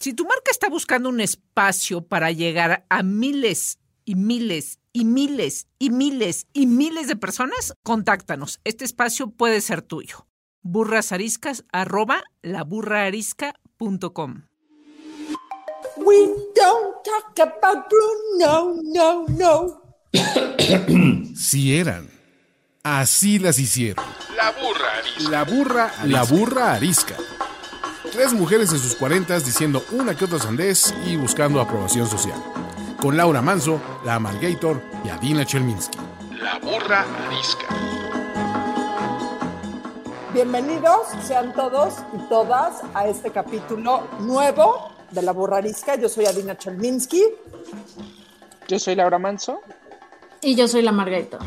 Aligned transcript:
Si 0.00 0.12
tu 0.12 0.24
marca 0.24 0.52
está 0.52 0.68
buscando 0.68 1.08
un 1.08 1.20
espacio 1.20 2.06
para 2.06 2.30
llegar 2.30 2.86
a 2.88 3.02
miles 3.02 3.80
y 4.04 4.14
miles 4.14 4.78
y 4.92 5.04
miles 5.04 5.66
y 5.80 5.90
miles 5.90 6.46
y 6.52 6.66
miles 6.66 7.08
de 7.08 7.16
personas, 7.16 7.74
contáctanos. 7.82 8.60
Este 8.62 8.84
espacio 8.84 9.30
puede 9.30 9.60
ser 9.60 9.82
tuyo. 9.82 10.28
burrasariscas 10.62 11.64
arroba 11.72 12.22
laburraarisca.com 12.42 14.42
We 15.96 16.16
don't 16.54 16.94
talk 17.04 17.36
about 17.40 17.86
Bruno, 17.90 18.76
no, 18.84 19.26
no. 19.28 19.82
Si 21.34 21.76
eran. 21.76 22.08
Así 22.84 23.40
las 23.40 23.58
hicieron. 23.58 24.04
La 24.36 24.52
burra 24.52 24.98
arisca. 24.98 25.30
La 25.30 25.42
burra, 25.44 25.92
la 26.04 26.22
burra 26.22 26.74
arisca. 26.74 27.16
Tres 28.18 28.32
mujeres 28.32 28.72
en 28.72 28.80
sus 28.80 28.96
cuarentas 28.96 29.44
diciendo 29.44 29.84
una 29.92 30.16
que 30.16 30.24
otra 30.24 30.40
sandez 30.40 30.92
y 31.06 31.14
buscando 31.14 31.60
aprobación 31.60 32.08
social. 32.08 32.42
Con 33.00 33.16
Laura 33.16 33.40
Manso, 33.40 33.80
la 34.04 34.16
Amalgator 34.16 34.82
y 35.04 35.08
Adina 35.08 35.46
Chelminsky. 35.46 35.98
La 36.42 36.58
burra 36.58 37.06
arisca. 37.28 37.66
Bienvenidos 40.34 41.06
sean 41.22 41.52
todos 41.52 41.94
y 42.12 42.28
todas 42.28 42.82
a 42.92 43.06
este 43.06 43.30
capítulo 43.30 44.08
nuevo 44.18 44.90
de 45.12 45.22
La 45.22 45.30
Burrarisca. 45.30 45.94
Yo 45.94 46.08
soy 46.08 46.26
Adina 46.26 46.58
Chelminsky. 46.58 47.22
Yo 48.66 48.80
soy 48.80 48.96
Laura 48.96 49.20
Manso. 49.20 49.60
Y 50.40 50.56
yo 50.56 50.66
soy 50.66 50.82
la 50.82 50.90
Margarita. 50.90 51.38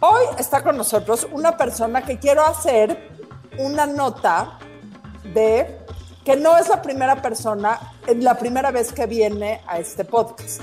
Hoy 0.00 0.26
está 0.38 0.62
con 0.62 0.76
nosotros 0.76 1.26
una 1.32 1.56
persona 1.56 2.02
que 2.02 2.18
quiero 2.18 2.44
hacer 2.44 3.08
una 3.56 3.86
nota 3.86 4.58
de 5.24 5.78
que 6.24 6.36
no 6.36 6.56
es 6.56 6.68
la 6.68 6.82
primera 6.82 7.20
persona, 7.20 7.94
la 8.16 8.38
primera 8.38 8.70
vez 8.70 8.92
que 8.92 9.06
viene 9.06 9.62
a 9.66 9.78
este 9.78 10.04
podcast. 10.04 10.60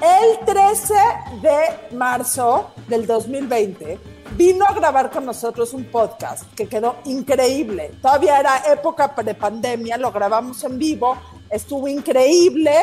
El 0.00 0.44
13 0.44 0.94
de 1.42 1.96
marzo 1.96 2.72
del 2.88 3.06
2020 3.06 4.00
vino 4.36 4.64
a 4.64 4.72
grabar 4.72 5.10
con 5.10 5.24
nosotros 5.24 5.72
un 5.74 5.84
podcast 5.84 6.52
que 6.54 6.66
quedó 6.66 6.96
increíble. 7.04 7.92
Todavía 8.00 8.40
era 8.40 8.72
época 8.72 9.14
prepandemia, 9.14 9.96
lo 9.98 10.10
grabamos 10.10 10.64
en 10.64 10.78
vivo, 10.78 11.16
estuvo 11.50 11.86
increíble. 11.86 12.74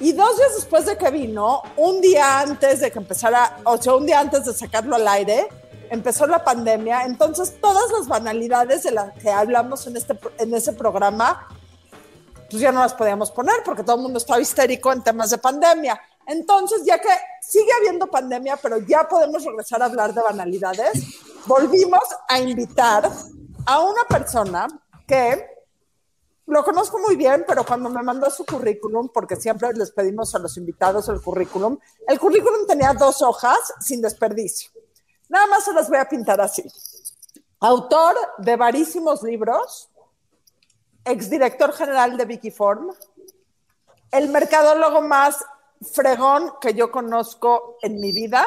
Y 0.00 0.12
dos 0.12 0.36
días 0.36 0.56
después 0.56 0.86
de 0.86 0.98
que 0.98 1.10
vino, 1.10 1.62
un 1.76 2.00
día 2.00 2.40
antes 2.40 2.80
de 2.80 2.90
que 2.90 2.98
empezara, 2.98 3.58
o 3.64 3.80
sea, 3.80 3.94
un 3.94 4.04
día 4.04 4.20
antes 4.20 4.44
de 4.44 4.52
sacarlo 4.52 4.96
al 4.96 5.08
aire, 5.08 5.48
empezó 5.90 6.26
la 6.26 6.44
pandemia. 6.44 7.04
Entonces, 7.04 7.60
todas 7.60 7.90
las 7.90 8.08
banalidades 8.08 8.82
de 8.82 8.92
las 8.92 9.12
que 9.18 9.30
hablamos 9.30 9.86
en, 9.86 9.96
este, 9.96 10.18
en 10.38 10.54
ese 10.54 10.72
programa, 10.72 11.48
pues 12.50 12.62
ya 12.62 12.72
no 12.72 12.80
las 12.80 12.94
podíamos 12.94 13.30
poner 13.30 13.56
porque 13.64 13.82
todo 13.82 13.96
el 13.96 14.02
mundo 14.02 14.18
estaba 14.18 14.40
histérico 14.40 14.92
en 14.92 15.02
temas 15.02 15.30
de 15.30 15.38
pandemia. 15.38 16.00
Entonces, 16.26 16.82
ya 16.84 16.98
que 16.98 17.08
sigue 17.40 17.70
habiendo 17.78 18.08
pandemia, 18.08 18.56
pero 18.56 18.78
ya 18.78 19.08
podemos 19.08 19.44
regresar 19.44 19.82
a 19.82 19.86
hablar 19.86 20.12
de 20.12 20.22
banalidades, 20.22 20.92
volvimos 21.46 22.04
a 22.28 22.40
invitar 22.40 23.10
a 23.64 23.80
una 23.80 24.04
persona 24.08 24.66
que 25.06 25.56
lo 26.46 26.62
conozco 26.64 26.98
muy 26.98 27.16
bien, 27.16 27.44
pero 27.46 27.64
cuando 27.64 27.90
me 27.90 28.02
mandó 28.02 28.30
su 28.30 28.44
currículum, 28.44 29.08
porque 29.12 29.36
siempre 29.36 29.72
les 29.72 29.90
pedimos 29.90 30.34
a 30.34 30.38
los 30.38 30.56
invitados 30.56 31.08
el 31.08 31.20
currículum, 31.20 31.78
el 32.06 32.18
currículum 32.20 32.66
tenía 32.66 32.92
dos 32.92 33.20
hojas 33.22 33.58
sin 33.80 34.00
desperdicio. 34.00 34.70
Nada 35.28 35.46
más 35.46 35.64
se 35.64 35.72
las 35.72 35.88
voy 35.88 35.98
a 35.98 36.08
pintar 36.08 36.40
así. 36.40 36.64
Autor 37.60 38.16
de 38.38 38.56
varísimos 38.56 39.22
libros, 39.22 39.88
exdirector 41.04 41.72
general 41.72 42.16
de 42.16 42.24
Wikiform, 42.24 42.92
el 44.10 44.28
mercadólogo 44.28 45.02
más 45.02 45.44
fregón 45.92 46.52
que 46.60 46.74
yo 46.74 46.90
conozco 46.90 47.76
en 47.82 48.00
mi 48.00 48.12
vida 48.12 48.46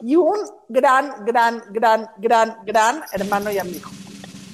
y 0.00 0.16
un 0.16 0.38
gran, 0.68 1.24
gran, 1.24 1.62
gran, 1.70 2.10
gran, 2.16 2.58
gran 2.64 3.04
hermano 3.12 3.50
y 3.50 3.58
amigo. 3.58 3.90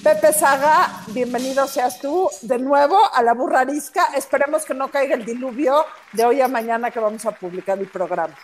Pepe 0.03 0.33
Saga, 0.33 1.01
bienvenido 1.07 1.67
seas 1.67 1.99
tú 1.99 2.29
de 2.43 2.59
nuevo 2.59 2.97
a 3.11 3.23
la 3.23 3.33
burrarisca. 3.33 4.13
Esperemos 4.15 4.63
que 4.63 4.75
no 4.75 4.89
caiga 4.89 5.15
el 5.15 5.25
diluvio 5.25 5.83
de 6.13 6.25
hoy 6.25 6.41
a 6.41 6.47
mañana 6.47 6.91
que 6.91 6.99
vamos 6.99 7.25
a 7.25 7.31
publicar 7.31 7.79
el 7.79 7.87
programa. 7.87 8.35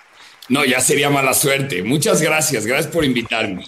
No, 0.49 0.65
ya 0.65 0.81
sería 0.81 1.09
mala 1.09 1.33
suerte. 1.33 1.83
Muchas 1.83 2.21
gracias, 2.21 2.65
gracias 2.65 2.91
por 2.91 3.05
invitarme. 3.05 3.65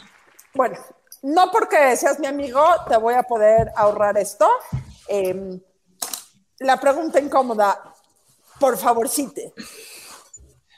Bueno, 0.53 0.77
no 1.21 1.51
porque 1.51 1.95
seas 1.95 2.19
mi 2.19 2.27
amigo 2.27 2.63
te 2.89 2.97
voy 2.97 3.13
a 3.13 3.23
poder 3.23 3.69
ahorrar 3.75 4.17
esto. 4.17 4.49
Eh, 5.07 5.59
la 6.59 6.79
pregunta 6.79 7.19
incómoda, 7.19 7.79
por 8.59 8.77
favorcito. 8.77 9.41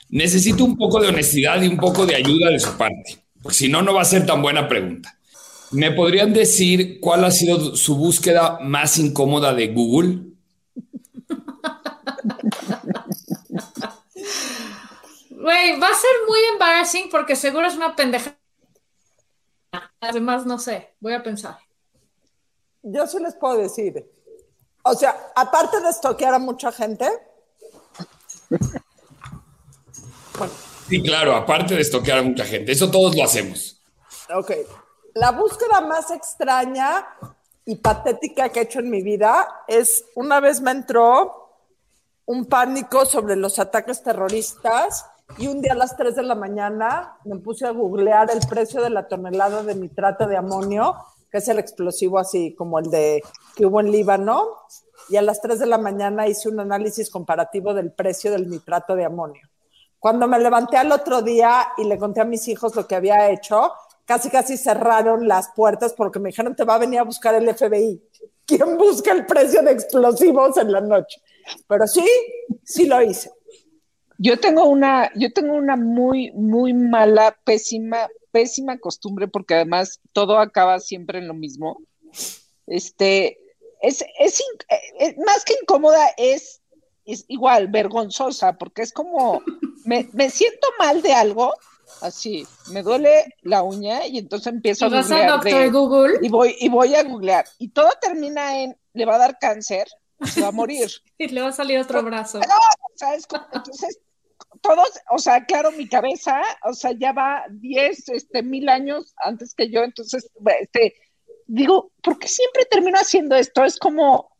Necesito 0.08 0.64
un 0.64 0.76
poco 0.76 1.00
de 1.00 1.08
honestidad 1.08 1.60
y 1.62 1.68
un 1.68 1.76
poco 1.76 2.06
de 2.06 2.14
ayuda 2.14 2.50
de 2.50 2.60
su 2.60 2.76
parte, 2.76 3.24
porque 3.42 3.56
si 3.56 3.68
no, 3.68 3.82
no 3.82 3.94
va 3.94 4.02
a 4.02 4.04
ser 4.04 4.24
tan 4.24 4.40
buena 4.40 4.68
pregunta. 4.68 5.18
¿Me 5.72 5.90
podrían 5.90 6.32
decir 6.32 7.00
cuál 7.00 7.24
ha 7.24 7.30
sido 7.30 7.74
su 7.74 7.96
búsqueda 7.96 8.58
más 8.60 8.98
incómoda 8.98 9.52
de 9.52 9.68
Google? 9.68 10.18
Güey, 15.46 15.78
va 15.78 15.86
a 15.86 15.94
ser 15.94 16.10
muy 16.28 16.40
embarrassing 16.54 17.08
porque 17.08 17.36
seguro 17.36 17.68
es 17.68 17.76
una 17.76 17.94
pendeja. 17.94 18.36
Además, 20.00 20.44
no 20.44 20.58
sé, 20.58 20.96
voy 20.98 21.12
a 21.12 21.22
pensar. 21.22 21.56
Yo 22.82 23.06
sí 23.06 23.20
les 23.20 23.36
puedo 23.36 23.56
decir. 23.56 24.10
O 24.82 24.94
sea, 24.94 25.30
aparte 25.36 25.80
de 25.80 25.90
estoquear 25.90 26.34
a 26.34 26.40
mucha 26.40 26.72
gente. 26.72 27.08
Sí, 30.88 31.00
claro, 31.00 31.36
aparte 31.36 31.76
de 31.76 31.82
estoquear 31.82 32.18
a 32.18 32.22
mucha 32.22 32.44
gente. 32.44 32.72
Eso 32.72 32.90
todos 32.90 33.14
lo 33.14 33.22
hacemos. 33.22 33.80
Ok. 34.34 34.50
La 35.14 35.30
búsqueda 35.30 35.80
más 35.80 36.10
extraña 36.10 37.06
y 37.64 37.76
patética 37.76 38.48
que 38.48 38.58
he 38.58 38.62
hecho 38.64 38.80
en 38.80 38.90
mi 38.90 39.00
vida 39.00 39.62
es 39.68 40.06
una 40.16 40.40
vez 40.40 40.60
me 40.60 40.72
entró 40.72 41.52
un 42.24 42.46
pánico 42.46 43.06
sobre 43.06 43.36
los 43.36 43.60
ataques 43.60 44.02
terroristas 44.02 45.06
y 45.38 45.48
un 45.48 45.60
día 45.60 45.72
a 45.72 45.76
las 45.76 45.96
3 45.96 46.16
de 46.16 46.22
la 46.22 46.34
mañana 46.34 47.18
me 47.24 47.36
puse 47.36 47.66
a 47.66 47.70
googlear 47.70 48.30
el 48.30 48.40
precio 48.48 48.82
de 48.82 48.90
la 48.90 49.06
tonelada 49.06 49.62
de 49.62 49.74
nitrato 49.74 50.26
de 50.26 50.36
amonio, 50.36 50.94
que 51.30 51.38
es 51.38 51.48
el 51.48 51.58
explosivo 51.58 52.18
así 52.18 52.54
como 52.54 52.78
el 52.78 52.90
de 52.90 53.22
que 53.54 53.66
hubo 53.66 53.80
en 53.80 53.90
Líbano, 53.90 54.48
y 55.08 55.16
a 55.16 55.22
las 55.22 55.40
3 55.40 55.58
de 55.58 55.66
la 55.66 55.78
mañana 55.78 56.26
hice 56.26 56.48
un 56.48 56.60
análisis 56.60 57.10
comparativo 57.10 57.74
del 57.74 57.92
precio 57.92 58.30
del 58.30 58.48
nitrato 58.48 58.96
de 58.96 59.04
amonio. 59.04 59.42
Cuando 59.98 60.26
me 60.26 60.38
levanté 60.38 60.76
al 60.76 60.92
otro 60.92 61.22
día 61.22 61.68
y 61.76 61.84
le 61.84 61.98
conté 61.98 62.20
a 62.20 62.24
mis 62.24 62.46
hijos 62.48 62.74
lo 62.74 62.86
que 62.86 62.94
había 62.94 63.30
hecho, 63.30 63.72
casi 64.04 64.30
casi 64.30 64.56
cerraron 64.56 65.28
las 65.28 65.48
puertas 65.50 65.92
porque 65.94 66.18
me 66.18 66.30
dijeron 66.30 66.54
te 66.54 66.64
va 66.64 66.76
a 66.76 66.78
venir 66.78 67.00
a 67.00 67.04
buscar 67.04 67.34
el 67.34 67.52
FBI. 67.54 68.02
¿Quién 68.46 68.78
busca 68.78 69.12
el 69.12 69.26
precio 69.26 69.62
de 69.62 69.72
explosivos 69.72 70.56
en 70.56 70.72
la 70.72 70.80
noche? 70.80 71.20
Pero 71.66 71.86
sí, 71.86 72.06
sí 72.64 72.86
lo 72.86 73.02
hice. 73.02 73.35
Yo 74.18 74.38
tengo 74.38 74.64
una, 74.64 75.10
yo 75.14 75.32
tengo 75.32 75.54
una 75.54 75.76
muy, 75.76 76.32
muy 76.32 76.72
mala, 76.72 77.36
pésima, 77.44 78.08
pésima 78.30 78.78
costumbre, 78.78 79.28
porque 79.28 79.54
además 79.54 80.00
todo 80.12 80.38
acaba 80.38 80.80
siempre 80.80 81.18
en 81.18 81.28
lo 81.28 81.34
mismo. 81.34 81.82
Este, 82.66 83.38
es, 83.82 84.04
es, 84.18 84.42
es 84.98 85.18
más 85.18 85.44
que 85.44 85.54
incómoda, 85.60 86.08
es, 86.16 86.62
es 87.04 87.24
igual, 87.28 87.68
vergonzosa, 87.68 88.56
porque 88.58 88.82
es 88.82 88.92
como, 88.92 89.42
me, 89.84 90.08
me 90.12 90.30
siento 90.30 90.66
mal 90.78 91.02
de 91.02 91.12
algo, 91.12 91.52
así, 92.00 92.46
me 92.70 92.82
duele 92.82 93.34
la 93.42 93.62
uña 93.62 94.06
y 94.06 94.18
entonces 94.18 94.52
empiezo 94.52 94.86
a 94.86 94.88
googlear. 94.88 95.30
Doctor 95.30 95.60
de, 95.60 95.70
Google? 95.70 96.18
Y 96.22 96.28
voy, 96.28 96.56
y 96.58 96.68
voy 96.68 96.94
a 96.94 97.02
googlear. 97.02 97.44
Y 97.58 97.68
todo 97.68 97.90
termina 98.00 98.62
en, 98.62 98.76
le 98.92 99.04
va 99.04 99.16
a 99.16 99.18
dar 99.18 99.38
cáncer, 99.38 99.86
se 100.24 100.40
va 100.40 100.48
a 100.48 100.52
morir. 100.52 100.90
y 101.18 101.28
le 101.28 101.42
va 101.42 101.48
a 101.48 101.52
salir 101.52 101.78
otro 101.78 102.02
brazo. 102.02 102.40
No, 102.40 102.54
¿sabes? 102.96 103.26
Entonces, 103.52 104.00
todos, 104.60 104.88
o 105.10 105.18
sea, 105.18 105.44
claro, 105.44 105.70
mi 105.72 105.88
cabeza, 105.88 106.40
o 106.64 106.72
sea, 106.72 106.92
ya 106.92 107.12
va 107.12 107.44
10, 107.50 108.08
este, 108.10 108.42
mil 108.42 108.68
años 108.68 109.14
antes 109.24 109.54
que 109.54 109.70
yo, 109.70 109.82
entonces, 109.82 110.30
este, 110.60 110.94
digo, 111.46 111.90
¿por 112.02 112.18
qué 112.18 112.28
siempre 112.28 112.64
termino 112.66 112.98
haciendo 112.98 113.36
esto? 113.36 113.64
Es 113.64 113.78
como, 113.78 114.30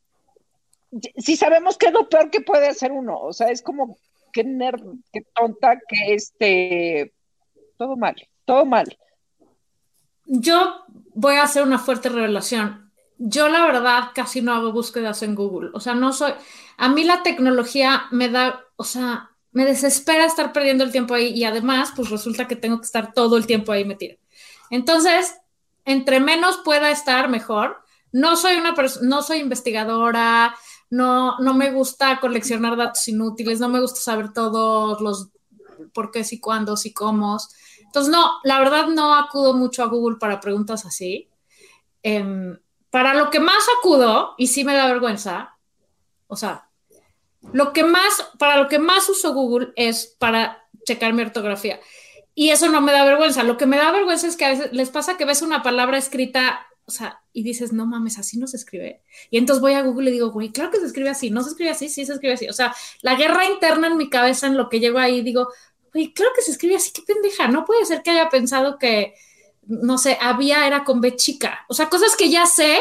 si 1.17 1.37
sabemos 1.37 1.77
que 1.77 1.87
es 1.87 1.93
lo 1.93 2.09
peor 2.09 2.31
que 2.31 2.41
puede 2.41 2.69
hacer 2.69 2.93
uno, 2.93 3.19
o 3.19 3.33
sea, 3.33 3.51
es 3.51 3.63
como, 3.63 3.99
qué 4.33 4.45
nerd, 4.45 4.83
qué 5.13 5.23
tonta, 5.35 5.79
que 5.89 6.15
este, 6.15 7.13
todo 7.79 7.97
mal, 7.97 8.17
todo 8.45 8.65
mal. 8.67 8.97
Yo 10.27 10.85
voy 11.15 11.37
a 11.37 11.45
hacer 11.45 11.63
una 11.63 11.79
fuerte 11.79 12.09
revelación. 12.09 12.93
Yo 13.19 13.49
la 13.49 13.65
verdad 13.65 14.11
casi 14.15 14.43
no 14.43 14.53
hago 14.53 14.73
búsquedas 14.73 15.23
en 15.23 15.35
Google. 15.35 15.71
O 15.73 15.81
sea, 15.81 15.95
no 15.95 16.13
soy... 16.13 16.33
A 16.77 16.89
mí 16.89 17.05
la 17.05 17.23
tecnología 17.23 18.05
me 18.11 18.29
da, 18.29 18.65
o 18.77 18.85
sea, 18.85 19.31
me 19.57 19.65
desespera 19.65 20.27
estar 20.27 20.53
perdiendo 20.53 20.85
el 20.85 20.93
tiempo 20.93 21.15
ahí 21.15 21.29
y 21.29 21.45
además, 21.45 21.91
pues 21.97 22.11
resulta 22.11 22.47
que 22.47 22.57
tengo 22.57 22.79
que 22.79 22.85
estar 22.85 23.15
todo 23.15 23.39
el 23.39 23.47
tiempo 23.47 23.73
ahí 23.73 23.87
metido. 23.87 24.19
Entonces, 24.69 25.35
entre 25.87 26.21
menos 26.21 26.59
pueda 26.59 26.91
estar, 26.91 27.31
mejor. 27.31 27.83
No 28.13 28.37
soy 28.37 28.57
una 28.57 28.75
no 29.01 29.23
soy 29.23 29.39
investigadora, 29.39 30.55
no, 30.91 31.39
no 31.39 31.55
me 31.55 31.73
gusta 31.73 32.21
coleccionar 32.21 32.77
datos 32.77 33.09
inútiles, 33.09 33.59
no 33.59 33.71
me 33.71 33.81
gusta 33.81 33.99
saber 33.99 34.35
todos 34.35 35.01
los 35.01 35.31
por 35.95 36.11
qué, 36.11 36.23
si, 36.23 36.39
cuándo, 36.39 36.77
si, 36.77 36.93
cómo. 36.93 37.39
Entonces, 37.81 38.13
no, 38.13 38.33
la 38.45 38.59
verdad 38.59 38.89
no 38.89 39.15
acudo 39.15 39.55
mucho 39.55 39.83
a 39.83 39.87
Google 39.87 40.19
para 40.19 40.39
preguntas 40.39 40.85
así. 40.85 41.31
Em, 42.03 42.59
para 42.91 43.15
lo 43.15 43.31
que 43.31 43.41
más 43.41 43.67
acudo, 43.79 44.35
y 44.37 44.49
sí 44.49 44.65
me 44.65 44.75
da 44.75 44.87
vergüenza, 44.87 45.57
o 46.27 46.37
sea, 46.37 46.66
lo 47.53 47.73
que 47.73 47.85
más, 47.85 48.31
para 48.39 48.57
lo 48.57 48.69
que 48.69 48.79
más 48.79 49.09
uso 49.09 49.33
Google 49.33 49.73
es 49.77 50.15
para 50.19 50.65
checar 50.85 51.13
mi 51.13 51.23
ortografía. 51.23 51.81
Y 52.35 52.51
eso 52.51 52.69
no 52.69 52.81
me 52.81 52.93
da 52.93 53.05
vergüenza. 53.05 53.43
Lo 53.43 53.57
que 53.57 53.67
me 53.67 53.79
da 53.79 53.91
vergüenza 53.91 54.27
es 54.27 54.37
que 54.37 54.45
a 54.45 54.51
veces 54.51 54.73
les 54.73 54.91
pasa 54.91 55.17
que 55.17 55.25
ves 55.25 55.43
una 55.43 55.63
palabra 55.63 55.97
escrita, 55.97 56.67
o 56.85 56.91
sea, 56.91 57.21
y 57.33 57.43
dices, 57.43 57.73
no 57.73 57.87
mames, 57.87 58.19
así 58.19 58.39
no 58.39 58.47
se 58.47 58.59
escribe. 58.59 59.01
Y 59.31 59.39
entonces 59.39 59.63
voy 59.63 59.73
a 59.73 59.83
Google 59.83 60.11
y 60.11 60.13
digo, 60.13 60.31
güey, 60.31 60.51
claro 60.53 60.71
que 60.71 60.79
se 60.79 60.87
escribe 60.87 61.09
así, 61.09 61.31
no 61.31 61.43
se 61.43 61.51
escribe 61.51 61.71
así, 61.71 61.89
sí 61.89 62.05
se 62.05 62.13
escribe 62.13 62.35
así. 62.35 62.49
O 62.49 62.53
sea, 62.53 62.75
la 63.01 63.15
guerra 63.15 63.47
interna 63.47 63.87
en 63.87 63.97
mi 63.97 64.11
cabeza 64.11 64.47
en 64.47 64.57
lo 64.57 64.69
que 64.69 64.81
llego 64.81 64.99
ahí, 64.99 65.23
digo, 65.23 65.49
güey, 65.93 66.13
claro 66.13 66.33
que 66.37 66.43
se 66.43 66.51
escribe 66.51 66.77
así, 66.77 66.93
qué 66.93 67.03
pendeja. 67.03 67.49
No 67.49 67.65
puede 67.65 67.87
ser 67.87 68.03
que 68.03 68.11
haya 68.11 68.29
pensado 68.29 68.79
que, 68.79 69.15
no 69.67 69.97
sé, 69.97 70.19
había 70.21 70.67
era 70.67 70.85
con 70.85 71.01
B 71.01 71.17
chica. 71.17 71.65
O 71.69 71.75
sea, 71.75 71.89
cosas 71.89 72.17
que 72.17 72.31
ya 72.31 72.45
sé, 72.45 72.79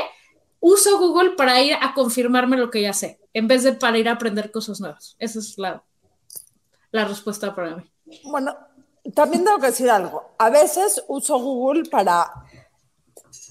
uso 0.66 0.98
Google 0.98 1.32
para 1.32 1.62
ir 1.62 1.76
a 1.80 1.94
confirmarme 1.94 2.58
lo 2.58 2.72
que 2.72 2.82
ya 2.82 2.92
sé, 2.92 3.20
en 3.34 3.48
vez 3.48 3.62
de 3.62 3.74
para 3.74 4.00
ir 4.00 4.10
a 4.10 4.14
aprender 4.14 4.52
cosas 4.52 4.80
nuevas. 4.80 5.16
Esa 5.20 5.38
es 5.38 5.60
la, 5.60 5.84
la 6.92 7.06
respuesta 7.06 7.54
para 7.54 7.76
mí. 7.76 7.84
Bueno, 8.24 8.58
también 9.14 9.44
tengo 9.44 9.60
que 9.60 9.68
decir 9.68 9.92
algo. 9.92 10.34
A 10.40 10.50
veces 10.50 11.04
uso 11.08 11.38
Google 11.38 11.88
para 11.88 12.32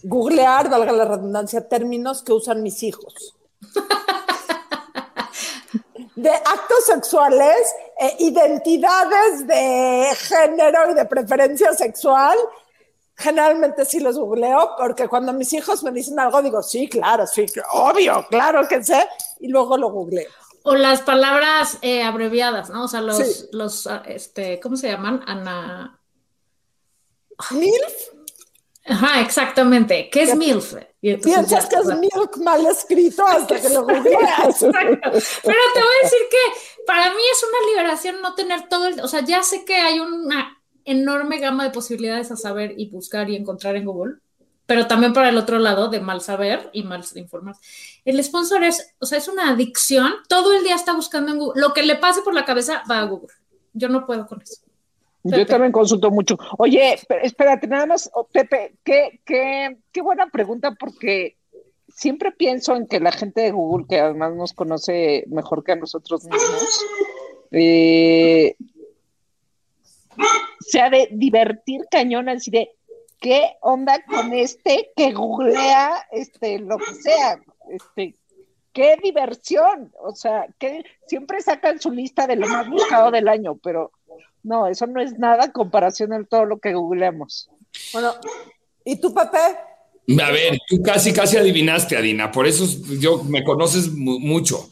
googlear, 0.02 0.69
valga 0.69 0.90
la 0.90 1.05
redundancia, 1.05 1.69
términos 1.69 2.20
que 2.20 2.32
usan 2.32 2.64
mis 2.64 2.82
hijos. 2.82 3.37
De 6.17 6.31
actos 6.31 6.87
sexuales, 6.87 7.75
eh, 8.00 8.17
identidades 8.19 9.46
de 9.46 10.08
género 10.17 10.90
y 10.90 10.94
de 10.94 11.05
preferencia 11.05 11.72
sexual. 11.75 12.37
Generalmente 13.16 13.84
sí 13.84 14.00
los 14.00 14.19
googleo, 14.19 14.70
porque 14.76 15.08
cuando 15.08 15.32
mis 15.32 15.52
hijos 15.52 15.82
me 15.82 15.93
dicen 15.93 16.19
algo, 16.19 16.43
digo, 16.43 16.62
sí, 16.62 16.88
claro, 16.88 17.26
sí, 17.26 17.46
obvio, 17.72 18.26
claro 18.28 18.66
que 18.66 18.82
sé, 18.82 19.08
y 19.40 19.49
luego 19.49 19.76
lo 19.76 19.90
googleo. 19.90 20.28
O 20.64 20.75
las 20.75 21.02
palabras 21.02 21.78
eh, 21.82 22.02
abreviadas, 22.02 22.70
¿no? 22.70 22.84
O 22.84 22.88
sea, 22.88 23.02
los, 23.02 23.49
los, 23.52 23.87
ah, 23.87 24.02
este, 24.06 24.58
¿cómo 24.61 24.76
se 24.76 24.88
llaman? 24.88 25.22
Ana. 25.26 26.00
¿Milf? 27.50 28.14
Ajá, 28.87 29.20
exactamente. 29.20 30.10
¿Qué 30.10 30.25
es 30.25 30.37
MILF? 30.37 30.75
Piensas 31.00 31.67
que 31.67 31.76
es 31.76 31.87
milk 31.99 32.37
mal 32.38 32.67
escrito 32.67 33.26
hasta 33.26 33.60
que 33.60 33.70
lo 33.70 33.82
googleas. 33.87 34.58
Pero 34.60 34.72
te 34.72 35.81
voy 35.81 35.94
a 36.00 36.05
decir 36.05 36.20
que 36.31 36.84
para 36.87 37.10
mí 37.10 37.22
es 37.32 37.43
una 37.43 37.70
liberación 37.72 38.20
no 38.20 38.34
tener 38.34 38.69
todo 38.69 38.87
el. 38.87 39.00
O 39.00 39.08
sea, 39.08 39.20
ya 39.20 39.43
sé 39.43 39.64
que 39.64 39.75
hay 39.75 40.00
una 40.00 40.62
enorme 40.84 41.38
gama 41.38 41.64
de 41.64 41.70
posibilidades 41.70 42.31
a 42.31 42.36
saber 42.36 42.75
y 42.76 42.88
buscar 42.90 43.31
y 43.31 43.36
encontrar 43.36 43.76
en 43.76 43.86
Google 43.86 44.16
pero 44.66 44.86
también 44.86 45.12
para 45.12 45.28
el 45.28 45.36
otro 45.36 45.58
lado 45.58 45.88
de 45.88 46.00
mal 46.00 46.20
saber 46.20 46.70
y 46.72 46.82
mal 46.84 47.04
informar. 47.16 47.54
El 48.04 48.22
sponsor 48.22 48.64
es, 48.64 48.94
o 48.98 49.06
sea, 49.06 49.19
es 49.19 49.28
una 49.28 49.50
adicción. 49.50 50.12
Todo 50.28 50.54
el 50.54 50.64
día 50.64 50.75
está 50.75 50.94
buscando 50.94 51.32
en 51.32 51.38
Google. 51.38 51.60
Lo 51.60 51.75
que 51.75 51.82
le 51.82 51.96
pase 51.96 52.22
por 52.22 52.34
la 52.34 52.44
cabeza 52.44 52.82
va 52.90 53.00
a 53.00 53.04
Google. 53.04 53.34
Yo 53.75 53.88
no 53.88 54.06
puedo 54.06 54.26
con 54.26 54.40
eso. 54.40 54.62
Yo 55.25 55.46
también 55.46 55.72
consulto 55.72 56.10
mucho. 56.10 56.38
Oye, 56.58 56.98
espérate, 57.22 57.66
nada 57.66 57.86
más, 57.86 58.10
oh, 58.12 58.26
Pepe, 58.26 58.75
qué, 58.84 59.20
qué, 59.25 59.78
qué 59.90 60.02
buena 60.02 60.26
pregunta, 60.26 60.72
porque 60.78 61.38
siempre 61.88 62.31
pienso 62.31 62.76
en 62.76 62.86
que 62.86 63.00
la 63.00 63.10
gente 63.10 63.40
de 63.40 63.50
Google, 63.50 63.86
que 63.88 64.00
además 64.00 64.34
nos 64.34 64.52
conoce 64.52 65.25
mejor 65.28 65.64
que 65.64 65.72
a 65.72 65.76
nosotros 65.76 66.25
mismos, 66.25 66.84
eh, 67.52 68.54
se 70.66 70.81
ha 70.81 70.90
de 70.90 71.08
divertir 71.12 71.82
cañón, 71.90 72.28
así 72.28 72.50
de, 72.50 72.70
¿qué 73.20 73.56
onda 73.61 74.02
con 74.05 74.32
este 74.32 74.90
que 74.96 75.12
googlea 75.12 76.06
este, 76.12 76.58
lo 76.58 76.78
que 76.78 76.94
sea? 76.94 77.40
Este, 77.70 78.16
qué 78.72 78.96
diversión, 79.02 79.93
o 80.02 80.14
sea, 80.14 80.46
que 80.58 80.84
siempre 81.06 81.40
sacan 81.40 81.81
su 81.81 81.90
lista 81.90 82.26
de 82.26 82.37
lo 82.37 82.49
más 82.49 82.69
buscado 82.69 83.11
del 83.11 83.28
año, 83.28 83.56
pero 83.62 83.93
no, 84.43 84.66
eso 84.66 84.87
no 84.87 85.00
es 85.00 85.19
nada 85.19 85.46
en 85.46 85.52
comparación 85.52 86.12
a 86.12 86.25
todo 86.25 86.44
lo 86.44 86.58
que 86.58 86.75
googleamos. 86.75 87.49
Bueno, 87.93 88.12
¿y 88.84 88.96
tú, 88.96 89.14
Pepe? 89.14 89.38
A 90.22 90.31
ver, 90.31 90.58
tú 90.69 90.82
casi, 90.82 91.12
casi 91.12 91.38
adivinaste, 91.38 91.96
Adina, 91.96 92.31
por 92.31 92.46
eso 92.46 92.67
yo 93.00 93.25
me 93.25 93.43
conoces 93.43 93.90
mucho. 93.90 94.69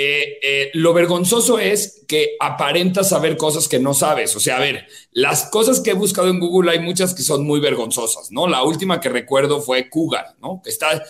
Eh, 0.00 0.38
eh, 0.42 0.70
lo 0.74 0.94
vergonzoso 0.94 1.58
es 1.58 2.04
que 2.06 2.36
aparentas 2.38 3.08
saber 3.08 3.36
cosas 3.36 3.66
que 3.66 3.80
no 3.80 3.94
sabes. 3.94 4.36
O 4.36 4.38
sea, 4.38 4.58
a 4.58 4.60
ver, 4.60 4.86
las 5.10 5.50
cosas 5.50 5.80
que 5.80 5.90
he 5.90 5.94
buscado 5.94 6.28
en 6.28 6.38
Google 6.38 6.70
hay 6.70 6.78
muchas 6.78 7.14
que 7.14 7.24
son 7.24 7.44
muy 7.44 7.58
vergonzosas, 7.58 8.30
¿no? 8.30 8.46
La 8.46 8.62
última 8.62 9.00
que 9.00 9.08
recuerdo 9.08 9.60
fue 9.60 9.90
Cougar, 9.90 10.36
¿no? 10.40 10.60
Que 10.62 10.70
estás, 10.70 11.02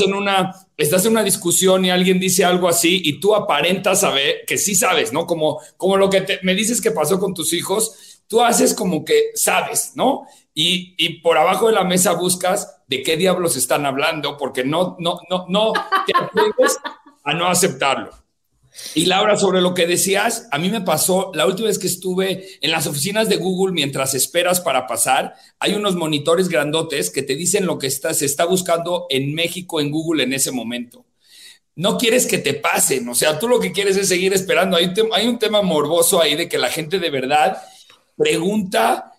en 0.00 0.14
una, 0.14 0.54
estás 0.76 1.04
en 1.06 1.12
una 1.12 1.24
discusión 1.24 1.84
y 1.84 1.90
alguien 1.90 2.20
dice 2.20 2.44
algo 2.44 2.68
así 2.68 3.02
y 3.04 3.18
tú 3.18 3.34
aparentas 3.34 4.02
saber 4.02 4.44
que 4.46 4.58
sí 4.58 4.76
sabes, 4.76 5.12
¿no? 5.12 5.26
Como, 5.26 5.60
como 5.76 5.96
lo 5.96 6.08
que 6.08 6.38
me 6.42 6.54
dices 6.54 6.80
que 6.80 6.92
pasó 6.92 7.18
con 7.18 7.34
tus 7.34 7.52
hijos, 7.52 8.20
tú 8.28 8.42
haces 8.42 8.74
como 8.74 9.04
que 9.04 9.30
sabes, 9.34 9.90
¿no? 9.96 10.24
Y, 10.54 10.94
y, 10.98 11.20
por 11.20 11.36
abajo 11.36 11.66
de 11.66 11.72
la 11.72 11.82
mesa 11.82 12.12
buscas 12.12 12.80
de 12.86 13.02
qué 13.02 13.16
diablos 13.16 13.56
están 13.56 13.86
hablando 13.86 14.36
porque 14.36 14.62
no, 14.62 14.96
no, 15.00 15.18
no, 15.28 15.46
no 15.48 15.72
te 16.06 16.12
atreves 16.16 16.78
a 17.24 17.34
no 17.34 17.48
aceptarlo. 17.48 18.25
Y 18.94 19.06
Laura, 19.06 19.36
sobre 19.36 19.60
lo 19.60 19.74
que 19.74 19.86
decías, 19.86 20.48
a 20.50 20.58
mí 20.58 20.68
me 20.68 20.80
pasó 20.80 21.30
la 21.34 21.46
última 21.46 21.68
vez 21.68 21.78
que 21.78 21.86
estuve 21.86 22.58
en 22.60 22.70
las 22.70 22.86
oficinas 22.86 23.28
de 23.28 23.36
Google 23.36 23.72
mientras 23.72 24.14
esperas 24.14 24.60
para 24.60 24.86
pasar, 24.86 25.34
hay 25.58 25.74
unos 25.74 25.96
monitores 25.96 26.48
grandotes 26.48 27.10
que 27.10 27.22
te 27.22 27.34
dicen 27.34 27.66
lo 27.66 27.78
que 27.78 27.86
está, 27.86 28.14
se 28.14 28.26
está 28.26 28.44
buscando 28.44 29.06
en 29.10 29.34
México 29.34 29.80
en 29.80 29.90
Google 29.90 30.24
en 30.24 30.32
ese 30.32 30.52
momento. 30.52 31.04
No 31.74 31.98
quieres 31.98 32.26
que 32.26 32.38
te 32.38 32.54
pasen, 32.54 33.08
o 33.08 33.14
sea, 33.14 33.38
tú 33.38 33.48
lo 33.48 33.60
que 33.60 33.72
quieres 33.72 33.96
es 33.96 34.08
seguir 34.08 34.32
esperando. 34.32 34.76
Hay 34.76 34.92
hay 35.12 35.28
un 35.28 35.38
tema 35.38 35.60
morboso 35.62 36.22
ahí 36.22 36.34
de 36.34 36.48
que 36.48 36.58
la 36.58 36.70
gente 36.70 36.98
de 36.98 37.10
verdad 37.10 37.62
pregunta 38.16 39.12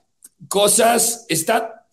cosas, 0.47 1.25
está, 1.29 1.87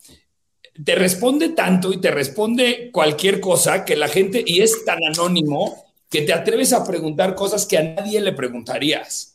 te 0.82 0.94
responde 0.94 1.50
tanto 1.50 1.93
y 1.93 1.99
te 1.99 2.10
responde 2.10 2.90
cualquier 2.93 3.40
cosa 3.40 3.84
que 3.84 3.96
la 3.96 4.08
gente, 4.08 4.43
y 4.44 4.60
es 4.60 4.84
tan 4.84 4.99
anónimo, 5.05 5.83
que 6.14 6.22
te 6.22 6.32
atreves 6.32 6.72
a 6.72 6.87
preguntar 6.87 7.34
cosas 7.34 7.66
que 7.66 7.76
a 7.76 7.82
nadie 7.82 8.20
le 8.20 8.32
preguntarías. 8.32 9.34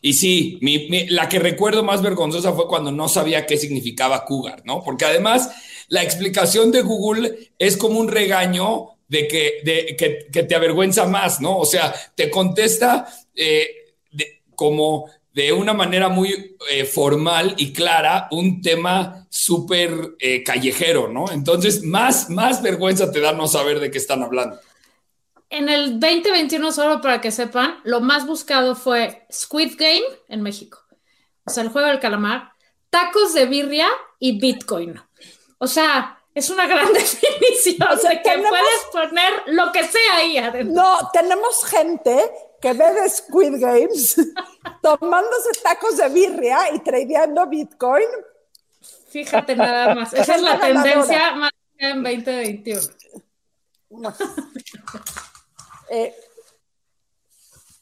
Y 0.00 0.14
sí, 0.14 0.58
la 1.10 1.28
que 1.28 1.38
recuerdo 1.38 1.82
más 1.82 2.00
vergonzosa 2.00 2.54
fue 2.54 2.66
cuando 2.66 2.90
no 2.92 3.10
sabía 3.10 3.44
qué 3.44 3.58
significaba 3.58 4.24
cougar, 4.24 4.62
¿no? 4.64 4.82
Porque 4.82 5.04
además 5.04 5.50
la 5.88 6.02
explicación 6.02 6.72
de 6.72 6.80
Google 6.80 7.50
es 7.58 7.76
como 7.76 8.00
un 8.00 8.08
regaño 8.08 8.96
de 9.06 9.28
que, 9.28 9.60
de, 9.64 10.28
que, 10.32 10.42
te 10.44 10.54
avergüenza 10.54 11.06
más, 11.06 11.42
¿no? 11.42 11.58
O 11.58 11.66
sea, 11.66 11.94
te 12.14 12.30
contesta 12.30 13.06
eh, 13.34 13.66
como 14.54 15.10
de 15.34 15.52
una 15.52 15.74
manera 15.74 16.08
muy 16.08 16.56
eh, 16.70 16.86
formal 16.86 17.54
y 17.58 17.74
clara 17.74 18.28
un 18.30 18.62
tema 18.62 19.26
súper 19.28 20.16
eh, 20.20 20.42
callejero, 20.42 21.08
¿no? 21.08 21.30
Entonces, 21.30 21.82
más, 21.82 22.30
más 22.30 22.62
vergüenza 22.62 23.12
te 23.12 23.20
da 23.20 23.32
no 23.32 23.46
saber 23.46 23.78
de 23.78 23.90
qué 23.90 23.98
están 23.98 24.22
hablando. 24.22 24.58
En 25.50 25.68
el 25.68 25.98
2021, 25.98 26.72
solo 26.72 27.00
para 27.00 27.20
que 27.20 27.30
sepan, 27.30 27.80
lo 27.84 28.00
más 28.00 28.26
buscado 28.26 28.74
fue 28.74 29.26
Squid 29.32 29.76
Game 29.78 30.04
en 30.28 30.42
México. 30.42 30.78
O 31.44 31.50
sea, 31.50 31.62
el 31.62 31.70
juego 31.70 31.88
del 31.88 32.00
calamar, 32.00 32.52
tacos 32.90 33.32
de 33.32 33.46
birria 33.46 33.88
y 34.18 34.38
Bitcoin. 34.38 35.00
O 35.58 35.66
sea, 35.66 36.18
es 36.34 36.50
una 36.50 36.66
gran 36.66 36.92
definición. 36.92 37.88
O 37.90 37.96
sea, 37.96 38.22
que 38.22 38.30
puedes 38.30 38.84
poner 38.92 39.32
lo 39.46 39.72
que 39.72 39.84
sea 39.84 40.16
ahí 40.16 40.36
adentro. 40.36 40.74
No, 40.74 41.10
tenemos 41.12 41.64
gente 41.64 42.30
que 42.60 42.72
ve 42.74 42.92
de 42.92 43.08
Squid 43.08 43.58
Games 43.58 44.16
tomándose 44.82 45.50
tacos 45.62 45.96
de 45.96 46.08
birria 46.10 46.74
y 46.74 46.80
tradeando 46.80 47.46
Bitcoin. 47.46 48.08
Fíjate 49.08 49.56
nada 49.56 49.94
más. 49.94 50.12
Esa 50.12 50.34
es 50.34 50.42
la 50.42 50.60
tendencia 50.60 51.32
más 51.32 51.52
en 51.78 52.02
2021. 52.02 52.82
Eh, 55.90 56.12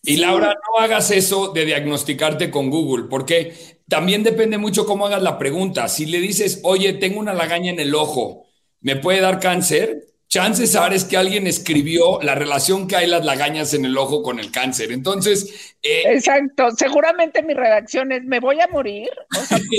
y 0.03 0.19
Laura, 0.19 0.55
no 0.55 0.81
hagas 0.81 1.11
eso 1.11 1.53
de 1.53 1.65
diagnosticarte 1.65 2.51
con 2.51 2.71
Google, 2.71 3.07
porque 3.11 3.55
también 3.89 4.23
depende 4.23 4.57
mucho 4.57 4.87
cómo 4.87 5.07
hagas 5.07 5.23
la 5.23 5.39
pregunta. 5.39 5.89
Si 5.89 6.07
le 6.07 6.21
dices, 6.21 6.61
oye, 6.63 6.93
tengo 6.93 7.19
una 7.19 7.35
lagaña 7.35 7.73
en 7.73 7.81
el 7.81 7.95
ojo, 7.95 8.47
¿me 8.81 8.97
puede 8.97 9.21
dar 9.21 9.41
cáncer? 9.41 10.07
Chances 10.29 10.77
es 10.93 11.05
que 11.05 11.17
alguien 11.17 11.47
escribió 11.47 12.21
la 12.21 12.35
relación 12.35 12.89
que 12.89 12.97
hay 12.97 13.07
las 13.07 13.25
lagañas 13.25 13.75
en 13.75 13.85
el 13.85 13.97
ojo 13.97 14.23
con 14.23 14.41
el 14.41 14.51
cáncer. 14.51 14.91
Entonces. 14.91 15.77
Eh, 15.83 16.03
Exacto. 16.07 16.71
Seguramente 16.73 17.43
mi 17.43 17.55
redacción 17.55 18.11
es: 18.11 18.25
¿me 18.25 18.41
voy 18.41 18.61
a 18.61 18.67
morir? 18.67 19.09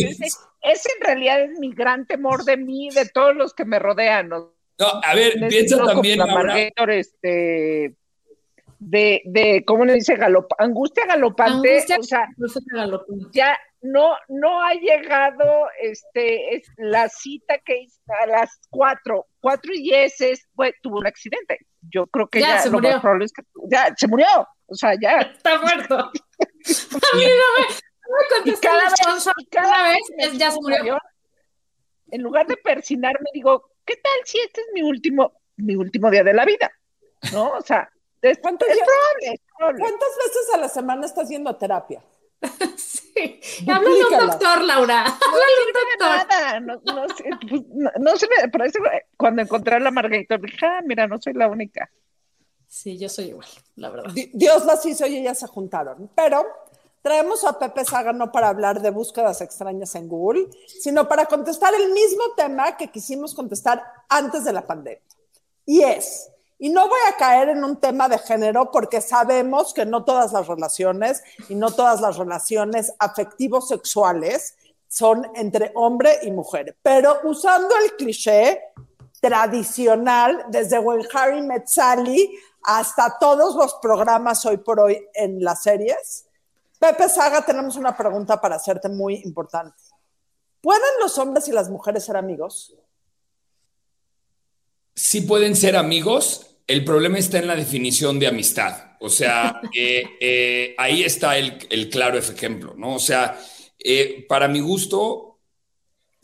ese, 0.61 0.89
en 0.97 1.05
realidad 1.05 1.43
es 1.43 1.59
mi 1.59 1.73
gran 1.73 2.07
temor 2.07 2.45
de 2.45 2.55
mí, 2.55 2.89
de 2.91 3.07
todos 3.09 3.35
los 3.35 3.53
que 3.53 3.65
me 3.65 3.77
rodean. 3.77 4.29
No, 4.29 4.51
a 4.79 5.13
ver, 5.15 5.33
piensa 5.49 5.83
también. 5.83 6.21
Ahora, 6.21 6.95
este, 6.95 7.96
de, 8.79 9.21
de 9.25 9.63
¿cómo 9.65 9.85
le 9.85 9.93
dice? 9.93 10.15
Galop 10.15 10.51
angustia 10.57 11.05
galopante. 11.05 11.69
Angustia 11.77 11.97
o 11.99 12.03
sea, 12.03 12.27
galopante. 12.67 13.25
ya 13.31 13.57
no, 13.81 14.15
no 14.27 14.63
ha 14.63 14.73
llegado 14.73 15.67
este, 15.81 16.55
es 16.55 16.67
la 16.77 17.09
cita 17.09 17.57
que 17.59 17.81
hizo 17.81 18.01
a 18.23 18.27
las 18.27 18.59
cuatro, 18.69 19.27
cuatro 19.39 19.71
y 19.75 19.93
ese 19.93 20.33
fue, 20.55 20.73
tuvo 20.81 20.97
un 20.99 21.07
accidente. 21.07 21.59
Yo 21.81 22.05
creo 22.07 22.27
que 22.27 22.39
Ya, 22.41 22.55
ya, 22.55 22.59
se 22.59 22.69
lo 22.69 22.73
murió. 22.77 22.91
más 22.91 23.01
probable 23.01 23.25
es 23.25 23.33
que 23.33 23.43
ya 23.69 23.93
se 23.95 24.07
murió. 24.07 24.27
O 24.65 24.75
sea, 24.75 24.93
ya. 24.99 25.19
Está 25.21 25.59
muerto. 25.61 25.95
A 25.97 27.15
mí 27.15 27.23
no 27.23 27.47
me, 27.55 27.67
no 27.67 28.15
me 28.17 28.51
Y 28.51 28.53
contesta 28.53 28.67
cada 28.69 28.83
vez, 28.83 29.27
y 29.37 29.45
cada 29.45 29.83
vez 29.89 29.99
es- 30.17 30.37
ya 30.37 30.51
se 30.51 30.59
murió. 30.59 30.97
En 32.11 32.21
lugar 32.21 32.47
de 32.47 32.57
persinarme, 32.57 33.29
digo, 33.33 33.69
¿qué 33.85 33.95
tal 33.95 34.13
si 34.25 34.39
este 34.39 34.61
es 34.61 34.67
mi 34.73 34.81
último, 34.81 35.33
mi 35.57 35.75
último 35.75 36.09
día 36.09 36.23
de 36.23 36.33
la 36.33 36.45
vida? 36.45 36.71
¿No? 37.33 37.49
O 37.51 37.61
sea, 37.61 37.89
es, 38.21 38.37
¿Cuántos 38.39 38.67
es 38.67 38.75
días- 38.75 38.87
probable, 38.87 39.33
es 39.35 39.41
probable. 39.57 39.79
¿Cuántas 39.81 40.09
veces 40.25 40.53
a 40.53 40.57
la 40.57 40.69
semana 40.69 41.05
estás 41.05 41.29
yendo 41.29 41.49
a 41.49 41.57
terapia? 41.57 42.01
Sí. 42.77 43.39
Háblale 43.67 44.01
a 44.01 44.07
un 44.21 44.27
doctor, 44.27 44.61
Laura. 44.63 45.05
Háblale 45.05 45.53
a 45.57 45.65
un 45.65 45.73
doctor. 45.73 46.27
Nada, 46.27 46.59
no, 46.59 46.81
no 46.85 47.07
sé, 47.15 47.23
pues, 47.49 47.61
no, 47.69 47.91
no 47.99 48.15
se 48.17 48.27
me, 48.27 48.47
por 48.49 48.61
eso 48.63 48.79
cuando 49.17 49.41
encontré 49.41 49.75
a 49.75 49.79
la 49.79 49.89
Margarita 49.89 50.37
dije, 50.37 50.65
ah, 50.65 50.81
mira, 50.85 51.07
no 51.07 51.17
soy 51.19 51.33
la 51.33 51.47
única. 51.47 51.89
Sí, 52.67 52.97
yo 52.99 53.09
soy 53.09 53.25
igual, 53.29 53.47
la 53.75 53.89
verdad. 53.89 54.11
Di- 54.13 54.29
Dios 54.33 54.65
las 54.65 54.85
hizo 54.85 55.07
y 55.07 55.17
ellas 55.17 55.39
se 55.39 55.47
juntaron. 55.47 56.11
Pero 56.15 56.45
traemos 57.01 57.43
a 57.45 57.57
Pepe 57.57 57.85
Saga 57.85 58.13
no 58.13 58.31
para 58.31 58.49
hablar 58.49 58.81
de 58.81 58.91
búsquedas 58.91 59.41
extrañas 59.41 59.95
en 59.95 60.07
Google, 60.07 60.47
sino 60.67 61.07
para 61.07 61.25
contestar 61.25 61.73
el 61.73 61.91
mismo 61.91 62.21
tema 62.35 62.77
que 62.77 62.89
quisimos 62.89 63.33
contestar 63.33 63.83
antes 64.09 64.43
de 64.45 64.53
la 64.53 64.67
pandemia. 64.67 65.01
Y 65.65 65.81
es, 65.81 66.29
y 66.59 66.69
no 66.69 66.87
voy 66.87 66.99
a 67.07 67.17
caer 67.17 67.49
en 67.49 67.63
un 67.63 67.79
tema 67.79 68.09
de 68.09 68.17
género 68.17 68.71
porque 68.71 69.01
sabemos 69.01 69.73
que 69.73 69.85
no 69.85 70.03
todas 70.03 70.33
las 70.33 70.47
relaciones 70.47 71.23
y 71.49 71.55
no 71.55 71.71
todas 71.71 72.01
las 72.01 72.17
relaciones 72.17 72.93
afectivos 72.99 73.67
sexuales 73.67 74.55
son 74.87 75.29
entre 75.35 75.71
hombre 75.75 76.19
y 76.23 76.31
mujer, 76.31 76.77
pero 76.81 77.19
usando 77.23 77.75
el 77.83 77.95
cliché 77.95 78.61
tradicional 79.19 80.45
desde 80.49 80.79
When 80.79 81.05
Harry 81.13 81.41
Met 81.41 81.67
Sally 81.67 82.37
hasta 82.63 83.17
todos 83.19 83.55
los 83.55 83.75
programas 83.75 84.45
hoy 84.45 84.57
por 84.57 84.79
hoy 84.79 85.07
en 85.13 85.43
las 85.43 85.63
series. 85.63 86.25
Pepe 86.79 87.09
Saga, 87.09 87.43
tenemos 87.43 87.75
una 87.75 87.95
pregunta 87.95 88.39
para 88.39 88.55
hacerte 88.55 88.87
muy 88.89 89.15
importante. 89.23 89.75
¿Pueden 90.61 90.99
los 90.99 91.17
hombres 91.17 91.47
y 91.47 91.51
las 91.51 91.69
mujeres 91.69 92.05
ser 92.05 92.17
amigos? 92.17 92.75
Sí 94.97 95.21
pueden 95.21 95.55
ser 95.55 95.77
amigos, 95.77 96.57
el 96.65 96.83
problema 96.83 97.19
está 97.19 97.37
en 97.37 97.47
la 97.47 97.55
definición 97.55 98.19
de 98.19 98.27
amistad. 98.27 98.97
O 98.99 99.09
sea, 99.09 99.61
eh, 99.75 100.03
eh, 100.19 100.75
ahí 100.77 101.03
está 101.03 101.37
el, 101.37 101.59
el 101.69 101.89
claro 101.89 102.17
ejemplo, 102.17 102.73
¿no? 102.75 102.95
O 102.95 102.99
sea, 102.99 103.39
eh, 103.79 104.25
para 104.27 104.47
mi 104.47 104.59
gusto, 104.59 105.39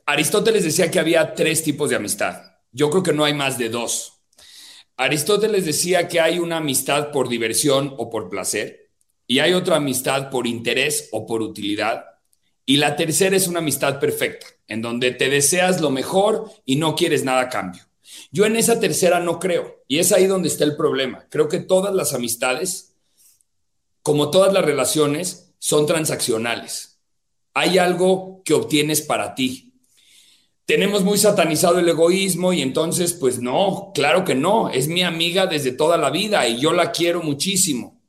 Aristóteles 0.06 0.64
decía 0.64 0.90
que 0.90 1.00
había 1.00 1.36
tres 1.36 1.64
tipos 1.64 1.92
de 1.92 1.96
amistad. 1.96 2.42
Yo 2.72 2.90
creo 2.90 3.04
que 3.04 3.14
no 3.14 3.24
hay 3.24 3.34
más 3.34 3.58
de 3.60 3.70
dos. 3.70 4.22
Aristóteles 4.98 5.66
decía 5.66 6.08
que 6.08 6.20
hay 6.20 6.40
una 6.40 6.58
amistad 6.58 7.12
por 7.12 7.30
diversión 7.30 7.94
o 7.98 8.10
por 8.10 8.30
placer, 8.30 8.90
y 9.28 9.40
hay 9.40 9.54
otra 9.54 9.78
amistad 9.78 10.30
por 10.30 10.48
interés 10.48 11.10
o 11.12 11.26
por 11.26 11.42
utilidad, 11.42 12.06
y 12.66 12.78
la 12.78 12.96
tercera 12.96 13.36
es 13.36 13.48
una 13.48 13.60
amistad 13.60 14.00
perfecta, 14.00 14.48
en 14.68 14.82
donde 14.82 15.12
te 15.12 15.30
deseas 15.30 15.80
lo 15.80 15.90
mejor 15.90 16.52
y 16.66 16.76
no 16.78 16.96
quieres 16.96 17.24
nada 17.24 17.42
a 17.42 17.50
cambio. 17.50 17.84
Yo 18.32 18.46
en 18.46 18.56
esa 18.56 18.80
tercera 18.80 19.20
no 19.20 19.40
creo, 19.40 19.84
y 19.88 20.00
es 20.00 20.12
ahí 20.12 20.28
donde 20.28 20.48
está 20.48 20.64
el 20.64 20.76
problema. 20.76 21.28
Creo 21.30 21.48
que 21.48 21.60
todas 21.60 21.94
las 21.94 22.14
amistades, 22.14 22.96
como 24.02 24.32
todas 24.32 24.54
las 24.54 24.66
relaciones, 24.66 25.54
son 25.60 25.86
transaccionales. 25.86 27.00
Hay 27.54 27.78
algo 27.78 28.42
que 28.44 28.54
obtienes 28.54 29.02
para 29.02 29.36
ti. 29.36 29.74
Tenemos 30.66 31.04
muy 31.04 31.18
satanizado 31.18 31.80
el 31.80 31.90
egoísmo 31.90 32.54
y 32.54 32.62
entonces, 32.62 33.14
pues 33.14 33.40
no, 33.40 33.92
claro 33.94 34.26
que 34.26 34.34
no, 34.34 34.70
es 34.70 34.88
mi 34.88 35.04
amiga 35.04 35.46
desde 35.46 35.72
toda 35.72 35.98
la 35.98 36.10
vida 36.10 36.48
y 36.48 36.60
yo 36.60 36.74
la 36.74 36.92
quiero 36.92 37.22
muchísimo. 37.22 38.02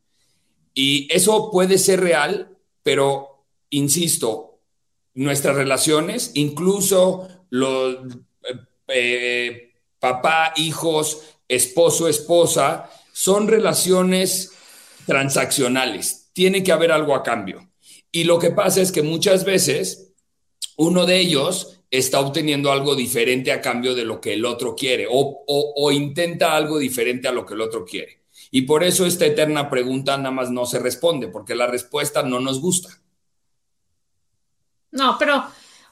Y 0.73 1.06
eso 1.12 1.50
puede 1.50 1.78
ser 1.78 2.00
real, 2.00 2.56
pero, 2.82 3.44
insisto, 3.70 4.58
nuestras 5.14 5.56
relaciones, 5.56 6.32
incluso 6.34 7.28
los... 7.50 7.99
Eh, 8.88 9.74
papá, 10.04 10.52
hijos, 10.56 11.23
esposo, 11.49 12.08
esposa, 12.08 12.90
son 13.11 13.49
relaciones 13.49 14.52
transaccionales. 15.06 16.28
Tiene 16.34 16.62
que 16.62 16.73
haber 16.73 16.92
algo 16.92 17.14
a 17.14 17.23
cambio. 17.23 17.70
Y 18.12 18.25
lo 18.25 18.38
que 18.38 18.50
pasa 18.50 18.82
es 18.82 18.92
que 18.92 19.00
muchas 19.00 19.46
veces 19.46 20.12
uno 20.76 21.06
de 21.06 21.20
ellos 21.20 21.80
está 21.90 22.20
obteniendo 22.20 22.70
algo 22.70 22.94
diferente 22.94 23.50
a 23.50 23.62
cambio 23.62 23.94
de 23.94 24.04
lo 24.04 24.20
que 24.20 24.34
el 24.34 24.44
otro 24.44 24.76
quiere 24.76 25.06
o, 25.11 25.90
intenta 25.90 26.54
algo 26.54 26.78
diferente 26.78 27.26
a 27.26 27.32
lo 27.32 27.46
que 27.46 27.54
el 27.54 27.62
otro 27.62 27.87
quiere. 27.87 28.25
Y 28.50 28.62
por 28.62 28.84
eso 28.84 29.06
esta 29.06 29.25
eterna 29.25 29.70
pregunta 29.70 30.18
nada 30.18 30.32
más 30.32 30.50
no 30.50 30.66
se 30.66 30.80
responde, 30.80 31.28
porque 31.28 31.54
la 31.54 31.66
respuesta 31.66 32.23
no 32.23 32.40
nos 32.40 32.61
gusta. 32.61 32.90
No, 34.90 35.16
pero, 35.18 35.44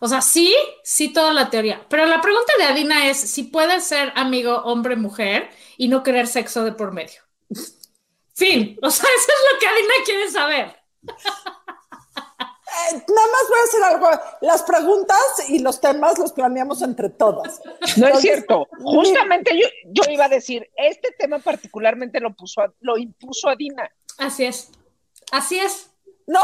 o 0.05 0.09
sea, 0.09 0.21
sí, 0.21 0.53
sí 0.83 1.13
toda 1.13 1.33
la 1.33 1.49
teoría. 1.49 1.87
Pero 1.89 2.07
la 2.07 2.21
pregunta 2.21 2.53
de 2.59 2.65
Adina 2.65 3.07
es 3.09 3.19
si 3.19 3.45
puedes 3.45 3.85
ser 3.85 4.13
amigo 4.17 4.57
hombre-mujer 4.65 5.49
y 5.77 5.87
no 5.87 6.03
querer 6.03 6.27
sexo 6.27 6.65
de 6.65 6.73
por 6.73 6.91
medio. 6.93 7.23
Fin. 8.35 8.77
O 8.83 8.91
sea, 8.91 9.09
eso 9.17 9.29
es 9.29 9.53
lo 9.53 9.59
que 9.61 9.67
Adina 9.69 9.95
quiere 10.05 10.31
saber. 10.31 10.77
Eh, 12.91 12.95
nada 12.95 13.29
más 13.31 13.49
voy 13.49 13.59
a 13.61 13.65
hacer 13.65 13.83
algo. 13.85 14.11
Las 14.41 14.63
preguntas 14.63 15.19
y 15.49 15.59
los 15.61 15.81
temas 15.81 16.19
los 16.19 16.33
planeamos 16.33 16.83
entre 16.83 17.11
todas. 17.11 17.61
No 17.97 18.09
es 18.09 18.21
cierto. 18.21 18.67
Justamente 18.81 19.57
yo, 19.57 19.69
yo 20.05 20.11
iba 20.11 20.25
a 20.25 20.29
decir, 20.29 20.69
este 20.77 21.13
tema 21.19 21.39
particularmente 21.39 22.19
lo 22.19 22.35
puso, 22.35 22.63
a- 22.63 22.73
lo 22.81 22.97
impuso 22.99 23.49
a 23.49 23.55
Dina. 23.57 23.89
Así 24.19 24.45
es. 24.47 24.71
Así 25.31 25.59
es. 25.61 25.91
No, 26.27 26.41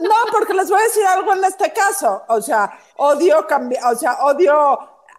no, 0.00 0.14
porque 0.32 0.54
les 0.54 0.68
voy 0.70 0.80
a 0.80 0.84
decir 0.84 1.04
algo 1.06 1.32
en 1.32 1.44
este 1.44 1.72
caso. 1.72 2.22
O 2.28 2.40
sea, 2.42 2.78
odio 2.96 3.46
cambiar, 3.46 3.92
o 3.92 3.96
sea, 3.96 4.18
odio 4.24 4.78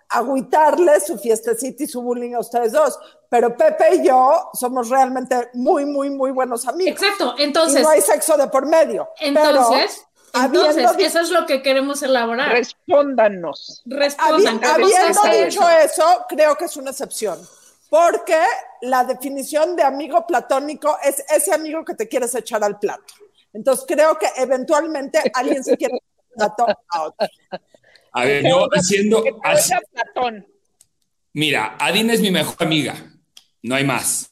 agüitarles 0.10 1.06
su 1.08 1.18
fiestecita 1.18 1.84
y 1.84 1.88
su 1.88 2.02
bullying 2.02 2.34
a 2.34 2.40
ustedes 2.40 2.72
dos. 2.72 3.00
Pero 3.30 3.56
Pepe 3.56 3.96
y 3.96 4.08
yo 4.08 4.50
somos 4.54 4.90
realmente 4.90 5.50
muy, 5.54 5.86
muy, 5.86 6.10
muy 6.10 6.32
buenos 6.32 6.68
amigos. 6.68 7.02
Exacto. 7.02 7.36
Y 7.38 7.44
Entonces, 7.44 7.82
no 7.84 7.90
hay 7.90 8.02
sexo 8.02 8.38
de 8.38 8.48
por 8.48 8.66
medio. 8.66 9.10
entonces, 9.20 10.06
entonces, 10.34 10.86
habiendo 10.86 11.06
eso 11.06 11.20
es 11.20 11.30
lo 11.32 11.46
que 11.46 11.62
queremos 11.62 12.02
elaborar. 12.04 12.50
Respóndanos. 12.52 13.82
Respondan. 13.86 14.60
Habi- 14.62 14.74
¿cómo 14.76 14.88
se 14.90 14.98
habiendo 14.98 15.46
dicho 15.48 15.70
eso? 15.70 16.02
eso, 16.04 16.26
creo 16.28 16.56
que 16.56 16.66
es 16.66 16.78
una 16.78 16.92
excepción. 16.92 17.40
Porque 17.90 18.40
la 18.82 19.04
definición 19.04 19.76
de 19.76 19.84
amigo 19.84 20.26
platónico 20.28 20.98
es 21.04 21.24
ese 21.30 21.54
amigo 21.54 21.84
que 21.84 21.96
te 21.96 22.08
quieres 22.08 22.34
echar 22.36 22.64
al 22.64 22.78
plato. 22.80 23.14
Entonces 23.54 23.86
creo 23.88 24.18
que 24.18 24.28
eventualmente 24.38 25.20
alguien 25.34 25.64
se 25.64 25.78
quiere 25.78 26.00
plato 26.36 26.68
a 26.68 27.04
otro. 27.04 27.28
A 28.12 28.26
ver, 28.26 28.44
yo 28.44 28.68
haciendo... 28.74 29.24
Platón. 29.24 30.48
Mira, 31.34 31.78
Adina 31.80 32.14
es 32.14 32.22
mi 32.22 32.32
mejor 32.32 32.56
amiga, 32.60 32.96
no 33.62 33.76
hay 33.76 33.84
más. 33.84 34.32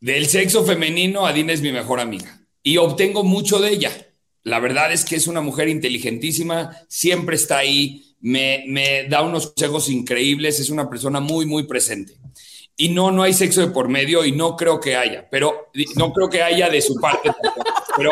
Del 0.00 0.26
sexo 0.26 0.64
femenino, 0.64 1.26
Adina 1.26 1.52
es 1.52 1.60
mi 1.60 1.72
mejor 1.72 2.00
amiga 2.00 2.40
y 2.62 2.78
obtengo 2.78 3.22
mucho 3.22 3.58
de 3.58 3.70
ella. 3.70 3.90
La 4.42 4.58
verdad 4.58 4.92
es 4.92 5.04
que 5.04 5.16
es 5.16 5.26
una 5.26 5.40
mujer 5.40 5.68
inteligentísima, 5.68 6.76
siempre 6.88 7.36
está 7.36 7.58
ahí, 7.58 8.16
me, 8.20 8.64
me 8.66 9.04
da 9.04 9.22
unos 9.22 9.48
consejos 9.48 9.88
increíbles, 9.88 10.60
es 10.60 10.70
una 10.70 10.88
persona 10.88 11.20
muy, 11.20 11.46
muy 11.46 11.64
presente. 11.64 12.14
Y 12.76 12.88
no, 12.88 13.10
no 13.10 13.22
hay 13.22 13.32
sexo 13.32 13.60
de 13.60 13.68
por 13.68 13.88
medio 13.88 14.24
y 14.24 14.32
no 14.32 14.56
creo 14.56 14.80
que 14.80 14.96
haya, 14.96 15.28
pero 15.30 15.70
no 15.96 16.12
creo 16.12 16.28
que 16.28 16.42
haya 16.42 16.68
de 16.68 16.82
su 16.82 16.96
parte. 16.96 17.30
Pero 17.96 18.10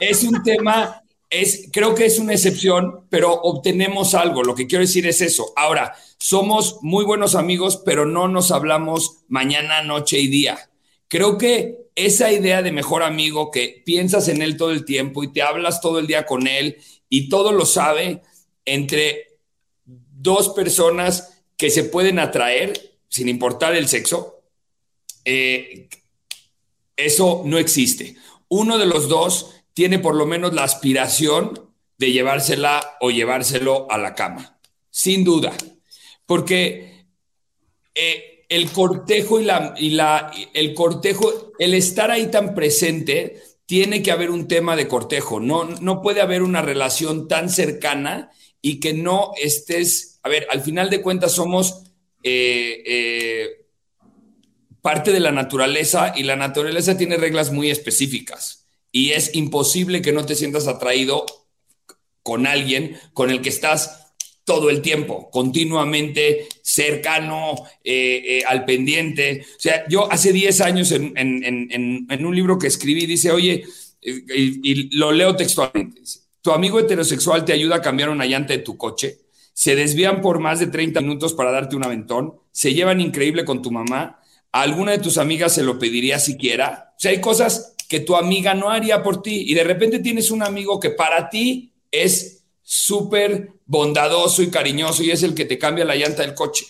es 0.00 0.24
un 0.24 0.42
tema, 0.42 1.02
es, 1.30 1.68
creo 1.72 1.94
que 1.94 2.06
es 2.06 2.18
una 2.18 2.32
excepción, 2.32 3.06
pero 3.08 3.32
obtenemos 3.32 4.14
algo. 4.14 4.42
Lo 4.42 4.54
que 4.54 4.66
quiero 4.66 4.82
decir 4.82 5.06
es 5.06 5.20
eso. 5.20 5.52
Ahora, 5.54 5.94
somos 6.18 6.78
muy 6.82 7.04
buenos 7.04 7.34
amigos, 7.34 7.82
pero 7.84 8.04
no 8.04 8.26
nos 8.26 8.50
hablamos 8.50 9.24
mañana, 9.28 9.82
noche 9.82 10.18
y 10.18 10.26
día. 10.26 10.58
Creo 11.06 11.38
que 11.38 11.84
esa 11.94 12.32
idea 12.32 12.62
de 12.62 12.72
mejor 12.72 13.02
amigo 13.02 13.50
que 13.50 13.82
piensas 13.84 14.28
en 14.28 14.42
él 14.42 14.56
todo 14.56 14.72
el 14.72 14.84
tiempo 14.84 15.22
y 15.22 15.32
te 15.32 15.42
hablas 15.42 15.80
todo 15.80 16.00
el 16.00 16.06
día 16.06 16.26
con 16.26 16.46
él 16.48 16.78
y 17.08 17.28
todo 17.28 17.52
lo 17.52 17.66
sabe 17.66 18.22
entre 18.64 19.38
dos 19.84 20.48
personas 20.50 21.42
que 21.56 21.70
se 21.70 21.84
pueden 21.84 22.18
atraer 22.18 22.93
sin 23.14 23.28
importar 23.28 23.76
el 23.76 23.86
sexo, 23.86 24.42
eh, 25.24 25.88
eso 26.96 27.42
no 27.44 27.58
existe. 27.58 28.16
Uno 28.48 28.76
de 28.76 28.86
los 28.86 29.08
dos 29.08 29.54
tiene 29.72 30.00
por 30.00 30.16
lo 30.16 30.26
menos 30.26 30.52
la 30.52 30.64
aspiración 30.64 31.70
de 31.96 32.10
llevársela 32.10 32.96
o 33.00 33.12
llevárselo 33.12 33.86
a 33.88 33.98
la 33.98 34.16
cama, 34.16 34.58
sin 34.90 35.22
duda, 35.22 35.52
porque 36.26 37.06
eh, 37.94 38.46
el 38.48 38.72
cortejo 38.72 39.38
y 39.38 39.44
la, 39.44 39.76
y 39.78 39.90
la, 39.90 40.32
el 40.52 40.74
cortejo, 40.74 41.52
el 41.60 41.74
estar 41.74 42.10
ahí 42.10 42.32
tan 42.32 42.52
presente, 42.52 43.40
tiene 43.64 44.02
que 44.02 44.10
haber 44.10 44.32
un 44.32 44.48
tema 44.48 44.74
de 44.74 44.88
cortejo. 44.88 45.38
No, 45.38 45.66
no 45.66 46.02
puede 46.02 46.20
haber 46.20 46.42
una 46.42 46.62
relación 46.62 47.28
tan 47.28 47.48
cercana 47.48 48.32
y 48.60 48.80
que 48.80 48.92
no 48.92 49.34
estés, 49.40 50.18
a 50.24 50.28
ver, 50.28 50.48
al 50.50 50.62
final 50.62 50.90
de 50.90 51.00
cuentas 51.00 51.30
somos 51.30 51.84
eh, 52.26 52.82
eh, 52.86 53.66
parte 54.80 55.12
de 55.12 55.20
la 55.20 55.30
naturaleza 55.30 56.14
y 56.16 56.22
la 56.22 56.36
naturaleza 56.36 56.96
tiene 56.96 57.18
reglas 57.18 57.52
muy 57.52 57.70
específicas 57.70 58.66
y 58.90 59.10
es 59.10 59.34
imposible 59.34 60.00
que 60.00 60.12
no 60.12 60.24
te 60.24 60.34
sientas 60.34 60.66
atraído 60.66 61.26
con 62.22 62.46
alguien 62.46 62.98
con 63.12 63.30
el 63.30 63.42
que 63.42 63.50
estás 63.50 64.14
todo 64.44 64.70
el 64.70 64.80
tiempo, 64.80 65.30
continuamente 65.30 66.48
cercano, 66.62 67.54
eh, 67.82 68.42
al 68.46 68.64
pendiente. 68.64 69.44
O 69.56 69.60
sea, 69.60 69.84
yo 69.88 70.10
hace 70.10 70.32
10 70.32 70.60
años 70.62 70.92
en, 70.92 72.26
un 72.26 72.34
libro 72.34 72.58
que 72.58 72.66
escribí 72.68 73.04
dice, 73.04 73.32
oye, 73.32 73.64
y, 74.02 74.96
lo 74.96 75.12
leo 75.12 75.36
textualmente, 75.36 76.00
tu 76.40 76.52
amigo 76.52 76.78
heterosexual 76.78 77.44
te 77.44 77.52
ayuda 77.52 77.76
a 77.76 77.82
cambiar 77.82 78.10
una 78.10 78.26
llanta 78.26 78.52
de 78.52 78.58
tu 78.60 78.76
coche, 78.76 79.23
se 79.54 79.76
desvían 79.76 80.20
por 80.20 80.40
más 80.40 80.58
de 80.58 80.66
30 80.66 81.00
minutos 81.00 81.32
para 81.32 81.52
darte 81.52 81.76
un 81.76 81.84
aventón, 81.84 82.40
se 82.52 82.74
llevan 82.74 83.00
increíble 83.00 83.46
con 83.46 83.62
tu 83.62 83.70
mamá, 83.70 84.20
a 84.52 84.60
alguna 84.60 84.92
de 84.92 84.98
tus 84.98 85.16
amigas 85.16 85.54
se 85.54 85.62
lo 85.62 85.78
pediría 85.78 86.18
siquiera. 86.18 86.92
O 86.96 87.00
sea, 87.00 87.12
hay 87.12 87.20
cosas 87.20 87.74
que 87.88 88.00
tu 88.00 88.16
amiga 88.16 88.54
no 88.54 88.70
haría 88.70 89.02
por 89.02 89.22
ti 89.22 89.44
y 89.48 89.54
de 89.54 89.64
repente 89.64 90.00
tienes 90.00 90.30
un 90.30 90.42
amigo 90.42 90.78
que 90.78 90.90
para 90.90 91.30
ti 91.30 91.72
es 91.90 92.44
súper 92.62 93.52
bondadoso 93.66 94.42
y 94.42 94.50
cariñoso 94.50 95.02
y 95.02 95.10
es 95.10 95.22
el 95.22 95.34
que 95.34 95.44
te 95.44 95.58
cambia 95.58 95.84
la 95.84 95.96
llanta 95.96 96.22
del 96.22 96.34
coche. 96.34 96.66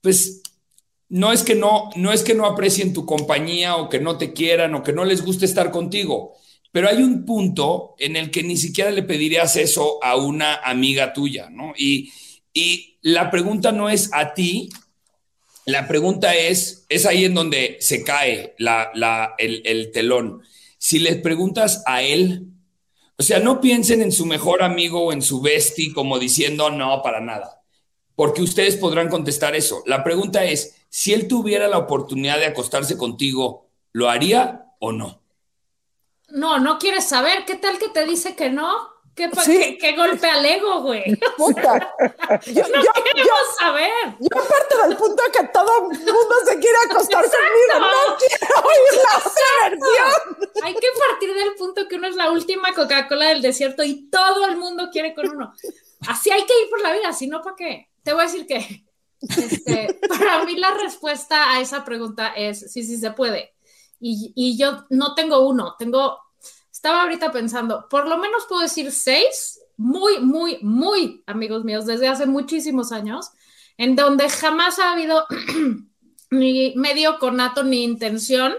Pues 0.00 0.42
no 1.08 1.32
es 1.32 1.42
que 1.42 1.54
no, 1.54 1.90
no 1.96 2.12
es 2.12 2.22
que 2.22 2.34
no 2.34 2.46
aprecien 2.46 2.92
tu 2.92 3.04
compañía 3.04 3.76
o 3.76 3.88
que 3.88 4.00
no 4.00 4.18
te 4.18 4.32
quieran 4.32 4.74
o 4.74 4.82
que 4.82 4.92
no 4.92 5.04
les 5.04 5.24
guste 5.24 5.44
estar 5.44 5.70
contigo, 5.70 6.36
pero 6.72 6.88
hay 6.88 7.02
un 7.02 7.24
punto 7.24 7.94
en 7.98 8.16
el 8.16 8.30
que 8.30 8.42
ni 8.42 8.56
siquiera 8.56 8.90
le 8.90 9.02
pedirías 9.02 9.56
eso 9.56 10.02
a 10.02 10.16
una 10.16 10.56
amiga 10.56 11.12
tuya, 11.12 11.48
¿no? 11.50 11.72
Y, 11.76 12.12
y 12.52 12.98
la 13.02 13.30
pregunta 13.30 13.72
no 13.72 13.88
es 13.88 14.10
a 14.12 14.34
ti, 14.34 14.70
la 15.64 15.86
pregunta 15.86 16.34
es, 16.34 16.86
es 16.88 17.06
ahí 17.06 17.24
en 17.24 17.34
donde 17.34 17.76
se 17.80 18.02
cae 18.02 18.54
la, 18.58 18.90
la, 18.94 19.34
el, 19.38 19.62
el 19.64 19.92
telón. 19.92 20.42
Si 20.78 20.98
le 20.98 21.16
preguntas 21.16 21.82
a 21.86 22.02
él, 22.02 22.46
o 23.16 23.22
sea, 23.22 23.40
no 23.40 23.60
piensen 23.60 24.00
en 24.00 24.12
su 24.12 24.26
mejor 24.26 24.62
amigo 24.62 25.04
o 25.04 25.12
en 25.12 25.22
su 25.22 25.40
bestie 25.40 25.92
como 25.92 26.18
diciendo 26.18 26.70
no 26.70 27.02
para 27.02 27.20
nada, 27.20 27.62
porque 28.14 28.42
ustedes 28.42 28.76
podrán 28.76 29.08
contestar 29.08 29.56
eso. 29.56 29.82
La 29.86 30.04
pregunta 30.04 30.44
es, 30.44 30.76
si 30.88 31.12
él 31.12 31.28
tuviera 31.28 31.68
la 31.68 31.78
oportunidad 31.78 32.38
de 32.38 32.46
acostarse 32.46 32.96
contigo, 32.96 33.68
¿lo 33.92 34.08
haría 34.08 34.66
o 34.78 34.92
no? 34.92 35.20
No, 36.28 36.58
no 36.58 36.78
quieres 36.78 37.08
saber. 37.08 37.44
¿Qué 37.44 37.56
tal 37.56 37.78
que 37.78 37.88
te 37.88 38.04
dice 38.04 38.34
que 38.36 38.50
no? 38.50 38.98
¿Qué, 39.14 39.96
golpe 39.96 40.28
al 40.28 40.46
ego, 40.46 40.82
güey? 40.82 41.16
Puta. 41.36 41.94
Yo, 42.46 42.62
no 42.68 42.82
yo, 42.84 42.92
queremos 42.92 43.56
saber. 43.58 44.16
Yo 44.20 44.28
parto 44.28 44.86
del 44.86 44.96
punto 44.96 45.22
de 45.24 45.30
que 45.32 45.48
todo 45.48 45.90
el 45.90 45.98
mundo 45.98 46.34
se 46.44 46.58
quiere 46.60 46.78
acostar 46.88 47.24
conmigo. 47.24 47.80
No 47.80 48.16
quiero 48.16 48.68
oír 48.68 49.02
la 49.02 49.18
otra 49.18 49.70
versión. 49.70 50.52
Hay 50.62 50.74
que 50.74 50.86
partir 51.08 51.34
del 51.34 51.54
punto 51.54 51.88
que 51.88 51.96
uno 51.96 52.06
es 52.06 52.14
la 52.14 52.30
última 52.30 52.72
Coca-Cola 52.72 53.28
del 53.30 53.42
desierto 53.42 53.82
y 53.82 54.08
todo 54.08 54.46
el 54.46 54.56
mundo 54.56 54.88
quiere 54.92 55.14
con 55.14 55.28
uno. 55.28 55.52
Así 56.06 56.30
hay 56.30 56.46
que 56.46 56.62
ir 56.62 56.70
por 56.70 56.80
la 56.80 56.92
vida, 56.92 57.12
si 57.12 57.26
no, 57.26 57.42
¿para 57.42 57.56
qué? 57.56 57.88
Te 58.04 58.12
voy 58.12 58.22
a 58.22 58.26
decir 58.26 58.46
que 58.46 58.84
este, 59.20 59.98
para 60.08 60.44
mí 60.44 60.54
la 60.56 60.74
respuesta 60.74 61.50
a 61.50 61.60
esa 61.60 61.84
pregunta 61.84 62.28
es 62.36 62.70
sí, 62.72 62.84
sí 62.84 62.98
se 62.98 63.10
puede. 63.10 63.52
Y, 64.00 64.56
yo 64.56 64.84
no 64.90 65.14
tengo 65.14 65.46
uno, 65.46 65.74
tengo 65.78 66.18
estaba 66.72 67.02
ahorita 67.02 67.32
pensando, 67.32 67.88
por 67.88 68.06
lo 68.06 68.18
menos 68.18 68.46
puedo 68.48 68.62
decir 68.62 68.92
seis, 68.92 69.60
muy, 69.76 70.20
muy, 70.20 70.58
muy 70.62 71.22
amigos 71.26 71.64
míos 71.64 71.86
desde 71.86 72.08
hace 72.08 72.26
muchísimos 72.26 72.92
años, 72.92 73.30
en 73.76 73.96
donde 73.96 74.28
jamás 74.28 74.78
ha 74.78 74.92
habido 74.92 75.26
ni 76.30 76.74
medio 76.76 77.18
conato 77.18 77.64
ni 77.64 77.82
intención 77.82 78.54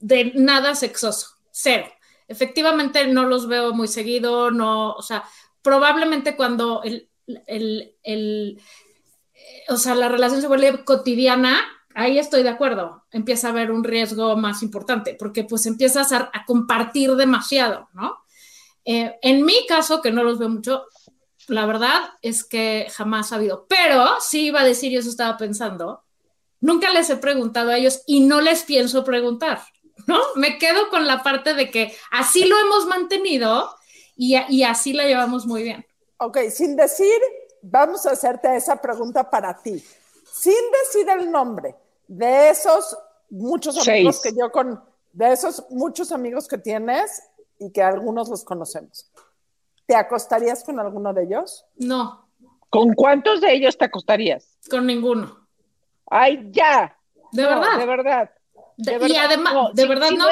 de 0.00 0.32
nada 0.34 0.74
sexoso, 0.74 1.28
cero. 1.50 1.86
Efectivamente 2.28 3.06
no 3.06 3.26
los 3.26 3.46
veo 3.46 3.72
muy 3.72 3.86
seguido, 3.86 4.50
no, 4.50 4.92
o 4.92 5.02
sea, 5.02 5.24
probablemente 5.62 6.34
cuando 6.34 6.82
el, 6.82 7.08
el, 7.46 7.94
el 8.02 8.60
o 9.68 9.76
sea, 9.76 9.94
la 9.94 10.08
relación 10.08 10.40
se 10.40 10.48
vuelve 10.48 10.84
cotidiana, 10.84 11.60
ahí 11.96 12.18
estoy 12.18 12.42
de 12.42 12.50
acuerdo, 12.50 13.04
empieza 13.10 13.48
a 13.48 13.50
haber 13.50 13.72
un 13.72 13.82
riesgo 13.82 14.36
más 14.36 14.62
importante, 14.62 15.16
porque 15.18 15.44
pues 15.44 15.64
empiezas 15.64 16.12
a, 16.12 16.30
compartir 16.46 17.16
demasiado, 17.16 17.88
¿no? 17.94 18.18
Eh, 18.84 19.16
en 19.22 19.44
mi 19.44 19.66
caso, 19.66 20.02
que 20.02 20.12
no 20.12 20.22
los 20.22 20.38
veo 20.38 20.50
mucho, 20.50 20.84
la 21.48 21.64
verdad 21.64 22.10
es 22.20 22.44
que 22.44 22.86
jamás 22.94 23.32
ha 23.32 23.36
habido, 23.36 23.66
pero 23.66 24.06
sí 24.20 24.46
iba 24.46 24.60
a 24.60 24.64
decir, 24.64 24.92
y 24.92 24.98
eso 24.98 25.08
estaba 25.08 25.38
pensando, 25.38 26.04
nunca 26.60 26.90
les 26.90 27.08
he 27.08 27.16
preguntado 27.16 27.70
a 27.70 27.78
ellos 27.78 28.02
y 28.06 28.20
no 28.20 28.42
les 28.42 28.64
pienso 28.64 29.02
preguntar, 29.02 29.62
¿no? 30.06 30.20
Me 30.34 30.58
quedo 30.58 30.90
con 30.90 31.06
la 31.06 31.22
parte 31.22 31.54
de 31.54 31.70
que 31.70 31.96
así 32.10 32.44
lo 32.44 32.58
hemos 32.58 32.84
mantenido 32.86 33.74
y, 34.14 34.36
y 34.50 34.64
así 34.64 34.92
la 34.92 35.06
llevamos 35.06 35.46
muy 35.46 35.62
bien. 35.62 35.86
Ok, 36.18 36.38
sin 36.50 36.76
decir, 36.76 37.18
vamos 37.62 38.04
a 38.04 38.10
hacerte 38.10 38.54
esa 38.54 38.80
pregunta 38.82 39.30
para 39.30 39.56
ti. 39.56 39.82
Sin 40.30 40.52
decir 40.82 41.08
el 41.08 41.30
nombre, 41.30 41.74
de 42.08 42.50
esos 42.50 42.96
muchos 43.30 43.86
amigos 43.86 44.20
que 44.22 44.30
yo 44.30 44.50
con, 44.50 44.82
de 45.12 45.32
esos 45.32 45.64
muchos 45.70 46.12
amigos 46.12 46.46
que 46.46 46.58
tienes 46.58 47.22
y 47.58 47.70
que 47.70 47.82
algunos 47.82 48.28
los 48.28 48.44
conocemos, 48.44 49.10
¿te 49.86 49.96
acostarías 49.96 50.62
con 50.64 50.78
alguno 50.78 51.12
de 51.12 51.24
ellos? 51.24 51.64
No. 51.76 52.28
¿Con 52.70 52.92
cuántos 52.94 53.40
de 53.40 53.54
ellos 53.54 53.78
te 53.78 53.86
acostarías? 53.86 54.58
Con 54.68 54.86
ninguno. 54.86 55.46
Ay, 56.10 56.48
ya. 56.50 56.96
De 57.32 57.42
verdad. 57.42 57.78
De 57.78 57.86
verdad. 57.86 58.30
y 59.08 59.16
además, 59.16 59.54
de 59.72 59.86
verdad 59.86 60.10
no. 60.10 60.26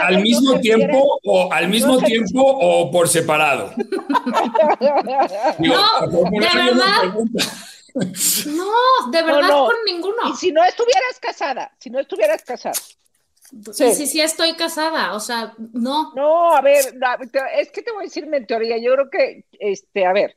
al, 0.00 0.20
mismo 0.20 0.58
tiempo 0.58 1.20
o 1.24 1.52
al 1.52 1.68
mismo 1.68 1.98
tiempo 1.98 2.40
o 2.42 2.90
por 2.90 3.08
separado. 3.08 3.70
no, 5.58 6.08
de 6.10 6.40
verdad. 6.40 7.14
No, 7.94 9.10
de 9.10 9.22
verdad 9.22 9.48
con 9.48 9.76
ninguno. 9.84 10.30
Y 10.30 10.36
si 10.36 10.52
no 10.52 10.64
estuvieras 10.64 11.18
casada, 11.20 11.72
si 11.78 11.90
no 11.90 12.00
estuvieras 12.00 12.42
casada. 12.42 12.74
Sí. 13.72 13.92
sí, 13.94 14.06
sí, 14.06 14.20
estoy 14.20 14.54
casada, 14.54 15.14
o 15.14 15.20
sea, 15.20 15.54
no. 15.72 16.12
No, 16.14 16.54
a 16.54 16.62
ver, 16.62 16.94
es 17.58 17.70
que 17.70 17.82
te 17.82 17.92
voy 17.92 18.00
a 18.00 18.04
decir 18.04 18.26
mi 18.26 18.44
teoría, 18.46 18.78
yo 18.78 18.94
creo 18.94 19.10
que, 19.10 19.44
este, 19.58 20.06
a 20.06 20.12
ver, 20.14 20.36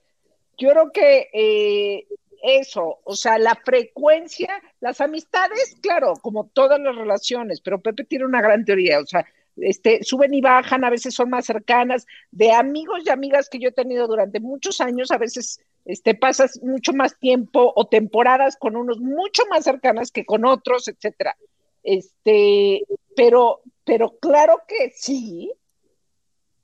yo 0.57 0.69
creo 0.71 0.91
que 0.91 1.29
eh, 1.31 2.07
eso, 2.43 2.99
o 3.05 3.15
sea, 3.15 3.39
la 3.39 3.55
frecuencia, 3.55 4.61
las 4.81 4.99
amistades, 4.99 5.77
claro, 5.81 6.15
como 6.21 6.47
todas 6.47 6.79
las 6.79 6.95
relaciones, 6.95 7.61
pero 7.61 7.79
Pepe 7.79 8.03
tiene 8.03 8.25
una 8.25 8.41
gran 8.41 8.65
teoría, 8.65 8.99
o 8.99 9.05
sea, 9.05 9.25
este, 9.57 10.03
suben 10.03 10.33
y 10.33 10.41
bajan, 10.41 10.83
a 10.83 10.89
veces 10.89 11.15
son 11.15 11.29
más 11.29 11.45
cercanas, 11.45 12.05
de 12.31 12.51
amigos 12.51 13.01
y 13.05 13.09
amigas 13.09 13.49
que 13.49 13.59
yo 13.59 13.69
he 13.69 13.73
tenido 13.73 14.07
durante 14.07 14.39
muchos 14.39 14.81
años, 14.81 15.11
a 15.11 15.17
veces 15.17 15.61
este, 15.85 16.15
pasas 16.15 16.59
mucho 16.63 16.93
más 16.93 17.17
tiempo 17.19 17.71
o 17.75 17.85
temporadas 17.87 18.57
con 18.57 18.75
unos 18.75 18.99
mucho 18.99 19.43
más 19.49 19.63
cercanas 19.63 20.11
que 20.11 20.25
con 20.25 20.43
otros, 20.43 20.87
etcétera. 20.87 21.37
Este, 21.83 22.83
pero, 23.15 23.61
pero 23.83 24.17
claro 24.17 24.63
que 24.67 24.91
sí. 24.95 25.53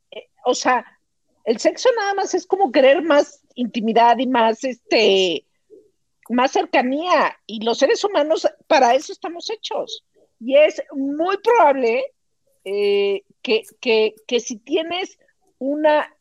Eh, 0.09 0.27
o 0.43 0.55
sea, 0.55 0.83
el 1.45 1.59
sexo 1.59 1.89
nada 1.95 2.15
más 2.15 2.33
es 2.33 2.47
como 2.47 2.71
querer 2.71 3.03
más 3.03 3.43
intimidad 3.53 4.17
y 4.17 4.25
más, 4.25 4.63
este, 4.63 5.45
más 6.29 6.51
cercanía. 6.51 7.37
Y 7.45 7.63
los 7.63 7.77
seres 7.77 8.03
humanos 8.03 8.47
para 8.65 8.95
eso 8.95 9.13
estamos 9.13 9.51
hechos. 9.51 10.03
Y 10.39 10.55
es 10.55 10.81
muy 10.93 11.37
probable 11.37 12.03
eh, 12.65 13.23
que, 13.43 13.61
que, 13.79 14.15
que 14.25 14.39
si 14.39 14.57
tienes 14.57 15.19
una 15.59 16.11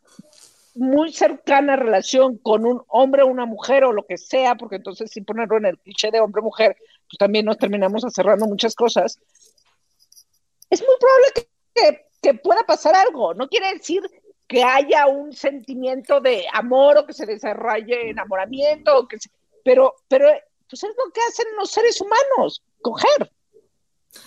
muy 0.81 1.13
cercana 1.13 1.77
relación 1.77 2.39
con 2.39 2.65
un 2.65 2.83
hombre 2.89 3.23
o 3.23 3.27
una 3.27 3.45
mujer 3.45 3.85
o 3.85 3.93
lo 3.93 4.07
que 4.07 4.17
sea, 4.17 4.55
porque 4.55 4.77
entonces 4.77 5.11
sin 5.11 5.27
ponerlo 5.27 5.59
en 5.59 5.67
el 5.67 5.79
cliché 5.79 6.11
de 6.11 6.21
hombre-mujer, 6.21 6.75
pues 7.07 7.19
también 7.19 7.45
nos 7.45 7.59
terminamos 7.59 8.03
cerrando 8.15 8.47
muchas 8.47 8.75
cosas, 8.75 9.19
es 10.71 10.81
muy 10.81 10.95
probable 10.99 12.07
que, 12.23 12.35
pueda 12.35 12.63
pasar 12.65 12.95
algo. 12.95 13.35
No 13.35 13.49
quiere 13.49 13.75
decir 13.75 14.03
que 14.47 14.63
haya 14.63 15.07
un 15.07 15.33
sentimiento 15.33 16.21
de 16.21 16.45
amor 16.53 16.99
o 16.99 17.07
que 17.07 17.13
se 17.13 17.27
desarrolle 17.27 18.11
enamoramiento, 18.11 19.07
que 19.09 19.19
pero, 19.65 19.95
pero 20.09 20.29
pues 20.69 20.83
es 20.83 20.91
lo 20.97 21.13
que 21.13 21.21
hacen 21.29 21.47
los 21.59 21.71
seres 21.71 22.01
humanos, 22.01 22.63
coger. 22.81 23.31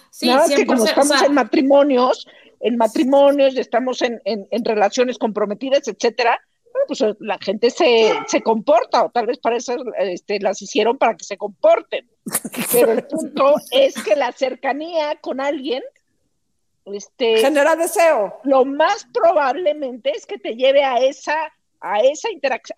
Sí, 0.10 0.28
Nada 0.28 0.48
que 0.48 0.66
como 0.66 0.86
estamos 0.86 1.22
en 1.22 1.34
matrimonios, 1.34 2.28
en 2.60 2.78
matrimonios, 2.78 3.58
estamos 3.58 4.02
en, 4.02 4.22
en, 4.26 4.66
relaciones 4.66 5.18
comprometidas, 5.18 5.88
etcétera, 5.88 6.40
pues 6.88 7.04
la 7.20 7.38
gente 7.40 7.70
se, 7.70 8.14
se 8.28 8.42
comporta, 8.42 9.06
o 9.06 9.10
tal 9.10 9.26
vez 9.26 9.38
para 9.38 9.58
eso 9.58 9.76
este, 9.98 10.40
las 10.40 10.62
hicieron 10.62 10.98
para 10.98 11.16
que 11.16 11.26
se 11.26 11.38
comporten. 11.38 12.10
Pero 12.72 12.94
el 12.94 13.04
punto 13.06 13.56
es 13.72 13.96
que 14.04 14.16
la 14.16 14.32
cercanía 14.32 15.18
con 15.22 15.42
alguien 15.42 15.84
este, 16.86 17.38
Genera 17.38 17.76
deseo. 17.76 18.40
lo 18.44 18.66
más 18.66 19.08
probablemente 19.14 20.12
es 20.12 20.26
que 20.26 20.38
te 20.38 20.56
lleve 20.56 20.84
a 20.84 20.98
esa, 20.98 21.36
a 21.80 22.00
esa 22.02 22.28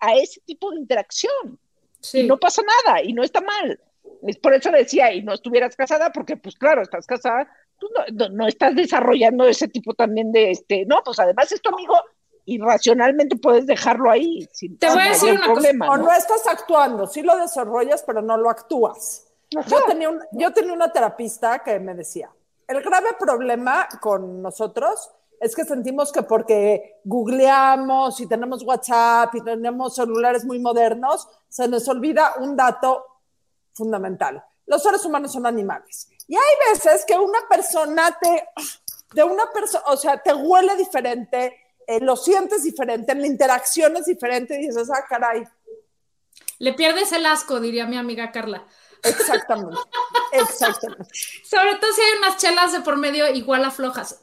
a 0.00 0.14
ese 0.14 0.40
tipo 0.40 0.70
de 0.70 0.78
interacción. 0.78 1.58
Sí. 2.00 2.20
Y 2.20 2.26
no 2.26 2.38
pasa 2.38 2.62
nada, 2.62 3.02
y 3.02 3.12
no 3.12 3.24
está 3.24 3.40
mal. 3.40 3.80
Por 4.34 4.54
eso 4.54 4.70
decía, 4.70 5.12
y 5.12 5.22
no 5.22 5.32
estuvieras 5.34 5.76
casada, 5.76 6.10
porque 6.10 6.36
pues 6.36 6.56
claro, 6.56 6.82
estás 6.82 7.06
casada, 7.06 7.48
tú 7.78 7.88
no, 7.94 8.28
no- 8.28 8.34
no 8.34 8.46
estás 8.48 8.74
desarrollando 8.74 9.44
ese 9.46 9.68
tipo 9.68 9.94
también 9.94 10.32
de 10.32 10.50
este, 10.50 10.84
no, 10.86 11.02
pues 11.04 11.18
además 11.18 11.52
es 11.52 11.62
tu 11.62 11.68
amigo 11.72 11.94
y 12.44 12.58
racionalmente 12.60 13.36
puedes 13.36 13.66
dejarlo 13.66 14.10
ahí 14.10 14.48
sin 14.52 14.78
Te 14.78 14.88
voy 14.88 15.02
a 15.02 15.08
decir 15.08 15.30
una 15.32 15.40
cosa, 15.40 15.52
problema. 15.52 15.88
O 15.90 15.96
¿no? 15.96 16.04
no 16.04 16.12
estás 16.12 16.46
actuando, 16.46 17.06
sí 17.06 17.22
lo 17.22 17.36
desarrollas, 17.36 18.02
pero 18.04 18.22
no 18.22 18.36
lo 18.36 18.50
actúas. 18.50 19.26
Yo 19.50 19.62
tenía, 19.86 20.08
un- 20.10 20.22
yo 20.32 20.52
tenía 20.52 20.72
una 20.72 20.92
terapista 20.92 21.60
que 21.60 21.78
me 21.78 21.94
decía, 21.94 22.30
el 22.68 22.82
grave 22.82 23.10
problema 23.18 23.88
con 24.00 24.42
nosotros 24.42 25.10
es 25.40 25.54
que 25.54 25.64
sentimos 25.64 26.10
que 26.12 26.22
porque 26.22 27.00
googleamos 27.04 28.20
y 28.20 28.26
tenemos 28.26 28.62
WhatsApp 28.62 29.34
y 29.34 29.42
tenemos 29.42 29.94
celulares 29.94 30.44
muy 30.44 30.58
modernos, 30.58 31.28
se 31.48 31.68
nos 31.68 31.86
olvida 31.88 32.34
un 32.40 32.56
dato 32.56 33.04
fundamental. 33.76 34.42
Los 34.66 34.82
seres 34.82 35.04
humanos 35.04 35.32
son 35.32 35.46
animales. 35.46 36.08
Y 36.26 36.34
hay 36.34 36.72
veces 36.72 37.04
que 37.06 37.14
una 37.14 37.38
persona 37.48 38.18
te, 38.20 38.44
de 39.12 39.22
una 39.22 39.52
persona, 39.52 39.84
o 39.86 39.96
sea, 39.96 40.20
te 40.20 40.34
huele 40.34 40.74
diferente, 40.76 41.56
eh, 41.86 42.00
lo 42.00 42.16
sientes 42.16 42.64
diferente, 42.64 43.14
la 43.14 43.26
interacción 43.26 43.96
es 43.96 44.06
diferente 44.06 44.60
y 44.60 44.66
dices, 44.66 44.90
ah, 44.90 45.04
caray, 45.08 45.44
Le 46.58 46.72
pierdes 46.72 47.12
el 47.12 47.26
asco, 47.26 47.60
diría 47.60 47.86
mi 47.86 47.96
amiga 47.96 48.32
Carla. 48.32 48.66
exactamente, 49.02 49.78
exactamente. 50.32 51.06
Sobre 51.44 51.76
todo 51.76 51.92
si 51.92 52.00
hay 52.00 52.18
unas 52.18 52.36
chelas 52.38 52.72
de 52.72 52.80
por 52.80 52.96
medio 52.96 53.30
igual 53.30 53.64
aflojas. 53.64 54.20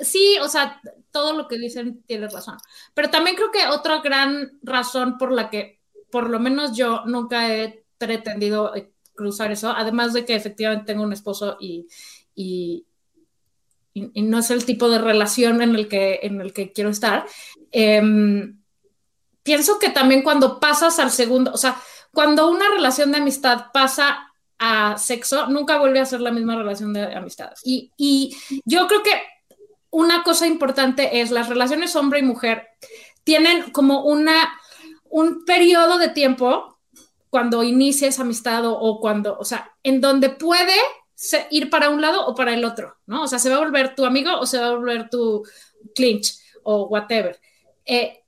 Sí, 0.00 0.36
o 0.42 0.48
sea, 0.48 0.80
todo 1.10 1.32
lo 1.32 1.48
que 1.48 1.56
dicen 1.56 2.02
tiene 2.02 2.28
razón. 2.28 2.58
Pero 2.92 3.08
también 3.08 3.36
creo 3.36 3.50
que 3.50 3.66
otra 3.68 4.00
gran 4.00 4.58
razón 4.62 5.16
por 5.16 5.32
la 5.32 5.48
que, 5.48 5.80
por 6.10 6.28
lo 6.28 6.38
menos 6.38 6.76
yo, 6.76 7.02
nunca 7.06 7.54
he 7.54 7.83
pretendido 7.98 8.74
eh, 8.74 8.92
cruzar 9.14 9.52
eso, 9.52 9.70
además 9.70 10.12
de 10.12 10.24
que 10.24 10.34
efectivamente 10.34 10.86
tengo 10.86 11.04
un 11.04 11.12
esposo 11.12 11.56
y, 11.60 11.86
no 13.94 14.38
es 14.40 14.50
el 14.50 14.64
tipo 14.64 14.88
de 14.88 14.98
relación 14.98 15.62
en 15.62 15.76
el 15.76 15.86
que, 15.86 16.18
en 16.22 16.40
el 16.40 16.52
que 16.52 16.72
quiero 16.72 16.90
estar. 16.90 17.26
em, 17.70 18.58
pienso 19.44 19.78
que 19.78 19.90
también 19.90 20.22
cuando 20.22 20.58
pasas 20.58 20.98
al 20.98 21.12
segundo, 21.12 21.52
o 21.52 21.56
sea, 21.56 21.80
cuando 22.12 22.50
una 22.50 22.68
relación 22.70 23.12
de 23.12 23.18
amistad 23.18 23.66
pasa 23.72 24.32
a 24.58 24.96
sexo, 24.98 25.46
nunca 25.46 25.78
vuelve 25.78 26.00
a 26.00 26.06
ser 26.06 26.20
la 26.20 26.32
misma 26.32 26.56
relación 26.56 26.92
de 26.92 27.14
amistad. 27.14 27.52
Y, 27.64 27.92
y 27.96 28.36
yo 28.64 28.86
creo 28.88 29.02
que 29.02 29.12
una 29.90 30.24
cosa 30.24 30.46
importante 30.46 31.20
es 31.20 31.30
las 31.30 31.48
relaciones 31.48 31.94
hombre 31.94 32.18
y 32.18 32.22
mujer 32.22 32.68
tienen 33.22 33.70
como 33.70 34.04
una, 34.04 34.58
un 35.04 35.44
periodo 35.44 35.98
de 35.98 36.08
tiempo 36.08 36.73
cuando 37.34 37.64
inicia 37.64 38.06
esa 38.06 38.22
amistad 38.22 38.64
o, 38.64 38.78
o 38.78 39.00
cuando, 39.00 39.36
o 39.36 39.44
sea, 39.44 39.74
en 39.82 40.00
donde 40.00 40.30
puede 40.30 40.76
ir 41.50 41.68
para 41.68 41.90
un 41.90 42.00
lado 42.00 42.24
o 42.28 42.32
para 42.36 42.54
el 42.54 42.64
otro, 42.64 42.96
¿no? 43.06 43.24
O 43.24 43.26
sea, 43.26 43.40
se 43.40 43.50
va 43.50 43.56
a 43.56 43.58
volver 43.58 43.96
tu 43.96 44.04
amigo 44.04 44.38
o 44.38 44.46
se 44.46 44.60
va 44.60 44.68
a 44.68 44.70
volver 44.70 45.10
tu 45.10 45.44
clinch 45.96 46.38
o 46.62 46.84
whatever. 46.84 47.40
Eh, 47.86 48.22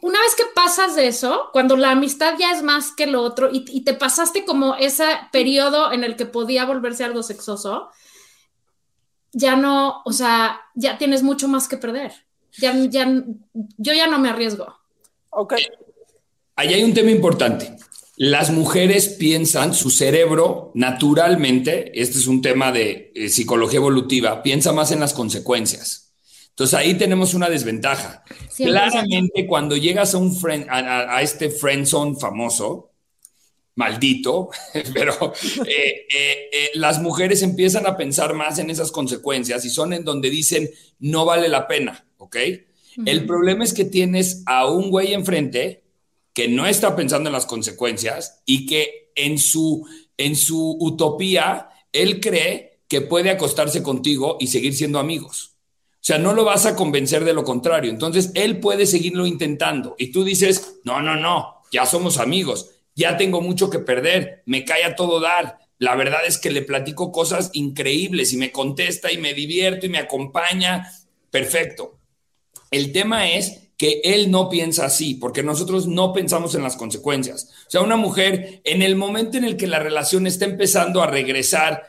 una 0.00 0.20
vez 0.20 0.34
que 0.34 0.42
pasas 0.52 0.96
de 0.96 1.06
eso, 1.06 1.50
cuando 1.52 1.76
la 1.76 1.92
amistad 1.92 2.34
ya 2.36 2.50
es 2.50 2.60
más 2.60 2.90
que 2.90 3.06
lo 3.06 3.22
otro 3.22 3.50
y, 3.52 3.64
y 3.68 3.82
te 3.82 3.94
pasaste 3.94 4.44
como 4.44 4.74
ese 4.74 5.06
periodo 5.30 5.92
en 5.92 6.02
el 6.02 6.16
que 6.16 6.26
podía 6.26 6.64
volverse 6.64 7.04
algo 7.04 7.22
sexoso, 7.22 7.88
ya 9.30 9.54
no, 9.54 10.02
o 10.04 10.12
sea, 10.12 10.60
ya 10.74 10.98
tienes 10.98 11.22
mucho 11.22 11.46
más 11.46 11.68
que 11.68 11.76
perder. 11.76 12.10
Ya, 12.58 12.74
ya, 12.74 13.06
yo 13.76 13.92
ya 13.92 14.08
no 14.08 14.18
me 14.18 14.28
arriesgo. 14.28 14.76
Ok, 15.30 15.54
Ahí 16.58 16.74
hay 16.74 16.82
un 16.82 16.92
tema 16.92 17.12
importante. 17.12 17.76
Las 18.18 18.50
mujeres 18.50 19.08
piensan, 19.08 19.74
su 19.74 19.90
cerebro 19.90 20.72
naturalmente, 20.74 21.92
este 21.94 22.18
es 22.18 22.26
un 22.26 22.42
tema 22.42 22.72
de 22.72 23.12
eh, 23.14 23.28
psicología 23.28 23.78
evolutiva, 23.78 24.42
piensa 24.42 24.72
más 24.72 24.90
en 24.92 25.00
las 25.00 25.14
consecuencias. 25.14 26.08
Entonces 26.58 26.74
ahí 26.74 26.94
tenemos 26.94 27.34
una 27.34 27.48
desventaja. 27.48 28.24
100%. 28.50 28.66
Claramente 28.66 29.46
cuando 29.46 29.76
llegas 29.76 30.14
a 30.14 30.18
un 30.18 30.34
friend, 30.34 30.66
a, 30.68 31.22
este 31.22 31.50
friendzone 31.50 32.16
famoso, 32.16 32.90
maldito, 33.76 34.50
pero 34.92 35.32
eh, 35.64 36.06
eh, 36.12 36.50
eh, 36.52 36.70
las 36.74 37.00
mujeres 37.00 37.42
empiezan 37.42 37.86
a 37.86 37.96
pensar 37.96 38.34
más 38.34 38.58
en 38.58 38.70
esas 38.70 38.90
consecuencias 38.90 39.64
y 39.64 39.70
son 39.70 39.92
en 39.92 40.04
donde 40.04 40.30
dicen 40.30 40.68
no 40.98 41.24
vale 41.24 41.48
la 41.48 41.68
pena, 41.68 42.04
¿ok? 42.16 42.36
El 43.06 43.24
problema 43.24 43.62
es 43.62 43.72
que 43.72 43.84
tienes 43.84 44.42
a 44.44 44.66
un 44.66 44.90
güey 44.90 45.12
enfrente 45.12 45.84
que 46.38 46.46
no 46.46 46.68
está 46.68 46.94
pensando 46.94 47.28
en 47.28 47.32
las 47.32 47.46
consecuencias 47.46 48.42
y 48.46 48.64
que 48.64 49.10
en 49.16 49.38
su, 49.38 49.84
en 50.16 50.36
su 50.36 50.76
utopía 50.78 51.68
él 51.90 52.20
cree 52.20 52.82
que 52.86 53.00
puede 53.00 53.30
acostarse 53.30 53.82
contigo 53.82 54.36
y 54.38 54.46
seguir 54.46 54.72
siendo 54.76 55.00
amigos. 55.00 55.56
O 55.94 55.96
sea, 55.98 56.18
no 56.18 56.34
lo 56.34 56.44
vas 56.44 56.64
a 56.64 56.76
convencer 56.76 57.24
de 57.24 57.32
lo 57.32 57.42
contrario. 57.42 57.90
Entonces, 57.90 58.30
él 58.34 58.60
puede 58.60 58.86
seguirlo 58.86 59.26
intentando. 59.26 59.96
Y 59.98 60.12
tú 60.12 60.22
dices, 60.22 60.76
no, 60.84 61.02
no, 61.02 61.16
no, 61.16 61.56
ya 61.72 61.86
somos 61.86 62.18
amigos, 62.18 62.70
ya 62.94 63.16
tengo 63.16 63.40
mucho 63.40 63.68
que 63.68 63.80
perder, 63.80 64.44
me 64.46 64.64
cae 64.64 64.84
a 64.84 64.94
todo 64.94 65.18
dar. 65.18 65.58
La 65.78 65.96
verdad 65.96 66.20
es 66.24 66.38
que 66.38 66.52
le 66.52 66.62
platico 66.62 67.10
cosas 67.10 67.50
increíbles 67.52 68.32
y 68.32 68.36
me 68.36 68.52
contesta 68.52 69.10
y 69.10 69.18
me 69.18 69.34
divierto 69.34 69.86
y 69.86 69.88
me 69.88 69.98
acompaña. 69.98 70.88
Perfecto. 71.32 71.98
El 72.70 72.92
tema 72.92 73.28
es 73.28 73.67
que 73.78 74.00
él 74.04 74.30
no 74.30 74.50
piensa 74.50 74.84
así, 74.84 75.14
porque 75.14 75.42
nosotros 75.42 75.86
no 75.86 76.12
pensamos 76.12 76.54
en 76.54 76.62
las 76.62 76.76
consecuencias. 76.76 77.48
O 77.66 77.70
sea, 77.70 77.80
una 77.80 77.96
mujer, 77.96 78.60
en 78.64 78.82
el 78.82 78.96
momento 78.96 79.38
en 79.38 79.44
el 79.44 79.56
que 79.56 79.66
la 79.66 79.78
relación 79.78 80.26
está 80.26 80.44
empezando 80.44 81.00
a 81.02 81.06
regresar 81.06 81.84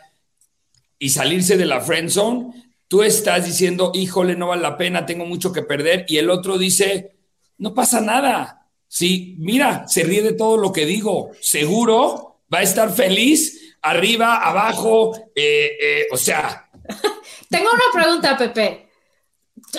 y 0.97 1.09
salirse 1.09 1.57
de 1.57 1.65
la 1.65 1.81
friend 1.81 2.09
zone, 2.09 2.71
tú 2.87 3.03
estás 3.03 3.45
diciendo, 3.45 3.91
híjole, 3.93 4.35
no 4.35 4.47
vale 4.47 4.61
la 4.61 4.77
pena, 4.77 5.05
tengo 5.05 5.25
mucho 5.25 5.51
que 5.51 5.63
perder, 5.63 6.05
y 6.07 6.17
el 6.17 6.29
otro 6.29 6.57
dice, 6.57 7.17
no 7.57 7.73
pasa 7.73 7.99
nada. 7.99 8.67
Sí, 8.87 9.35
mira, 9.39 9.87
se 9.87 10.03
ríe 10.03 10.21
de 10.21 10.33
todo 10.33 10.57
lo 10.57 10.71
que 10.71 10.85
digo. 10.85 11.31
Seguro 11.41 12.43
va 12.53 12.59
a 12.59 12.63
estar 12.63 12.93
feliz, 12.93 13.75
arriba, 13.81 14.37
abajo, 14.37 15.15
eh, 15.35 15.71
eh, 15.81 16.07
o 16.11 16.17
sea, 16.17 16.69
Tengo 17.49 17.69
una 17.71 18.01
pregunta, 18.01 18.37
Pepe. 18.37 18.88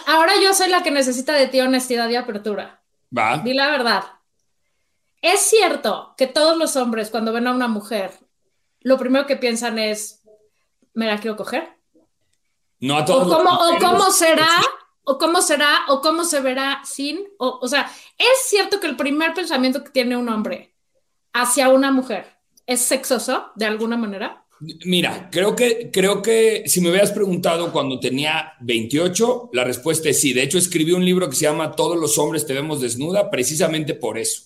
Ahora 0.07 0.33
yo 0.43 0.55
soy 0.55 0.69
la 0.69 0.83
que 0.83 0.91
necesita 0.91 1.33
de 1.35 1.47
ti 1.47 1.61
honestidad 1.61 2.09
y 2.09 2.17
apertura. 2.17 2.83
va. 3.17 3.39
Di 3.39 3.55
la 3.55 3.71
verdad. 3.71 4.05
¿Es 5.23 5.41
cierto 5.41 6.15
que 6.17 6.27
todos 6.27 6.57
los 6.57 6.77
hombres 6.77 7.11
cuando 7.11 7.33
ven 7.33 7.47
a 7.47 7.53
una 7.53 7.69
mujer, 7.69 8.13
lo 8.81 8.99
primero 8.99 9.27
que 9.27 9.37
piensan 9.37 9.79
es, 9.79 10.23
me 10.95 11.07
la 11.07 11.19
quiero 11.19 11.37
coger? 11.37 11.77
No 12.79 12.97
a 12.97 13.03
¿O 13.03 13.05
todos 13.05 13.27
los 13.29 13.37
cómo, 13.37 13.51
o 13.51 13.79
cómo 13.79 14.11
será? 14.11 14.49
¿O 15.05 15.19
cómo 15.19 15.43
será? 15.43 15.81
¿O 15.89 16.01
cómo 16.01 16.25
se 16.25 16.41
verá 16.41 16.81
sin? 16.85 17.21
O, 17.39 17.59
o 17.61 17.69
sea, 17.69 17.91
¿es 18.17 18.43
cierto 18.47 18.81
que 18.81 18.87
el 18.87 18.97
primer 18.97 19.35
pensamiento 19.35 19.85
que 19.85 19.91
tiene 19.91 20.17
un 20.17 20.29
hombre 20.29 20.75
hacia 21.33 21.69
una 21.69 21.93
mujer 21.93 22.39
es 22.67 22.81
sexoso 22.81 23.53
de 23.57 23.67
alguna 23.67 23.97
manera? 23.97 24.45
Mira, 24.85 25.31
creo 25.33 25.57
que, 25.57 25.91
creo 25.91 26.21
que 26.21 26.65
si 26.67 26.81
me 26.81 26.91
hubieras 26.91 27.13
preguntado 27.13 27.73
cuando 27.73 27.99
tenía 27.99 28.53
28, 28.61 29.51
la 29.55 29.65
respuesta 29.65 30.11
es 30.11 30.21
sí. 30.21 30.35
De 30.35 30.43
hecho, 30.43 30.59
escribí 30.59 30.93
un 30.93 31.05
libro 31.05 31.31
que 31.31 31.37
se 31.37 31.45
llama 31.45 31.73
Todos 31.73 31.99
los 31.99 32.19
hombres 32.19 32.47
te 32.47 32.53
vemos 32.53 32.81
desnuda, 32.81 33.31
precisamente 33.31 33.95
por 33.95 34.19
eso. 34.19 34.43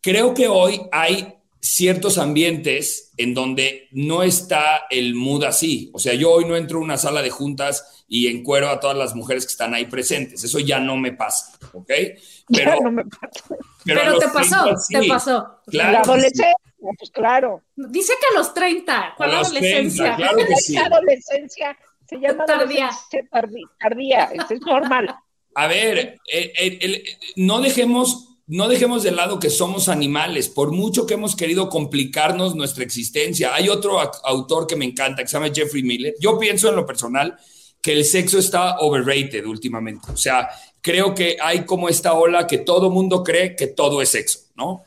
Creo 0.00 0.34
que 0.34 0.48
hoy 0.48 0.80
hay 0.90 1.34
ciertos 1.60 2.18
ambientes 2.18 3.12
en 3.16 3.34
donde 3.34 3.88
no 3.92 4.22
está 4.22 4.86
el 4.90 5.14
mood 5.14 5.44
así. 5.44 5.90
O 5.92 5.98
sea, 5.98 6.14
yo 6.14 6.32
hoy 6.32 6.46
no 6.46 6.56
entro 6.56 6.78
a 6.78 6.82
una 6.82 6.96
sala 6.96 7.22
de 7.22 7.30
juntas 7.30 8.04
y 8.08 8.26
encuero 8.26 8.68
a 8.70 8.80
todas 8.80 8.96
las 8.96 9.14
mujeres 9.14 9.44
que 9.44 9.52
están 9.52 9.74
ahí 9.74 9.84
presentes. 9.84 10.42
Eso 10.42 10.58
ya 10.58 10.80
no 10.80 10.96
me 10.96 11.12
pasa, 11.12 11.52
¿ok? 11.72 11.86
Pero, 11.86 12.16
Ya 12.48 12.76
no 12.80 12.90
me 12.90 13.04
pasa. 13.04 13.56
Pero, 13.84 14.18
te 14.18 14.28
pasó, 14.28 14.64
30 14.64 14.80
sí. 14.80 14.94
te 14.94 15.06
pasó. 15.06 15.48
Claro. 15.66 15.92
La 15.92 16.00
adolescencia, 16.00 16.56
pues 16.98 17.10
claro. 17.10 17.62
Dice 17.76 18.12
que 18.20 18.34
a 18.34 18.38
los 18.38 18.52
30, 18.54 19.14
¿cuál 19.16 19.30
los 19.32 19.46
adolescencia? 19.48 20.16
30, 20.16 20.16
claro 20.16 20.46
que 20.46 20.56
sí. 20.56 20.74
La 20.74 20.80
adolescencia 20.86 21.76
se 22.08 22.16
llama 22.16 22.44
Tardía. 22.44 22.86
adolescencia 22.88 23.28
tardía. 23.30 23.66
tardía. 23.78 24.24
Eso 24.34 24.54
es 24.54 24.60
normal. 24.62 25.14
A 25.54 25.66
ver, 25.66 25.98
eh, 26.32 26.52
eh, 26.58 26.78
el- 26.80 27.02
no 27.36 27.60
dejemos, 27.60 28.38
no 28.46 28.68
dejemos 28.68 29.02
de 29.02 29.10
lado 29.12 29.38
que 29.38 29.50
somos 29.50 29.88
animales, 29.88 30.48
por 30.48 30.72
mucho 30.72 31.06
que 31.06 31.14
hemos 31.14 31.36
querido 31.36 31.68
complicarnos 31.68 32.54
nuestra 32.54 32.82
existencia. 32.84 33.54
Hay 33.54 33.68
otro 33.68 33.98
autor 34.24 34.66
que 34.66 34.76
me 34.76 34.84
encanta, 34.84 35.22
que 35.22 35.28
se 35.28 35.34
llama 35.38 35.52
Jeffrey 35.54 35.82
Miller. 35.82 36.14
Yo 36.20 36.38
pienso 36.38 36.68
en 36.68 36.76
lo 36.76 36.86
personal 36.86 37.36
que 37.82 37.92
el 37.92 38.04
sexo 38.04 38.38
está 38.38 38.78
overrated 38.80 39.44
últimamente. 39.46 40.10
O 40.12 40.16
sea, 40.16 40.48
creo 40.80 41.14
que 41.14 41.36
hay 41.40 41.64
como 41.64 41.88
esta 41.88 42.12
ola 42.14 42.46
que 42.46 42.58
todo 42.58 42.90
mundo 42.90 43.22
cree 43.24 43.56
que 43.56 43.68
todo 43.68 44.02
es 44.02 44.10
sexo, 44.10 44.40
¿no? 44.54 44.84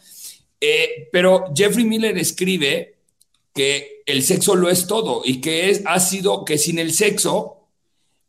Eh, 0.66 1.10
pero 1.12 1.52
Jeffrey 1.54 1.84
Miller 1.84 2.18
escribe 2.18 2.96
que 3.54 4.02
el 4.06 4.24
sexo 4.24 4.56
lo 4.56 4.70
es 4.70 4.88
todo 4.88 5.22
y 5.26 5.42
que 5.42 5.70
es, 5.70 5.84
ha 5.86 6.00
sido 6.00 6.46
que 6.46 6.58
sin 6.58 6.80
el 6.80 6.94
sexo 6.94 7.68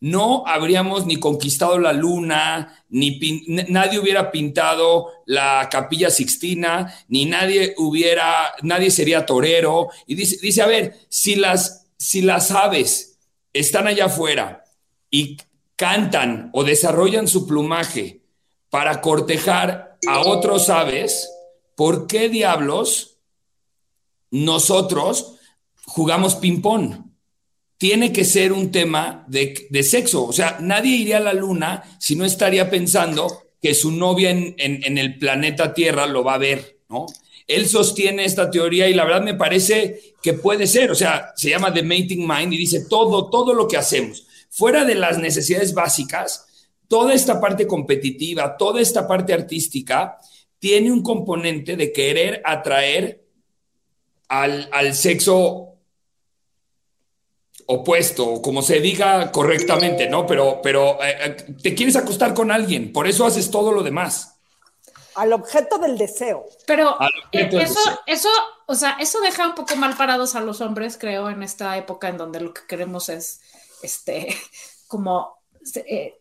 no 0.00 0.42
habríamos 0.44 1.06
ni 1.06 1.20
conquistado 1.20 1.78
la 1.78 1.92
luna, 1.92 2.84
ni 2.88 3.20
nadie 3.68 4.00
hubiera 4.00 4.32
pintado 4.32 5.12
la 5.26 5.68
capilla 5.70 6.10
sixtina, 6.10 6.92
ni 7.06 7.24
nadie 7.24 7.72
hubiera, 7.78 8.52
nadie 8.62 8.90
sería 8.90 9.26
torero. 9.26 9.90
Y 10.08 10.16
dice, 10.16 10.36
dice 10.42 10.60
a 10.62 10.66
ver, 10.66 10.94
si 11.08 11.36
las, 11.36 11.86
si 11.96 12.20
las 12.20 12.50
aves 12.50 13.16
están 13.52 13.86
allá 13.86 14.06
afuera 14.06 14.64
y 15.08 15.36
cantan 15.76 16.50
o 16.52 16.64
desarrollan 16.64 17.28
su 17.28 17.46
plumaje 17.46 18.22
para 18.70 19.00
cortejar 19.00 19.98
a 20.08 20.18
otros 20.18 20.68
aves, 20.68 21.30
¿por 21.76 22.06
qué 22.06 22.28
diablos 22.28 23.18
nosotros 24.30 25.36
jugamos 25.84 26.36
ping-pong? 26.36 26.94
Tiene 27.78 28.12
que 28.12 28.24
ser 28.24 28.52
un 28.52 28.70
tema 28.70 29.24
de, 29.28 29.68
sexo. 29.82 30.24
O 30.24 30.32
sea, 30.32 30.58
nadie 30.60 30.96
iría 30.96 31.18
a 31.18 31.20
la 31.20 31.34
luna 31.34 31.82
si 31.98 32.16
no 32.16 32.24
estaría 32.24 32.70
pensando 32.70 33.42
que 33.60 33.74
su 33.74 33.90
novia 33.90 34.30
en, 34.30 34.54
en 34.56 34.98
el 34.98 35.18
planeta 35.18 35.74
Tierra 35.74 36.06
lo 36.06 36.22
va 36.22 36.34
a 36.34 36.38
ver, 36.38 36.78
¿no? 36.88 37.06
Él 37.46 37.68
sostiene 37.68 38.24
esta 38.24 38.50
teoría 38.50 38.88
y 38.88 38.94
la 38.94 39.04
verdad 39.04 39.22
me 39.22 39.34
parece 39.34 40.14
que 40.22 40.32
puede 40.32 40.66
ser, 40.66 40.90
o 40.90 40.94
sea, 40.94 41.32
se 41.36 41.50
llama 41.50 41.72
The 41.72 41.82
Mating 41.82 42.26
Mind 42.26 42.54
y 42.54 42.56
dice 42.56 42.86
todo, 42.88 43.28
todo 43.28 43.52
lo 43.52 43.68
que 43.68 43.76
hacemos, 43.76 44.26
fuera 44.48 44.84
de 44.84 44.94
las 44.94 45.18
necesidades 45.18 45.74
básicas, 45.74 46.46
toda 46.88 47.12
esta 47.12 47.40
parte 47.40 47.66
competitiva, 47.66 48.56
toda 48.56 48.80
esta 48.80 49.06
parte 49.06 49.34
artística, 49.34 50.18
tiene 50.64 50.90
un 50.90 51.02
componente 51.02 51.76
de 51.76 51.92
querer 51.92 52.40
atraer 52.42 53.22
al, 54.28 54.94
sexo 54.94 55.74
opuesto, 57.66 58.26
o 58.26 58.40
como 58.40 58.62
se 58.62 58.80
diga 58.80 59.30
correctamente, 59.30 60.08
¿no? 60.08 60.26
Pero, 60.26 60.60
pero 60.62 61.04
eh, 61.04 61.16
eh, 61.20 61.36
te 61.62 61.74
quieres 61.74 61.96
acostar 61.96 62.32
con 62.32 62.50
alguien, 62.50 62.94
por 62.94 63.06
eso 63.06 63.26
haces 63.26 63.50
todo 63.50 63.72
lo 63.72 63.82
demás 63.82 64.38
al 65.16 65.34
objeto 65.34 65.76
del 65.78 65.98
deseo. 65.98 66.46
Pero 66.66 66.96
eso, 67.30 67.80
eso, 68.06 68.30
o 68.66 68.74
sea, 68.74 68.96
eso 68.98 69.20
deja 69.20 69.46
un 69.46 69.54
poco 69.54 69.76
mal 69.76 69.94
parados 69.94 70.34
a 70.34 70.40
los 70.40 70.62
hombres, 70.62 70.96
creo, 70.98 71.28
en 71.28 71.42
esta 71.42 71.76
época 71.76 72.08
en 72.08 72.16
donde 72.16 72.40
lo 72.40 72.54
que 72.54 72.62
queremos 72.66 73.10
es, 73.10 73.42
este, 73.82 74.34
como 74.88 75.42
eh, 75.86 76.18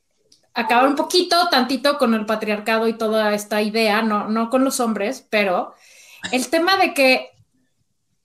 acabar 0.54 0.88
un 0.88 0.96
poquito, 0.96 1.50
tantito 1.50 1.98
con 1.98 2.14
el 2.14 2.26
patriarcado 2.26 2.88
y 2.88 2.94
toda 2.94 3.34
esta 3.34 3.62
idea, 3.62 4.02
no, 4.02 4.28
no 4.28 4.50
con 4.50 4.64
los 4.64 4.80
hombres, 4.80 5.26
pero 5.30 5.74
el 6.32 6.50
tema 6.50 6.78
de 6.78 6.94
que, 6.94 7.32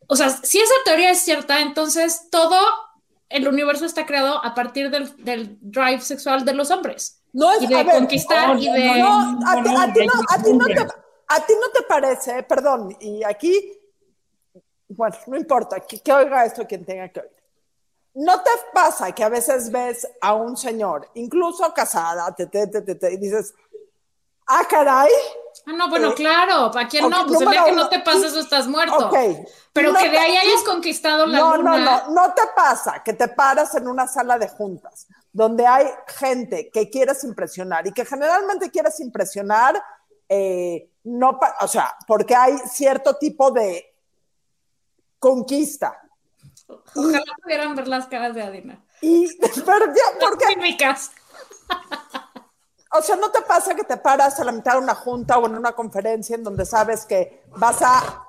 o 0.07 0.17
sea, 0.17 0.31
si 0.31 0.59
esa 0.59 0.75
teoría 0.85 1.11
es 1.11 1.21
cierta, 1.21 1.61
entonces 1.61 2.29
todo 2.31 2.59
el 3.29 3.49
universo 3.49 3.85
está 3.85 4.07
creado 4.07 4.45
a 4.45 4.55
partir 4.55 4.91
del, 4.91 5.15
del 5.25 5.59
drive 5.61 6.01
sexual 6.01 6.45
de 6.45 6.55
los 6.55 6.71
hombres. 6.71 7.23
No 7.33 7.53
es, 7.53 7.63
y 7.63 7.67
de 7.67 7.85
conquistar 7.85 8.59
y 8.59 8.71
de... 8.71 8.99
No, 9.01 9.41
a, 9.47 9.63
ti, 9.63 9.71
a, 9.77 9.93
ti 9.93 10.07
no, 10.07 10.13
a, 10.29 10.43
ti 10.43 10.53
no 10.53 10.67
te, 10.67 10.81
a 10.81 11.47
ti 11.47 11.53
no 11.61 11.71
te 11.73 11.83
parece, 11.87 12.43
perdón, 12.43 12.97
y 13.01 13.23
aquí, 13.25 13.73
bueno, 14.89 15.17
no 15.27 15.37
importa, 15.37 15.81
que, 15.81 16.01
que 16.01 16.13
oiga 16.13 16.45
esto 16.45 16.67
quien 16.67 16.85
tenga 16.85 17.09
que 17.09 17.21
oír. 17.21 17.38
¿No 18.19 18.43
te 18.43 18.51
pasa 18.75 19.13
que 19.13 19.23
a 19.23 19.29
veces 19.29 19.71
ves 19.71 20.05
a 20.21 20.35
un 20.35 20.57
señor, 20.57 21.09
incluso 21.15 21.73
casada, 21.73 22.35
te, 22.35 22.47
te, 22.47 22.67
te, 22.67 22.83
te, 22.97 23.13
y 23.13 23.17
dices, 23.17 23.55
ah, 24.49 24.63
caray? 24.69 25.09
Ah, 25.65 25.73
no, 25.73 25.89
bueno, 25.89 26.11
eh, 26.11 26.15
claro, 26.15 26.69
¿para 26.73 26.89
quién 26.89 27.09
no? 27.09 27.25
Pues 27.29 27.41
el 27.41 27.49
día 27.49 27.65
que 27.67 27.73
no 27.73 27.89
te 27.89 28.01
pasa 28.01 28.27
eso 28.27 28.41
estás 28.41 28.67
muerto. 28.67 29.07
Okay. 29.07 29.45
Pero 29.73 29.95
que 29.95 30.09
de 30.09 30.19
ahí 30.19 30.37
hayas 30.37 30.65
conquistado 30.65 31.27
la 31.27 31.39
no, 31.39 31.57
luna. 31.59 31.79
No, 31.79 32.09
no, 32.09 32.11
no 32.11 32.35
te 32.35 32.43
pasa 32.57 33.05
que 33.05 33.13
te 33.13 33.29
paras 33.29 33.77
en 33.77 33.87
una 33.87 34.09
sala 34.09 34.37
de 34.37 34.49
juntas 34.49 35.07
donde 35.33 35.65
hay 35.65 35.87
gente 36.09 36.71
que 36.71 36.91
quieres 36.91 37.23
impresionar 37.23 37.87
y 37.87 37.93
que 37.93 38.05
generalmente 38.05 38.69
quieres 38.73 38.99
impresionar, 38.99 39.81
eh, 40.29 40.91
no, 41.05 41.39
o 41.61 41.69
sea, 41.69 41.97
porque 42.05 42.35
hay 42.35 42.59
cierto 42.69 43.15
tipo 43.15 43.53
de 43.53 43.95
conquista. 45.21 46.03
Ojalá 46.69 47.23
pudieran 47.43 47.75
ver 47.75 47.89
las 47.89 48.07
caras 48.07 48.35
de 48.35 48.43
Adina. 48.43 48.85
Y, 49.01 49.29
pero 49.39 49.87
ya, 49.87 50.19
¿por 50.21 50.37
qué? 50.37 50.47
O 52.91 53.03
sea, 53.03 53.17
¿no 53.17 53.31
te 53.31 53.43
pasa 53.43 53.75
que 53.75 53.85
te 53.85 53.97
paras 53.97 54.41
a 54.41 54.45
la 54.45 54.53
mitad 54.53 54.73
de 54.73 54.79
una 54.79 54.95
junta 54.95 55.39
o 55.39 55.47
en 55.47 55.57
una 55.57 55.73
conferencia 55.73 56.37
en 56.37 56.43
donde 56.43 56.65
sabes 56.65 57.05
que 57.05 57.45
vas 57.57 57.83
a 57.83 58.27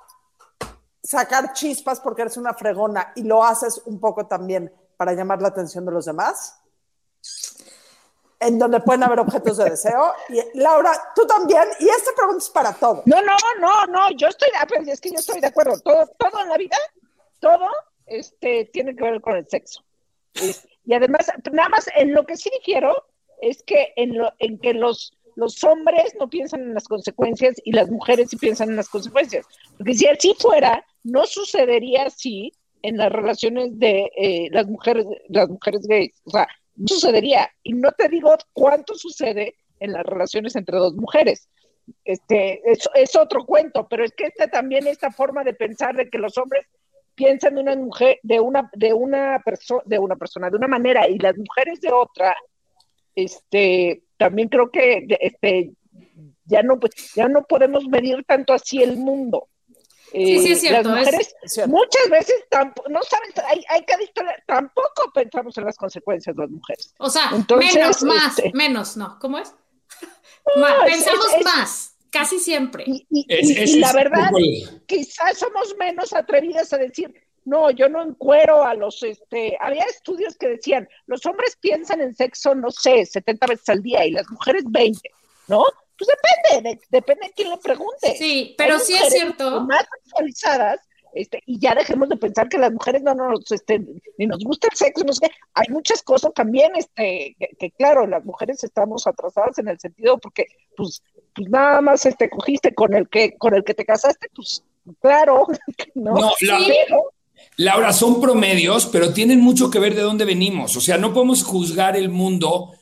sacar 1.01 1.53
chispas 1.53 1.99
porque 2.01 2.23
eres 2.23 2.37
una 2.37 2.53
fregona 2.53 3.13
y 3.15 3.23
lo 3.23 3.43
haces 3.43 3.81
un 3.85 3.99
poco 3.99 4.27
también 4.27 4.71
para 4.97 5.13
llamar 5.13 5.41
la 5.41 5.47
atención 5.47 5.85
de 5.85 5.91
los 5.91 6.05
demás? 6.05 6.55
en 8.41 8.57
donde 8.57 8.79
pueden 8.79 9.03
haber 9.03 9.19
objetos 9.19 9.57
de 9.57 9.69
deseo. 9.69 10.13
Y 10.29 10.57
Laura, 10.59 11.11
tú 11.13 11.27
también, 11.27 11.67
y 11.79 11.89
esta 11.89 12.11
pregunta 12.15 12.37
es 12.41 12.49
para 12.49 12.73
todo. 12.73 13.03
No, 13.05 13.21
no, 13.21 13.35
no, 13.59 13.85
no, 13.87 14.11
yo 14.11 14.29
estoy, 14.29 14.47
es 14.87 15.01
que 15.01 15.11
yo 15.11 15.17
estoy 15.17 15.41
de 15.41 15.47
acuerdo, 15.47 15.77
todo, 15.81 16.07
todo 16.17 16.39
en 16.41 16.47
la 16.47 16.57
vida, 16.57 16.77
todo 17.41 17.67
este, 18.09 18.65
tiene 18.65 18.95
que 18.95 19.03
ver 19.03 19.21
con 19.21 19.35
el 19.35 19.47
sexo. 19.47 19.83
Y 20.85 20.93
además, 20.93 21.31
nada 21.51 21.69
más 21.69 21.89
en 21.95 22.13
lo 22.13 22.25
que 22.25 22.37
sí 22.37 22.49
difiero 22.59 23.05
es 23.41 23.63
que 23.63 23.93
en, 23.95 24.17
lo, 24.17 24.33
en 24.39 24.59
que 24.59 24.73
los, 24.73 25.13
hombres 25.63 26.15
no 26.19 26.29
piensan 26.29 26.61
en 26.61 26.73
las 26.73 26.87
consecuencias 26.87 27.55
y 27.63 27.71
las 27.71 27.89
mujeres 27.89 28.29
sí 28.29 28.35
piensan 28.35 28.69
en 28.69 28.75
las 28.75 28.89
consecuencias. 28.89 29.45
Porque 29.77 29.93
si 29.93 30.05
así 30.05 30.35
fuera, 30.37 30.85
no 31.03 31.25
sucedería 31.25 32.07
así 32.07 32.51
en 32.81 32.97
las 32.97 33.11
relaciones 33.11 33.79
de 33.79 34.11
eh, 34.17 34.49
las 34.51 34.67
mujeres, 34.67 35.05
las 35.29 35.47
mujeres 35.47 35.87
gays. 35.87 36.13
O 36.25 36.31
sea, 36.31 36.47
sucedería. 36.85 37.49
Y 37.63 37.73
no 37.73 37.91
te 37.93 38.09
digo 38.09 38.35
cuánto 38.53 38.95
sucede 38.95 39.55
en 39.79 39.93
las 39.93 40.05
relaciones 40.05 40.55
entre 40.55 40.77
dos 40.77 40.95
mujeres. 40.95 41.47
Este, 42.03 42.61
es, 42.69 42.89
es 42.93 43.15
otro 43.15 43.45
cuento, 43.45 43.87
pero 43.87 44.03
es 44.03 44.11
que 44.11 44.25
esta 44.25 44.47
también 44.47 44.87
esta 44.87 45.11
forma 45.11 45.43
de 45.43 45.53
pensar 45.53 45.95
de 45.95 46.09
que 46.09 46.17
los 46.17 46.37
hombres 46.37 46.65
piensan 47.19 47.55
de 47.55 47.61
una 47.61 47.75
mujer, 47.75 48.17
de 48.23 48.39
una, 48.39 48.69
de 48.73 48.93
una 48.93 49.41
persona, 49.43 49.81
de 49.85 49.99
una 49.99 50.15
persona 50.15 50.49
de 50.49 50.55
una 50.55 50.69
manera 50.69 51.05
y 51.09 51.19
las 51.19 51.37
mujeres 51.37 51.81
de 51.81 51.91
otra, 51.91 52.33
este, 53.13 54.03
también 54.15 54.47
creo 54.47 54.71
que 54.71 55.05
este, 55.19 55.71
ya 56.45 56.63
no, 56.63 56.79
ya 57.15 57.27
no 57.27 57.43
podemos 57.43 57.85
medir 57.87 58.23
tanto 58.25 58.53
así 58.53 58.81
el 58.81 58.95
mundo. 58.95 59.49
Sí, 60.13 60.39
sí, 60.39 60.51
es 60.53 60.63
eh, 60.63 60.69
cierto. 60.69 61.67
muchas 61.67 62.09
veces 62.09 62.45
no 62.89 63.03
saben, 63.03 63.29
hay, 63.47 63.63
hay 63.69 63.83
cada 63.83 64.01
historia, 64.01 64.41
tampoco 64.47 65.11
pensamos 65.13 65.55
en 65.57 65.65
las 65.65 65.75
consecuencias 65.75 66.33
de 66.35 66.41
las 66.41 66.51
mujeres. 66.51 66.95
O 66.99 67.09
sea, 67.09 67.31
menos, 67.31 68.01
más, 68.03 68.39
este, 68.39 68.51
menos, 68.53 68.95
¿no? 68.95 69.19
¿Cómo 69.19 69.39
es? 69.39 69.53
pensamos 70.85 71.35
más, 71.43 71.88
casi 72.11 72.39
siempre. 72.39 72.85
Y, 72.87 73.79
la 73.79 73.93
verdad, 73.93 74.29
quizás 74.85 75.37
somos 75.37 75.75
menos 75.77 76.13
atrevidas 76.13 76.71
a 76.73 76.77
decir, 76.77 77.13
no, 77.45 77.71
yo 77.71 77.89
no 77.89 78.03
encuero 78.03 78.63
a 78.63 78.73
los, 78.75 79.01
este, 79.03 79.57
había 79.59 79.83
estudios 79.85 80.37
que 80.37 80.49
decían, 80.49 80.87
los 81.07 81.25
hombres 81.25 81.57
piensan 81.59 82.01
en 82.01 82.15
sexo, 82.15 82.53
no 82.55 82.71
sé, 82.71 83.05
70 83.05 83.47
veces 83.47 83.69
al 83.69 83.81
día 83.81 84.05
y 84.05 84.11
las 84.11 84.29
mujeres 84.29 84.63
20, 84.67 85.09
¿no? 85.47 85.63
Pues 85.97 86.09
depende, 86.51 86.79
depende 86.89 87.27
de 87.27 87.33
quién 87.33 87.49
le 87.49 87.57
pregunte. 87.57 88.15
Sí, 88.17 88.55
pero 88.57 88.79
sí 88.79 88.93
es 88.93 89.11
cierto. 89.11 89.61
Más 89.61 89.83
actualizadas, 89.83 90.79
este, 91.13 91.41
y 91.45 91.59
ya 91.59 91.73
dejemos 91.73 92.07
de 92.07 92.17
pensar 92.17 92.47
que 92.49 92.57
las 92.57 92.71
mujeres 92.71 93.01
no 93.01 93.15
nos, 93.15 93.51
este, 93.51 93.81
ni 94.17 94.27
nos 94.27 94.43
gusta 94.43 94.67
el 94.71 94.77
sexo, 94.77 95.03
no 95.03 95.13
sé 95.13 95.31
Hay 95.53 95.67
muchas 95.69 96.03
cosas 96.03 96.33
también, 96.33 96.71
este, 96.75 97.35
que, 97.57 97.71
claro, 97.71 98.05
las 98.05 98.23
mujeres 98.23 98.63
estamos 98.63 99.07
atrasadas 99.07 99.57
en 99.57 99.69
el 99.69 99.79
sentido 99.79 100.17
porque, 100.19 100.45
pues, 100.77 101.01
pues 101.39 101.51
nada 101.51 101.79
más 101.79 102.05
este, 102.05 102.29
cogiste 102.29 102.73
con 102.73 102.93
el 102.93 103.07
que, 103.07 103.37
con 103.37 103.55
el 103.55 103.63
que 103.63 103.73
te 103.73 103.85
casaste, 103.85 104.27
pues, 104.35 104.61
claro, 104.99 105.47
no. 105.95 106.15
no 106.15 106.31
Laura, 107.55 107.93
son 107.93 108.19
promedios, 108.19 108.85
pero 108.87 109.13
tienen 109.13 109.39
mucho 109.39 109.71
que 109.71 109.79
ver 109.79 109.95
de 109.95 110.01
dónde 110.01 110.25
venimos. 110.25 110.75
O 110.75 110.81
sea, 110.81 110.97
no 110.97 111.13
podemos 111.13 111.43
juzgar 111.43 111.95
el 111.95 112.09
mundo 112.09 112.73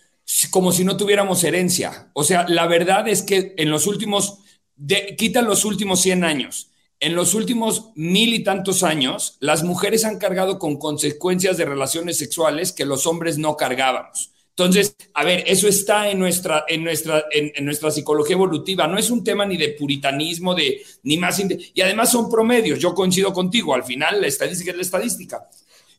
como 0.50 0.72
si 0.72 0.84
no 0.84 0.98
tuviéramos 0.98 1.44
herencia. 1.44 2.10
O 2.14 2.24
sea, 2.24 2.48
la 2.48 2.66
verdad 2.66 3.08
es 3.08 3.22
que 3.22 3.54
en 3.58 3.70
los 3.70 3.86
últimos, 3.86 4.40
de, 4.76 5.16
quitan 5.16 5.46
los 5.46 5.64
últimos 5.64 6.02
100 6.02 6.24
años, 6.24 6.72
en 7.00 7.16
los 7.16 7.36
últimos 7.36 7.92
mil 7.96 8.34
y 8.34 8.44
tantos 8.44 8.82
años, 8.82 9.38
las 9.40 9.64
mujeres 9.64 10.04
han 10.04 10.18
cargado 10.18 10.58
con 10.58 10.78
consecuencias 10.78 11.58
de 11.58 11.66
relaciones 11.66 12.18
sexuales 12.18 12.72
que 12.72 12.86
los 12.86 13.06
hombres 13.06 13.38
no 13.38 13.56
cargábamos. 13.56 14.32
Entonces, 14.60 14.96
a 15.14 15.24
ver, 15.24 15.44
eso 15.46 15.68
está 15.68 16.10
en 16.10 16.18
nuestra, 16.18 16.66
en 16.68 16.84
nuestra, 16.84 17.26
en, 17.30 17.64
nuestra 17.64 17.92
psicología 17.92 18.36
evolutiva. 18.36 18.88
No 18.88 18.98
es 18.98 19.12
un 19.12 19.24
tema 19.24 19.46
ni 19.46 19.56
de 19.56 19.70
puritanismo, 19.70 20.56
de 20.56 20.82
ni 21.04 21.16
más. 21.18 21.40
Y 21.76 21.80
además 21.82 22.10
son 22.10 22.28
promedios. 22.28 22.80
Yo 22.80 22.96
coincido 22.96 23.32
contigo. 23.34 23.76
Al 23.76 23.84
final, 23.84 24.20
la 24.20 24.26
estadística 24.26 24.72
es 24.72 24.78
la 24.78 24.82
estadística. 24.82 25.48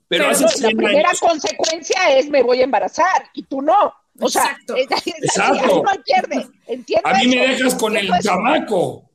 pero, 0.09 0.27
la 0.27 0.35
100 0.35 0.77
primera 0.77 1.09
años- 1.11 1.21
consecuencia 1.21 2.19
es 2.19 2.29
me 2.31 2.43
voy 2.43 2.61
a 2.61 2.65
embarazar 2.65 3.31
y 3.33 3.45
tú 3.45 3.63
no. 3.63 3.95
O 4.21 4.29
sea, 4.29 4.43
Exacto. 4.43 4.75
es- 4.75 4.89
es- 5.07 5.15
Exacto. 5.23 5.85
no 5.85 6.03
pierde. 6.03 6.49
Entiendo 6.67 7.09
a 7.09 7.15
mí 7.15 7.29
me 7.29 7.47
dejas 7.47 7.77
con 7.77 7.97
el 7.97 8.07
eso. 8.07 8.17
chamaco. 8.23 9.09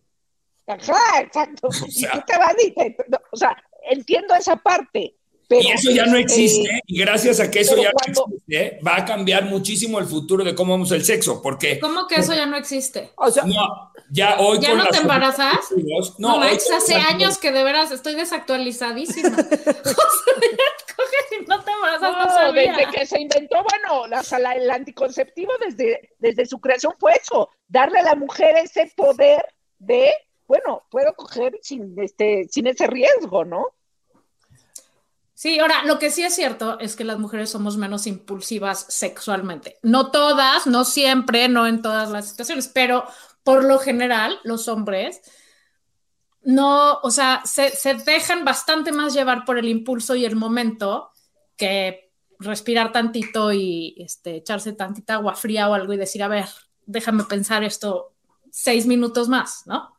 Ajá, 0.68 1.20
exacto. 1.22 1.68
y 1.88 1.92
sea. 1.92 2.12
tú 2.14 2.20
te 2.28 2.38
vas 2.38 2.56
y 2.66 2.72
te- 2.72 2.96
no, 3.10 3.18
o 3.30 3.36
sea, 3.36 3.62
entiendo 3.92 4.34
esa 4.36 4.56
parte. 4.56 5.18
Pero, 5.58 5.70
y 5.70 5.72
eso 5.72 5.92
ya 5.92 6.06
no 6.06 6.18
existe, 6.18 6.82
y 6.86 7.00
gracias 7.00 7.40
a 7.40 7.50
que 7.52 7.60
eso 7.62 7.76
ya 7.82 7.92
cuando- 7.92 8.26
no 8.28 8.36
existe, 8.36 8.80
va 8.86 8.98
a 8.98 9.06
cambiar 9.06 9.46
muchísimo 9.46 10.00
el 10.00 10.06
futuro 10.06 10.44
de 10.44 10.56
cómo 10.56 10.74
vamos 10.74 10.92
el 10.92 11.04
sexo, 11.04 11.42
porque 11.42 11.80
¿Cómo 11.80 12.08
que 12.08 12.16
eso 12.16 12.34
ya 12.34 12.46
no 12.46 12.58
existe? 12.58 13.12
O 13.16 13.30
sea, 13.32 13.44
no, 13.44 13.92
ya 14.12 14.40
hoy 14.40 14.60
¿Ya 14.60 14.70
con 14.70 14.78
no 14.80 14.84
las 14.86 14.94
te 14.94 15.02
embarazas? 15.02 15.58
No, 16.18 16.38
No, 16.38 16.42
hace 16.44 16.94
las- 16.96 17.06
años 17.10 17.38
que 17.38 17.52
de 17.52 17.64
veras 17.64 17.92
estoy 17.92 18.16
desactualizadísima. 18.16 19.30
o 19.38 19.44
sea, 19.44 19.50
ya 20.42 20.96
coges 20.96 21.42
y 21.42 21.46
no 21.48 21.64
te 21.64 21.72
embarazas, 21.72 22.12
no, 22.12 22.24
No, 22.26 22.30
sabía. 22.32 22.74
desde 22.76 22.92
que 22.92 23.06
se 23.06 23.22
inventó, 23.22 23.58
bueno, 23.64 24.08
la, 24.08 24.24
la- 24.40 24.54
el 24.54 24.70
anticonceptivo 24.70 25.52
desde, 25.66 26.12
desde 26.20 26.46
su 26.46 26.60
creación 26.60 26.94
fue 27.00 27.14
eso, 27.22 27.50
darle 27.68 28.00
a 28.00 28.04
la 28.04 28.16
mujer 28.16 28.56
ese 28.58 28.92
poder 28.96 29.44
de, 29.80 30.12
bueno, 30.48 30.84
puedo 30.92 31.14
coger 31.16 31.58
sin, 31.62 31.96
este, 32.00 32.46
sin 32.50 32.68
ese 32.68 32.88
riesgo, 32.88 33.44
¿no? 33.46 33.68
Sí, 35.34 35.60
ahora, 35.60 35.84
lo 35.86 35.98
que 35.98 36.12
sí 36.12 36.24
es 36.24 36.36
cierto 36.36 36.80
es 36.80 36.96
que 36.96 37.04
las 37.04 37.18
mujeres 37.18 37.50
somos 37.50 37.76
menos 37.76 38.06
impulsivas 38.06 38.86
sexualmente. 38.90 39.78
No 39.82 40.12
todas, 40.12 40.68
no 40.68 40.86
siempre, 40.86 41.50
no 41.50 41.66
en 41.66 41.82
todas 41.82 42.12
las 42.12 42.30
situaciones, 42.30 42.68
pero 42.68 43.06
por 43.44 43.64
lo 43.64 43.80
general, 43.80 44.40
los 44.44 44.68
hombres 44.68 45.22
no, 46.44 47.00
o 47.00 47.12
sea, 47.12 47.42
se, 47.46 47.72
dejan 48.06 48.44
bastante 48.44 48.92
más 48.92 49.14
llevar 49.14 49.46
por 49.46 49.58
el 49.58 49.70
impulso 49.70 50.16
y 50.16 50.26
el 50.26 50.36
momento 50.36 51.12
que 51.56 52.12
respirar 52.40 52.92
tantito 52.92 53.54
y 53.54 53.96
este, 53.98 54.38
echarse 54.38 54.74
tantita 54.74 55.16
agua 55.16 55.36
fría 55.36 55.70
o 55.70 55.74
algo 55.74 55.94
y 55.94 55.98
decir, 55.98 56.22
a 56.22 56.28
ver, 56.28 56.46
déjame 56.86 57.24
pensar 57.24 57.64
esto 57.64 58.14
seis 58.52 58.86
minutos 58.86 59.30
más, 59.30 59.64
¿no? 59.66 59.93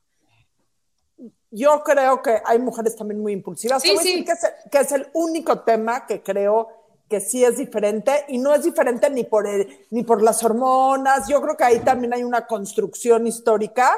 Yo 1.54 1.82
creo 1.84 2.20
que 2.20 2.42
hay 2.44 2.58
mujeres 2.58 2.96
también 2.96 3.20
muy 3.22 3.32
impulsivas. 3.32 3.80
Sí, 3.80 3.90
sí. 3.90 3.96
decir 3.96 4.24
que 4.24 4.32
es, 4.32 4.52
que 4.70 4.78
es 4.78 4.92
el 4.92 5.06
único 5.12 5.60
tema 5.60 6.04
que 6.04 6.20
creo 6.20 6.68
que 7.08 7.20
sí 7.20 7.44
es 7.44 7.58
diferente 7.58 8.24
y 8.28 8.38
no 8.38 8.52
es 8.54 8.64
diferente 8.64 9.08
ni 9.08 9.22
por, 9.22 9.46
el, 9.46 9.86
ni 9.90 10.02
por 10.02 10.20
las 10.20 10.42
hormonas. 10.42 11.28
Yo 11.28 11.40
creo 11.40 11.56
que 11.56 11.64
ahí 11.64 11.78
también 11.80 12.12
hay 12.12 12.24
una 12.24 12.46
construcción 12.46 13.26
histórica. 13.28 13.92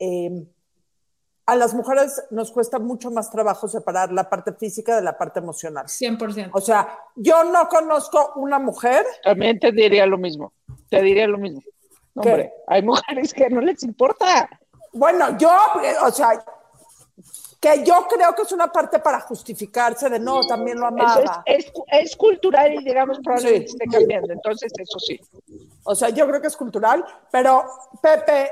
Eh, 0.00 0.44
a 1.46 1.54
las 1.54 1.74
mujeres 1.74 2.24
nos 2.30 2.50
cuesta 2.50 2.78
mucho 2.80 3.10
más 3.12 3.30
trabajo 3.30 3.68
separar 3.68 4.12
la 4.12 4.28
parte 4.28 4.52
física 4.52 4.96
de 4.96 5.02
la 5.02 5.16
parte 5.16 5.38
emocional. 5.38 5.86
100%. 5.86 6.50
O 6.52 6.60
sea, 6.60 6.98
yo 7.14 7.44
no 7.44 7.68
conozco 7.68 8.32
una 8.36 8.58
mujer 8.58 9.04
También 9.22 9.60
te 9.60 9.70
diría 9.70 10.06
lo 10.06 10.18
mismo, 10.18 10.52
te 10.88 11.02
diría 11.02 11.28
lo 11.28 11.38
mismo. 11.38 11.60
¿Qué? 12.20 12.28
Hombre, 12.28 12.52
hay 12.66 12.82
mujeres 12.82 13.32
que 13.32 13.48
no 13.48 13.60
les 13.60 13.82
importa. 13.84 14.48
Bueno, 14.92 15.38
yo, 15.38 15.50
o 16.02 16.10
sea, 16.10 16.44
que 17.60 17.84
yo 17.84 18.06
creo 18.08 18.34
que 18.34 18.42
es 18.42 18.52
una 18.52 18.72
parte 18.72 18.98
para 19.00 19.20
justificarse 19.20 20.08
de 20.08 20.18
no, 20.18 20.46
también 20.46 20.78
lo 20.80 20.88
Eso 20.88 20.96
es, 20.96 21.02
amaba. 21.02 21.42
es, 21.46 21.72
es 21.92 22.16
cultural 22.16 22.72
y 22.74 22.84
digamos 22.84 23.18
probablemente 23.22 23.68
Sí. 23.68 23.76
esté 23.80 23.86
cambiando. 23.98 24.32
Entonces, 24.32 24.72
eso 24.78 24.98
sí. 24.98 25.20
O 25.84 25.94
sea, 25.94 26.08
yo 26.10 26.26
creo 26.26 26.40
que 26.40 26.46
es 26.48 26.56
cultural, 26.56 27.04
pero 27.30 27.64
Pepe, 28.02 28.50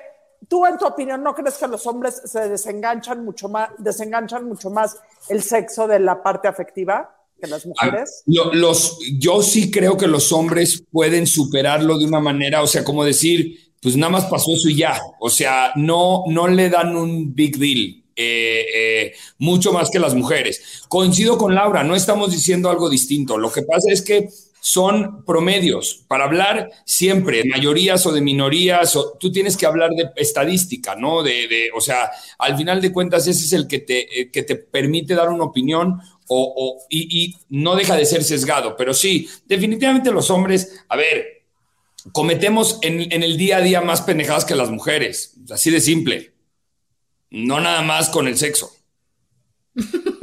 tú 0.48 0.66
en 0.66 0.76
tu 0.78 0.86
opinión 0.86 1.22
no 1.22 1.34
crees 1.34 1.56
que 1.56 1.66
los 1.68 1.86
hombres 1.86 2.20
se 2.24 2.48
desenganchan 2.48 3.24
mucho 3.24 3.48
más, 3.48 3.70
desenganchan 3.78 4.46
mucho 4.46 4.70
más 4.70 4.98
el 5.28 5.42
sexo 5.42 5.86
de 5.86 6.00
la 6.00 6.22
parte 6.22 6.48
afectiva 6.48 7.14
que 7.40 7.46
las 7.46 7.64
mujeres? 7.66 8.22
Lo- 8.26 8.52
los, 8.52 8.98
yo 9.18 9.42
sí 9.42 9.70
creo 9.70 9.96
que 9.96 10.06
los 10.08 10.32
hombres 10.32 10.82
pueden 10.90 11.26
superarlo 11.26 11.96
de 11.98 12.04
una 12.04 12.20
manera, 12.20 12.62
o 12.62 12.66
sea, 12.66 12.82
como 12.84 13.04
decir, 13.04 13.72
pues 13.80 13.96
nada 13.96 14.10
más 14.10 14.24
pasó 14.26 14.52
eso 14.52 14.68
y 14.68 14.76
ya. 14.76 15.00
O 15.20 15.30
sea, 15.30 15.70
no, 15.76 16.24
no 16.26 16.48
le 16.48 16.68
dan 16.68 16.96
un 16.96 17.32
big 17.34 17.56
deal. 17.58 18.02
Eh, 18.20 18.66
eh, 18.74 19.12
mucho 19.38 19.72
más 19.72 19.90
que 19.90 20.00
las 20.00 20.12
mujeres. 20.12 20.82
Coincido 20.88 21.38
con 21.38 21.54
Laura, 21.54 21.84
no 21.84 21.94
estamos 21.94 22.32
diciendo 22.32 22.68
algo 22.68 22.90
distinto. 22.90 23.38
Lo 23.38 23.52
que 23.52 23.62
pasa 23.62 23.92
es 23.92 24.02
que 24.02 24.28
son 24.60 25.24
promedios. 25.24 26.04
Para 26.08 26.24
hablar 26.24 26.68
siempre, 26.84 27.44
mayorías 27.44 28.04
o 28.06 28.12
de 28.12 28.20
minorías, 28.20 28.96
o, 28.96 29.16
tú 29.20 29.30
tienes 29.30 29.56
que 29.56 29.66
hablar 29.66 29.90
de 29.92 30.10
estadística, 30.16 30.96
¿no? 30.96 31.22
De, 31.22 31.70
o 31.76 31.80
sea, 31.80 32.10
al 32.40 32.56
final 32.56 32.80
de 32.80 32.92
cuentas, 32.92 33.28
ese 33.28 33.44
es 33.44 33.52
el 33.52 33.68
que 33.68 33.78
te, 33.78 34.20
eh, 34.20 34.30
que 34.32 34.42
te 34.42 34.56
permite 34.56 35.14
dar 35.14 35.28
una 35.28 35.44
opinión 35.44 36.00
o, 36.26 36.76
y 36.90 37.36
no 37.50 37.76
deja 37.76 37.94
de 37.94 38.04
ser 38.04 38.24
sesgado. 38.24 38.76
Pero 38.76 38.92
sí, 38.94 39.28
definitivamente 39.46 40.10
los 40.10 40.28
hombres, 40.28 40.84
a 40.88 40.96
ver, 40.96 41.44
cometemos 42.10 42.80
en, 42.82 43.12
en 43.12 43.22
el 43.22 43.36
día 43.36 43.58
a 43.58 43.60
día 43.60 43.80
más 43.80 44.02
pendejadas 44.02 44.44
que 44.44 44.56
las 44.56 44.70
mujeres. 44.70 45.34
Así 45.50 45.70
de 45.70 45.80
simple. 45.80 46.32
No 47.30 47.60
nada 47.60 47.82
más 47.82 48.08
con 48.08 48.26
el 48.28 48.36
sexo. 48.36 48.72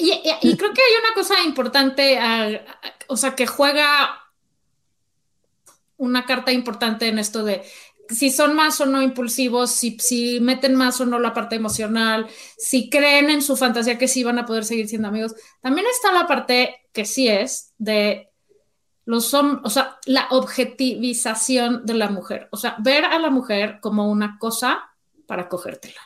Y, 0.00 0.56
creo 0.56 0.72
que 0.72 0.80
hay 0.80 1.02
una 1.02 1.14
cosa 1.14 1.42
importante, 1.44 2.18
o 3.08 3.16
sea, 3.16 3.34
que 3.34 3.48
juega 3.48 4.30
una 5.96 6.24
carta 6.24 6.52
importante 6.52 7.08
en 7.08 7.18
esto 7.18 7.42
de 7.42 7.64
si 8.08 8.30
son 8.30 8.54
más 8.54 8.80
o 8.80 8.86
no 8.86 9.02
impulsivos, 9.02 9.70
si, 9.70 9.98
si 9.98 10.40
meten 10.40 10.74
más 10.74 11.00
o 11.00 11.06
no 11.06 11.18
la 11.18 11.34
parte 11.34 11.56
emocional, 11.56 12.26
si 12.56 12.88
creen 12.88 13.28
en 13.28 13.42
su 13.42 13.56
fantasía 13.56 13.98
que 13.98 14.08
sí 14.08 14.24
van 14.24 14.38
a 14.38 14.46
poder 14.46 14.64
seguir 14.64 14.88
siendo 14.88 15.08
amigos. 15.08 15.34
También 15.60 15.86
está 15.90 16.12
la 16.12 16.26
parte 16.26 16.76
que 16.92 17.04
sí 17.04 17.28
es 17.28 17.74
de 17.76 18.30
los 19.04 19.34
hombres, 19.34 19.62
o 19.64 19.70
sea, 19.70 19.98
la 20.06 20.28
objetivización 20.30 21.84
de 21.84 21.94
la 21.94 22.08
mujer, 22.08 22.48
o 22.50 22.56
sea, 22.56 22.76
ver 22.78 23.04
a 23.04 23.18
la 23.18 23.30
mujer 23.30 23.78
como 23.80 24.10
una 24.10 24.38
cosa 24.38 24.87
para 25.28 25.48
cogértela. 25.48 26.00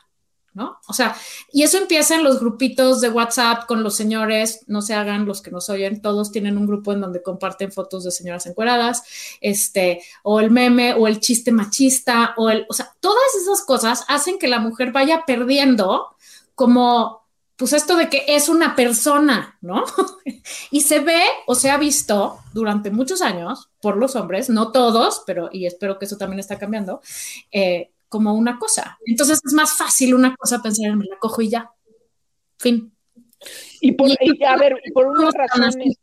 ¿no? 0.54 0.78
O 0.86 0.92
sea, 0.92 1.16
y 1.50 1.62
eso 1.62 1.78
empieza 1.78 2.14
en 2.14 2.24
los 2.24 2.40
grupitos 2.40 3.00
de 3.00 3.08
WhatsApp 3.08 3.66
con 3.66 3.82
los 3.82 3.96
señores, 3.96 4.64
no 4.66 4.82
se 4.82 4.94
hagan 4.94 5.24
los 5.24 5.40
que 5.40 5.50
nos 5.50 5.70
oyen, 5.70 6.02
todos 6.02 6.30
tienen 6.30 6.58
un 6.58 6.66
grupo 6.66 6.92
en 6.92 7.00
donde 7.00 7.22
comparten 7.22 7.72
fotos 7.72 8.04
de 8.04 8.10
señoras 8.10 8.46
encueradas, 8.46 9.02
este, 9.40 10.02
o 10.22 10.40
el 10.40 10.50
meme, 10.50 10.92
o 10.94 11.06
el 11.06 11.20
chiste 11.20 11.52
machista, 11.52 12.34
o 12.36 12.50
el, 12.50 12.66
o 12.68 12.74
sea, 12.74 12.94
todas 13.00 13.34
esas 13.40 13.62
cosas 13.64 14.04
hacen 14.08 14.38
que 14.38 14.48
la 14.48 14.58
mujer 14.58 14.92
vaya 14.92 15.24
perdiendo 15.26 16.14
como, 16.54 17.26
pues 17.56 17.72
esto 17.72 17.96
de 17.96 18.10
que 18.10 18.24
es 18.28 18.50
una 18.50 18.76
persona, 18.76 19.56
¿no? 19.62 19.84
y 20.70 20.82
se 20.82 21.00
ve 21.00 21.22
o 21.46 21.54
se 21.54 21.70
ha 21.70 21.78
visto 21.78 22.40
durante 22.52 22.90
muchos 22.90 23.22
años 23.22 23.70
por 23.80 23.96
los 23.96 24.16
hombres, 24.16 24.50
no 24.50 24.70
todos, 24.70 25.22
pero, 25.26 25.48
y 25.50 25.64
espero 25.64 25.98
que 25.98 26.04
eso 26.04 26.18
también 26.18 26.40
está 26.40 26.58
cambiando, 26.58 27.00
eh, 27.50 27.90
como 28.12 28.34
una 28.34 28.58
cosa. 28.58 28.98
Entonces 29.06 29.40
es 29.44 29.52
más 29.54 29.76
fácil 29.76 30.14
una 30.14 30.36
cosa 30.36 30.60
pensar 30.62 30.86
en 30.90 30.98
me 30.98 31.06
la 31.06 31.16
cojo 31.18 31.40
y 31.42 31.48
ya. 31.48 31.70
Fin. 32.58 32.94
Y 33.80 33.92
por, 33.92 34.08
Y- 34.10 34.16
y, 34.20 34.44
a 34.44 34.56
ver, 34.56 34.78
y 34.84 34.92
por 34.92 35.06
unas 35.06 35.32
Todos 35.32 35.34
están 35.34 35.64
así. 35.64 35.78
razones, 35.78 35.98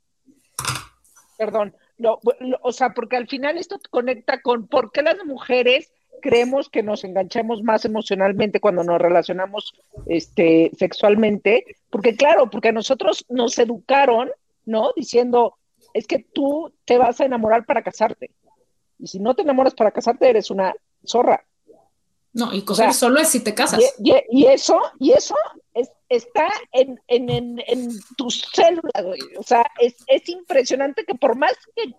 perdón, 1.38 1.76
lo- 1.98 2.20
o 2.62 2.72
sea, 2.72 2.94
porque 2.94 3.16
al 3.16 3.28
final 3.28 3.58
esto 3.58 3.80
conecta 3.92 4.42
con 4.42 4.68
por 4.68 4.92
qué 4.92 5.02
las 5.04 5.24
mujeres 5.26 5.92
creemos 6.22 6.68
que 6.70 6.84
nos 6.84 7.04
enganchamos 7.06 7.64
más 7.64 7.86
emocionalmente 7.86 8.60
cuando 8.60 8.84
nos 8.84 9.00
relacionamos 9.00 9.74
este, 10.08 10.72
sexualmente, 10.78 11.64
porque 11.90 12.16
claro, 12.16 12.50
porque 12.50 12.70
a 12.70 12.74
nosotros 12.74 13.26
nos 13.30 13.58
educaron, 13.58 14.30
¿no? 14.66 14.92
Diciendo, 14.98 15.56
es 15.94 16.08
que 16.08 16.20
tú 16.34 16.74
te 16.86 16.98
vas 16.98 17.22
a 17.22 17.26
enamorar 17.26 17.66
para 17.66 17.84
casarte. 17.84 18.32
Y 18.98 19.08
si 19.08 19.20
no 19.20 19.34
te 19.34 19.44
enamoras 19.44 19.74
para 19.76 19.92
casarte, 19.92 20.30
eres 20.30 20.52
una 20.52 20.76
zorra. 21.06 21.46
No, 22.34 22.54
y 22.54 22.64
coger 22.64 22.86
sea, 22.86 22.94
solo 22.94 23.20
es 23.20 23.30
si 23.30 23.44
te 23.44 23.56
casas. 23.56 23.80
Y, 24.00 24.12
y- 24.12 24.24
y 24.30 24.46
eso, 24.48 24.80
y 25.00 25.12
eso 25.14 25.36
es- 25.74 25.92
está 26.10 26.48
en, 26.72 27.00
en, 27.08 27.30
en, 27.30 27.64
en 27.68 27.90
tus 28.18 28.42
células, 28.54 29.04
güey. 29.04 29.20
O 29.38 29.44
sea, 29.44 29.66
es, 29.80 29.96
es 30.08 30.28
impresionante 30.30 31.06
que 31.06 31.16
por 31.16 31.36
más 31.36 31.54
que, 31.76 31.94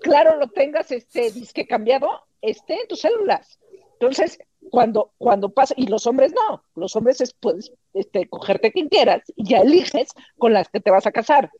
claro, 0.00 0.36
lo 0.36 0.48
tengas 0.48 0.90
este 0.92 1.30
disque 1.32 1.66
cambiado, 1.66 2.08
esté 2.40 2.80
en 2.80 2.88
tus 2.88 3.00
células. 3.00 3.58
Entonces, 3.94 4.38
cuando, 4.70 5.12
cuando 5.18 5.48
pasa, 5.50 5.74
y 5.76 5.86
los 5.86 6.06
hombres 6.06 6.32
no, 6.32 6.62
los 6.74 6.94
hombres 6.96 7.20
es, 7.20 7.32
puedes 7.32 7.72
este, 7.94 8.28
cogerte 8.28 8.70
quien 8.72 8.88
quieras 8.88 9.22
y 9.36 9.48
ya 9.48 9.58
eliges 9.58 10.08
con 10.38 10.52
las 10.52 10.68
que 10.68 10.80
te 10.80 10.90
vas 10.90 11.06
a 11.06 11.12
casar. 11.12 11.50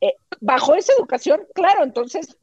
Eh, 0.00 0.14
bajo 0.40 0.74
esa 0.74 0.92
educación, 0.98 1.46
claro, 1.54 1.82
entonces, 1.84 2.36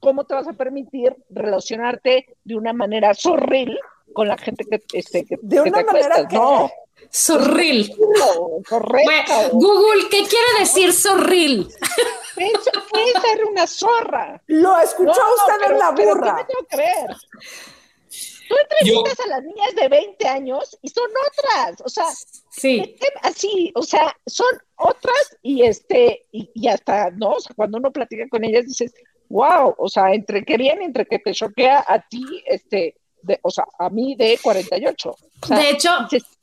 ¿cómo 0.00 0.24
te 0.24 0.34
vas 0.34 0.48
a 0.48 0.52
permitir 0.54 1.14
relacionarte 1.28 2.36
de 2.44 2.56
una 2.56 2.72
manera 2.72 3.14
zorril 3.14 3.78
con 4.14 4.28
la 4.28 4.38
gente 4.38 4.64
que, 4.64 4.80
este, 4.98 5.26
que, 5.26 5.36
De 5.42 5.56
que 5.62 5.68
una 5.68 5.78
te 5.80 5.84
manera 5.84 6.26
que- 6.26 6.36
No, 6.36 6.70
Zorril. 7.12 7.94
no, 7.98 8.62
correcto. 8.68 9.02
Bueno, 9.04 9.50
Google, 9.52 10.04
¿qué 10.10 10.20
quiere 10.26 10.58
decir 10.60 10.92
zorril? 10.92 11.68
Eso 12.36 12.70
puede 12.90 13.12
ser 13.12 13.44
una 13.44 13.66
zorra. 13.66 14.42
Lo 14.46 14.78
escuchó 14.80 15.12
No, 15.12 15.34
usted 15.34 15.52
pero- 15.60 15.72
en 15.74 15.78
la 15.78 15.94
pero 15.94 16.14
¿qué 16.14 16.18
burra. 16.20 16.34
me 16.34 16.44
tengo 16.44 16.66
que 16.68 16.76
ver? 16.76 17.16
Tú 18.48 18.54
entrevistas 18.60 19.20
a 19.24 19.28
las 19.28 19.42
niñas 19.42 19.74
de 19.74 19.88
20 19.88 20.28
años 20.28 20.78
y 20.82 20.88
son 20.88 21.08
otras, 21.28 21.80
o 21.82 21.88
sea, 21.88 22.04
Sí. 22.50 22.94
así, 23.22 23.72
o 23.74 23.82
sea, 23.82 24.14
son 24.26 24.46
otras 24.76 25.36
y 25.42 25.62
este, 25.62 26.26
y, 26.30 26.50
y 26.54 26.68
hasta, 26.68 27.10
¿no? 27.10 27.30
O 27.32 27.40
sea, 27.40 27.54
cuando 27.56 27.78
uno 27.78 27.90
platica 27.90 28.24
con 28.28 28.44
ellas 28.44 28.66
dices, 28.66 28.92
wow, 29.30 29.74
o 29.78 29.88
sea, 29.88 30.12
entre 30.12 30.44
que 30.44 30.58
viene, 30.58 30.84
entre 30.84 31.06
que 31.06 31.18
te 31.18 31.32
choquea 31.32 31.84
a 31.88 32.06
ti, 32.06 32.22
este, 32.46 32.96
de, 33.24 33.38
o 33.42 33.50
sea, 33.50 33.64
a 33.78 33.88
mí 33.90 34.14
de 34.16 34.38
48. 34.42 35.10
O 35.10 35.46
sea, 35.46 35.58
De 35.58 35.70
hecho, 35.70 35.90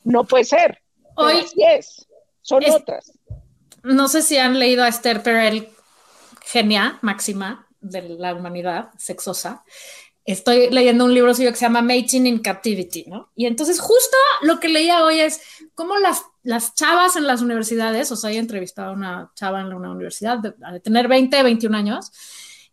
no 0.03 0.23
puede 0.25 0.43
ser. 0.45 0.79
Hoy- 1.15 1.39
así 1.41 1.63
es, 1.63 2.07
son 2.41 2.63
Es- 2.63 2.73
otras. 2.75 3.11
no 3.84 4.07
sé 4.07 4.21
si 4.21 4.38
han 4.38 4.57
leído 4.59 4.84
a 4.84 4.88
Esther 4.88 5.21
Perel, 5.23 5.69
genia 6.45 6.99
máxima 7.01 7.67
de 7.79 8.01
la 8.01 8.34
humanidad, 8.34 8.89
sexosa. 8.97 9.63
Estoy 10.23 10.69
leyendo 10.69 11.05
un 11.05 11.13
libro 11.13 11.34
suyo 11.34 11.49
que 11.49 11.55
se 11.57 11.65
llama 11.65 11.82
Mating 11.82 12.27
in 12.27 12.39
Captivity, 12.39 13.05
¿no? 13.07 13.32
Y 13.36 13.47
entonces 13.47 13.79
justo 13.79 14.17
lo 14.43 14.59
que 14.59 14.69
leía 14.69 15.03
hoy 15.03 15.19
es 15.19 15.41
cómo 15.73 15.97
las, 15.97 16.23
las 16.43 16.75
chavas 16.75 17.15
en 17.15 17.25
las 17.25 17.41
universidades, 17.41 18.11
o 18.11 18.15
sea, 18.15 18.32
he 18.32 18.38
entrevistado 18.38 18.91
a 18.91 18.93
una 18.93 19.32
chava 19.36 19.61
en 19.61 19.73
una 19.73 19.91
universidad 19.91 20.38
de, 20.38 20.53
de 20.73 20.79
tener 20.79 21.07
20, 21.07 21.41
21 21.41 21.75
años, 21.75 22.11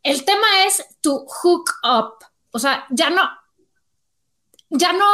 el 0.03 0.25
tema 0.25 0.47
es 0.67 0.85
to 1.01 1.25
hook 1.27 1.71
up, 1.85 2.25
o 2.51 2.59
sea, 2.59 2.87
ya 2.91 3.09
no, 3.11 3.23
ya 4.71 4.93
no, 4.93 5.07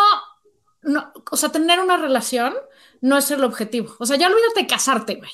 no, 0.82 1.12
o 1.30 1.36
sea, 1.36 1.50
tener 1.50 1.80
una 1.80 1.96
relación 1.96 2.54
no 3.00 3.18
es 3.18 3.30
el 3.30 3.44
objetivo, 3.44 3.94
o 3.98 4.06
sea, 4.06 4.16
ya 4.16 4.28
olvídate 4.28 4.66
casarte, 4.66 5.16
güey 5.16 5.30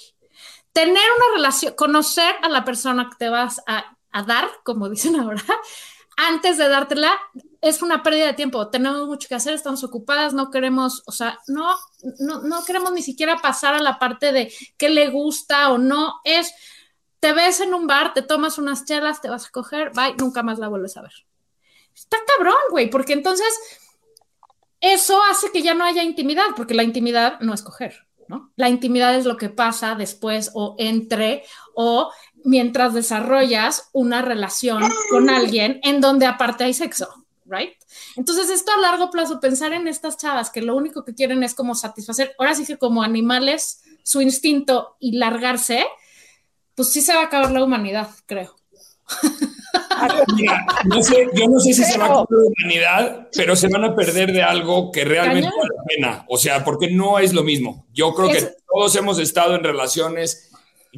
tener 0.73 1.03
una 1.16 1.37
relación, 1.37 1.75
conocer 1.75 2.35
a 2.43 2.49
la 2.49 2.64
persona 2.64 3.09
que 3.11 3.16
te 3.18 3.29
vas 3.29 3.61
a, 3.66 3.97
a, 4.12 4.23
dar, 4.23 4.49
como 4.64 4.89
dicen 4.89 5.16
ahora, 5.16 5.43
antes 6.16 6.59
de 6.59 6.68
dártela, 6.68 7.12
es 7.61 7.83
una 7.83 8.03
pérdida 8.03 8.27
de 8.27 8.35
tiempo. 8.35 8.68
Tenemos 8.68 9.07
mucho 9.07 9.29
que 9.29 9.35
hacer, 9.35 9.55
estamos 9.55 9.85
ocupadas, 9.85 10.33
no 10.33 10.51
queremos, 10.51 11.03
o 11.07 11.12
sea, 11.12 11.39
no, 11.47 11.75
no, 12.18 12.43
no 12.43 12.64
queremos 12.64 12.93
ni 12.93 13.03
siquiera 13.03 13.39
pasar 13.39 13.75
a 13.75 13.83
la 13.83 13.99
parte 13.99 14.33
de 14.33 14.53
qué 14.77 14.89
le 14.89 15.11
gusta 15.11 15.71
o 15.71 15.79
no. 15.79 16.21
Es, 16.25 16.53
te 17.21 17.33
ves 17.33 17.61
en 17.61 17.75
un 17.75 17.87
bar, 17.87 18.14
te 18.14 18.23
tomas 18.23 18.59
unas 18.59 18.85
chelas, 18.85 19.21
te 19.21 19.29
vas 19.29 19.47
a 19.47 19.51
coger, 19.51 19.93
bye, 19.95 20.14
nunca 20.18 20.43
más 20.43 20.59
la 20.59 20.68
vuelves 20.68 20.97
a 20.97 21.03
ver. 21.03 21.12
Está 21.95 22.16
cabrón, 22.27 22.57
güey, 22.71 22.89
porque 22.89 23.12
entonces 23.12 23.53
eso 24.81 25.20
hace 25.31 25.51
que 25.53 25.62
ya 25.62 25.74
no 25.74 25.85
haya 25.85 26.03
intimidad, 26.03 26.47
porque 26.57 26.74
la 26.74 26.83
intimidad 26.83 27.41
no 27.41 27.55
es 27.55 27.62
coger. 27.62 28.07
¿no? 28.28 28.53
La 28.55 28.68
intimidad 28.68 29.16
es 29.16 29.24
lo 29.24 29.37
que 29.37 29.49
pasa 29.49 29.97
después 29.97 30.53
o 30.55 30.76
entre 30.78 31.43
o 31.74 32.12
mientras 32.45 32.95
desarrollas 32.95 33.91
una 33.93 34.22
relación 34.22 34.85
con 35.11 35.28
alguien 35.28 35.81
en 35.83 36.01
donde 36.01 36.26
aparte 36.26 36.62
hay 36.62 36.72
sexo, 36.72 37.09
¿right? 37.45 37.72
Entonces 38.14 38.49
esto 38.49 38.70
a 38.70 38.81
largo 38.81 39.11
plazo, 39.11 39.41
pensar 39.41 39.72
en 39.72 39.89
estas 39.89 40.16
chavas 40.16 40.51
que 40.51 40.62
lo 40.62 40.76
único 40.76 41.05
que 41.05 41.14
quieren 41.14 41.43
es 41.43 41.55
como 41.55 41.74
satisfacer, 41.74 42.33
ahora 42.39 42.55
sí 42.55 42.64
que 42.64 42.78
como 42.78 43.03
animales, 43.03 43.83
su 44.05 44.22
instinto 44.22 44.97
y 45.01 45.18
largarse, 45.18 45.85
pues 46.76 46.93
sí 46.93 47.01
se 47.01 47.12
va 47.12 47.22
a 47.22 47.24
acabar 47.24 47.51
la 47.51 47.64
humanidad, 47.64 48.11
creo. 48.26 48.55
Mira, 50.36 50.66
no 50.84 51.03
sé, 51.03 51.28
yo 51.34 51.46
no 51.48 51.59
sé 51.61 51.72
si 51.72 51.84
se 51.84 51.98
va 51.98 52.05
a 52.05 52.09
acabar 52.09 52.26
la 52.30 52.48
humanidad, 52.48 53.28
pero 53.36 53.57
se 53.57 53.68
van 53.68 53.84
a 53.84 53.94
perder 53.94 54.32
de 54.32 54.42
algo 54.42 54.90
que 54.90 55.05
realmente 55.05 55.48
vale 55.48 55.70
la 55.76 55.84
pena. 55.84 56.24
O 56.28 56.38
sea, 56.38 56.64
porque 56.64 56.90
no 56.90 57.18
es 57.18 57.32
lo 57.32 57.42
mismo. 57.42 57.86
Yo 57.92 58.14
creo 58.14 58.28
que 58.28 58.48
todos 58.72 58.94
hemos 58.96 59.18
estado 59.18 59.55
en 59.55 59.64
relaciones 59.64 60.51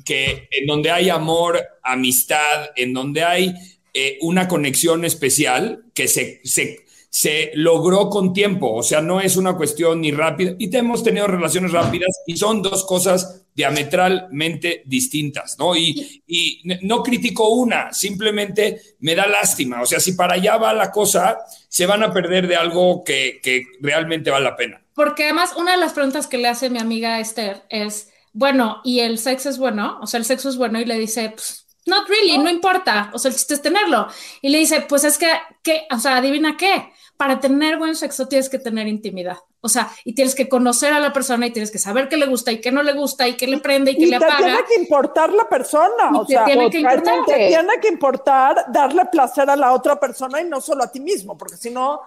que 0.04 0.48
en 0.50 0.66
donde 0.66 0.90
hay 0.90 1.10
amor, 1.10 1.60
amistad, 1.82 2.70
en 2.76 2.94
donde 2.94 3.24
hay 3.24 3.54
eh, 3.94 4.18
una 4.22 4.48
conexión 4.48 5.04
especial 5.04 5.84
que 5.94 6.08
se, 6.08 6.40
se, 6.44 6.81
se 7.14 7.50
logró 7.56 8.08
con 8.08 8.32
tiempo. 8.32 8.72
O 8.72 8.82
sea, 8.82 9.02
no 9.02 9.20
es 9.20 9.36
una 9.36 9.54
cuestión 9.54 10.00
ni 10.00 10.12
rápida. 10.12 10.54
Y 10.58 10.70
te 10.70 10.78
hemos 10.78 11.04
tenido 11.04 11.26
relaciones 11.26 11.70
rápidas 11.70 12.08
y 12.26 12.38
son 12.38 12.62
dos 12.62 12.86
cosas 12.86 13.44
diametralmente 13.54 14.82
distintas, 14.86 15.58
¿no? 15.58 15.76
Y, 15.76 16.22
y 16.26 16.62
no 16.80 17.02
critico 17.02 17.50
una, 17.50 17.92
simplemente 17.92 18.80
me 19.00 19.14
da 19.14 19.26
lástima. 19.26 19.82
O 19.82 19.86
sea, 19.86 20.00
si 20.00 20.12
para 20.12 20.34
allá 20.34 20.56
va 20.56 20.72
la 20.72 20.90
cosa, 20.90 21.36
se 21.68 21.84
van 21.84 22.02
a 22.02 22.14
perder 22.14 22.48
de 22.48 22.56
algo 22.56 23.04
que, 23.04 23.40
que 23.42 23.64
realmente 23.82 24.30
vale 24.30 24.46
la 24.46 24.56
pena. 24.56 24.82
Porque 24.94 25.24
además 25.24 25.50
una 25.54 25.72
de 25.72 25.80
las 25.80 25.92
preguntas 25.92 26.26
que 26.26 26.38
le 26.38 26.48
hace 26.48 26.70
mi 26.70 26.78
amiga 26.78 27.20
Esther 27.20 27.64
es, 27.68 28.10
bueno, 28.32 28.80
¿y 28.84 29.00
el 29.00 29.18
sexo 29.18 29.50
es 29.50 29.58
bueno? 29.58 29.98
O 30.00 30.06
sea, 30.06 30.16
el 30.16 30.24
sexo 30.24 30.48
es 30.48 30.56
bueno 30.56 30.80
y 30.80 30.86
le 30.86 30.98
dice, 30.98 31.28
pues, 31.28 31.66
not 31.84 32.08
really, 32.08 32.38
no 32.38 32.48
importa, 32.48 33.10
o 33.12 33.18
sea, 33.18 33.30
el 33.30 33.36
chiste 33.36 33.54
es 33.54 33.62
tenerlo. 33.62 34.08
Y 34.40 34.48
le 34.48 34.58
dice, 34.58 34.86
pues 34.88 35.04
es 35.04 35.18
que, 35.18 35.30
¿qué? 35.62 35.82
O 35.90 35.98
sea, 35.98 36.16
adivina 36.16 36.56
qué, 36.56 36.90
para 37.22 37.38
tener 37.38 37.78
buen 37.78 37.94
sexo 37.94 38.26
tienes 38.26 38.48
que 38.48 38.58
tener 38.58 38.88
intimidad. 38.88 39.36
O 39.60 39.68
sea, 39.68 39.88
y 40.04 40.12
tienes 40.12 40.34
que 40.34 40.48
conocer 40.48 40.92
a 40.92 40.98
la 40.98 41.12
persona 41.12 41.46
y 41.46 41.52
tienes 41.52 41.70
que 41.70 41.78
saber 41.78 42.08
qué 42.08 42.16
le 42.16 42.26
gusta 42.26 42.50
y 42.50 42.60
qué 42.60 42.72
no 42.72 42.82
le 42.82 42.94
gusta 42.94 43.28
y 43.28 43.36
qué 43.36 43.46
le 43.46 43.58
prende 43.58 43.92
y 43.92 43.96
qué 43.96 44.02
Y 44.06 44.06
le 44.06 44.18
te 44.18 44.24
apaga. 44.24 44.38
tiene 44.44 44.58
que 44.66 44.74
importar 44.74 45.32
la 45.32 45.48
persona, 45.48 46.10
Y 46.12 46.16
o 46.16 46.26
te 46.26 46.32
sea, 46.32 46.44
tiene 46.46 46.68
que 46.68 46.80
importar. 46.80 47.24
te 47.24 47.46
tiene 47.46 47.72
que 47.80 47.86
importar 47.86 48.64
darle 48.72 49.04
placer 49.04 49.48
a 49.48 49.54
la 49.54 49.72
otra 49.72 50.00
persona 50.00 50.40
y 50.40 50.48
no 50.48 50.60
solo 50.60 50.82
a 50.82 50.90
ti 50.90 50.98
mismo, 50.98 51.38
porque 51.38 51.56
si 51.56 51.70
no, 51.70 52.00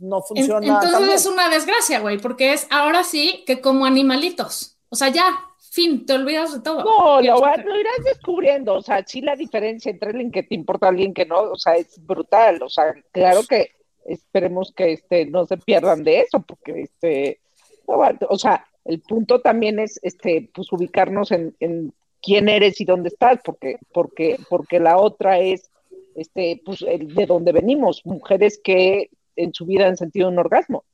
no 0.00 0.20
funciona. 0.20 0.66
Entonces 0.66 0.92
tan 0.92 1.02
bien. 1.04 1.14
es 1.14 1.24
una 1.24 1.48
desgracia, 1.48 2.00
güey, 2.00 2.18
porque 2.18 2.52
es 2.52 2.66
ahora 2.68 3.04
sí 3.04 3.44
que 3.46 3.62
como 3.62 3.86
animalitos. 3.86 4.76
O 4.90 4.96
sea, 4.96 5.08
ya, 5.08 5.24
fin, 5.70 6.04
te 6.04 6.12
olvidas 6.12 6.52
de 6.52 6.60
todo. 6.60 6.84
No, 6.84 7.22
lo, 7.22 7.38
lo 7.40 7.80
irás 7.80 8.04
descubriendo, 8.04 8.74
o 8.74 8.82
sea, 8.82 9.02
sí 9.06 9.22
la 9.22 9.34
diferencia 9.34 9.90
entre 9.90 10.10
alguien 10.10 10.30
que 10.30 10.42
te 10.42 10.54
importa 10.54 10.88
y 10.88 10.88
alguien 10.90 11.14
que 11.14 11.24
no, 11.24 11.40
o 11.40 11.56
sea, 11.56 11.76
es 11.76 12.04
brutal, 12.04 12.62
o 12.62 12.68
sea, 12.68 12.92
claro 13.12 13.40
que 13.48 13.70
esperemos 14.04 14.72
que 14.72 14.92
este 14.92 15.26
no 15.26 15.46
se 15.46 15.56
pierdan 15.56 16.04
de 16.04 16.20
eso, 16.20 16.40
porque 16.42 16.82
este, 16.82 17.40
no 17.88 18.00
o 18.28 18.38
sea, 18.38 18.66
el 18.84 19.00
punto 19.00 19.40
también 19.40 19.78
es 19.78 19.98
este, 20.02 20.50
pues 20.54 20.72
ubicarnos 20.72 21.30
en, 21.32 21.54
quién 22.24 22.48
eres 22.48 22.80
y 22.80 22.84
dónde 22.84 23.08
estás, 23.08 23.40
porque, 23.44 23.78
porque, 23.92 24.38
porque 24.48 24.78
la 24.78 24.96
otra 24.96 25.40
es 25.40 25.70
este, 26.14 26.62
pues 26.64 26.82
el 26.82 27.14
de 27.14 27.26
dónde 27.26 27.50
venimos, 27.50 28.02
mujeres 28.04 28.60
que 28.62 29.10
en 29.34 29.52
su 29.52 29.66
vida 29.66 29.88
han 29.88 29.96
sentido 29.96 30.28
un 30.28 30.38
orgasmo. 30.38 30.84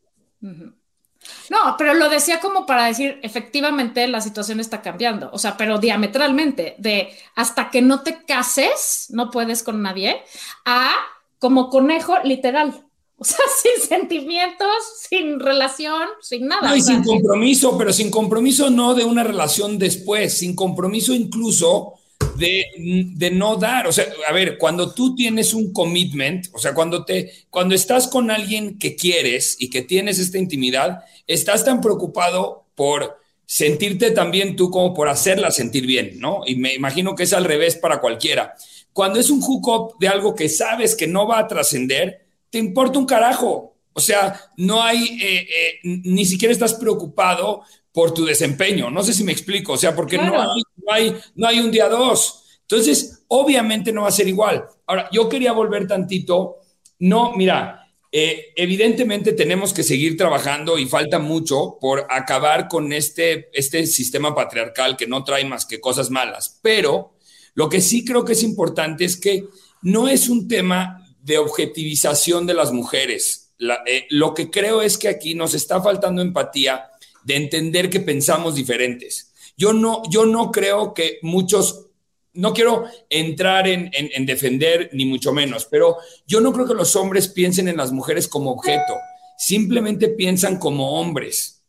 No, 0.41 1.75
pero 1.77 1.95
lo 1.95 2.09
decía 2.09 2.41
como 2.41 2.65
para 2.65 2.87
decir, 2.87 3.19
efectivamente 3.23 4.07
la 4.07 4.21
situación 4.21 4.61
está 4.61 4.81
cambiando, 4.81 5.31
o 5.33 5.39
sea, 5.39 5.57
pero 5.57 5.79
diametralmente, 5.79 6.77
de 6.79 7.11
hasta 7.35 7.71
que 7.71 7.83
no 7.83 8.03
te 8.03 8.25
cases, 8.25 9.09
no 9.11 9.31
puedes 9.31 9.63
con 9.63 9.83
nadie, 9.83 10.23
a 10.65 10.91
como 11.39 11.69
conejo 11.71 12.19
literal, 12.25 12.88
o 13.19 13.25
sea, 13.25 13.39
sin 13.63 13.89
sentimientos, 13.89 14.69
sin 15.09 15.41
relación, 15.41 16.09
sin 16.23 16.47
nada. 16.47 16.69
No, 16.69 16.77
y 16.77 16.81
sin 16.81 17.03
compromiso, 17.03 17.77
pero 17.77 17.93
sin 17.93 18.11
compromiso 18.11 18.71
no 18.71 18.95
de 18.95 19.05
una 19.05 19.25
relación 19.25 19.79
después, 19.79 20.39
sin 20.39 20.55
compromiso 20.55 21.13
incluso 21.13 21.95
de, 22.37 22.65
de 22.79 23.31
no 23.31 23.57
dar. 23.57 23.89
O 23.89 23.93
sea, 23.93 24.07
a 24.29 24.33
ver, 24.33 24.57
cuando 24.57 24.95
tú 24.95 25.15
tienes 25.15 25.53
un 25.53 25.73
commitment, 25.73 26.47
o 26.53 26.59
sea, 26.59 26.75
cuando 26.75 27.05
te, 27.05 27.33
cuando 27.51 27.75
estás 27.75 28.07
con 28.07 28.31
alguien 28.31 28.79
que 28.79 28.95
quieres 28.95 29.57
y 29.59 29.69
que 29.71 29.83
tienes 29.83 30.19
esta 30.19 30.39
intimidad, 30.39 31.01
estás 31.27 31.65
tan 31.65 31.81
preocupado 31.81 32.67
por 32.75 33.19
sentirte 33.45 34.11
también 34.11 34.57
tú 34.57 34.71
como 34.71 34.95
por 34.95 35.09
hacerla 35.09 35.51
sentir 35.51 35.87
bien, 35.87 36.21
¿no? 36.21 36.43
Y 36.47 36.57
me 36.57 36.75
imagino 36.75 37.15
que 37.15 37.25
es 37.25 37.33
al 37.33 37.45
revés 37.45 37.77
para 37.77 38.01
cualquiera. 38.01 38.55
Cuando 38.93 39.19
es 39.19 39.31
un 39.31 39.41
hookup 39.41 39.99
de 39.99 40.09
algo 40.09 40.35
que 40.35 40.49
sabes 40.49 40.95
que 40.95 41.07
no 41.07 41.27
va 41.27 41.39
a 41.39 41.49
trascender, 41.49 42.28
te 42.51 42.59
importa 42.59 42.99
un 42.99 43.07
carajo. 43.07 43.77
O 43.93 44.01
sea, 44.01 44.41
no 44.57 44.83
hay, 44.83 45.19
eh, 45.21 45.49
eh, 45.49 45.81
ni 45.83 46.25
siquiera 46.25 46.53
estás 46.53 46.75
preocupado 46.75 47.63
por 47.93 48.15
tu 48.15 48.25
desempeño. 48.25 48.91
No 48.91 49.03
sé 49.03 49.13
si 49.13 49.25
me 49.25 49.33
explico. 49.33 49.73
O 49.73 49.77
sea, 49.77 49.95
porque 49.95 50.19
no, 50.19 50.41
hay, 50.41 50.63
no, 50.77 50.93
hay, 50.93 51.17
no 51.35 51.49
hay 51.49 51.61
un 51.61 51.71
día 51.71 51.89
dos. 51.89 52.61
Entonces, 52.63 53.25
obviamente 53.29 53.93
no 53.93 54.03
va 54.03 54.09
a 54.09 54.13
ser 54.13 54.29
igual. 54.29 54.65
Ahora, 54.87 55.09
yo 55.11 55.29
quería 55.29 55.53
volver 55.53 55.87
tantito. 55.87 56.59
No, 57.01 57.33
mira, 57.35 57.89
eh, 58.13 58.53
evidentemente 58.57 59.33
tenemos 59.33 59.75
que 59.75 59.83
seguir 59.83 60.17
trabajando 60.17 60.79
y 60.79 60.87
falta 60.87 61.19
mucho 61.19 61.77
por 61.81 62.07
acabar 62.09 62.69
con 62.69 62.93
este, 62.93 63.51
este 63.53 63.87
sistema 63.87 64.35
patriarcal 64.35 64.97
que 64.97 65.07
no 65.07 65.25
trae 65.25 65.45
más 65.45 65.67
que 65.67 65.81
cosas 65.81 66.11
malas. 66.11 66.59
Pero 66.63 67.15
lo 67.55 67.69
que 67.69 67.81
sí 67.81 68.05
creo 68.05 68.25
que 68.25 68.33
es 68.33 68.43
importante 68.43 69.05
es 69.05 69.17
que 69.17 69.45
no 69.83 70.09
es 70.09 70.29
un 70.29 70.47
tema 70.47 71.08
de 71.29 71.39
objetivización 71.39 72.47
de 72.47 72.55
las 72.55 72.73
mujeres. 72.73 73.53
Eh, 73.87 74.07
lo 74.11 74.35
que 74.35 74.51
creo 74.51 74.83
es 74.83 74.99
que 74.99 75.09
aquí 75.09 75.35
nos 75.35 75.55
está 75.55 75.81
faltando 75.81 76.23
empatía 76.23 76.89
de 77.25 77.37
entender 77.37 77.89
que 77.91 78.01
pensamos 78.01 78.55
diferentes. 78.57 79.33
Yo 79.57 79.73
no, 79.73 80.03
yo 80.11 80.25
no 80.27 80.51
creo 80.51 80.95
que 80.95 81.19
muchos, 81.23 81.87
no 82.33 82.53
quiero 82.55 82.85
entrar 83.11 83.69
en, 83.69 83.91
en- 83.93 84.11
en 84.15 84.27
defender 84.27 84.91
ni 84.93 85.05
mucho 85.05 85.33
menos, 85.33 85.67
pero 85.67 85.99
yo 86.27 86.41
no 86.41 86.53
creo 86.53 86.67
que 86.67 86.75
los 86.75 86.97
hombres 86.97 87.29
piensen 87.29 87.69
en 87.69 87.77
las 87.77 87.93
mujeres 87.93 88.27
como 88.29 88.51
objeto, 88.53 88.95
simplemente 89.37 90.09
piensan 90.09 90.59
como 90.59 90.99
hombres. 91.01 91.63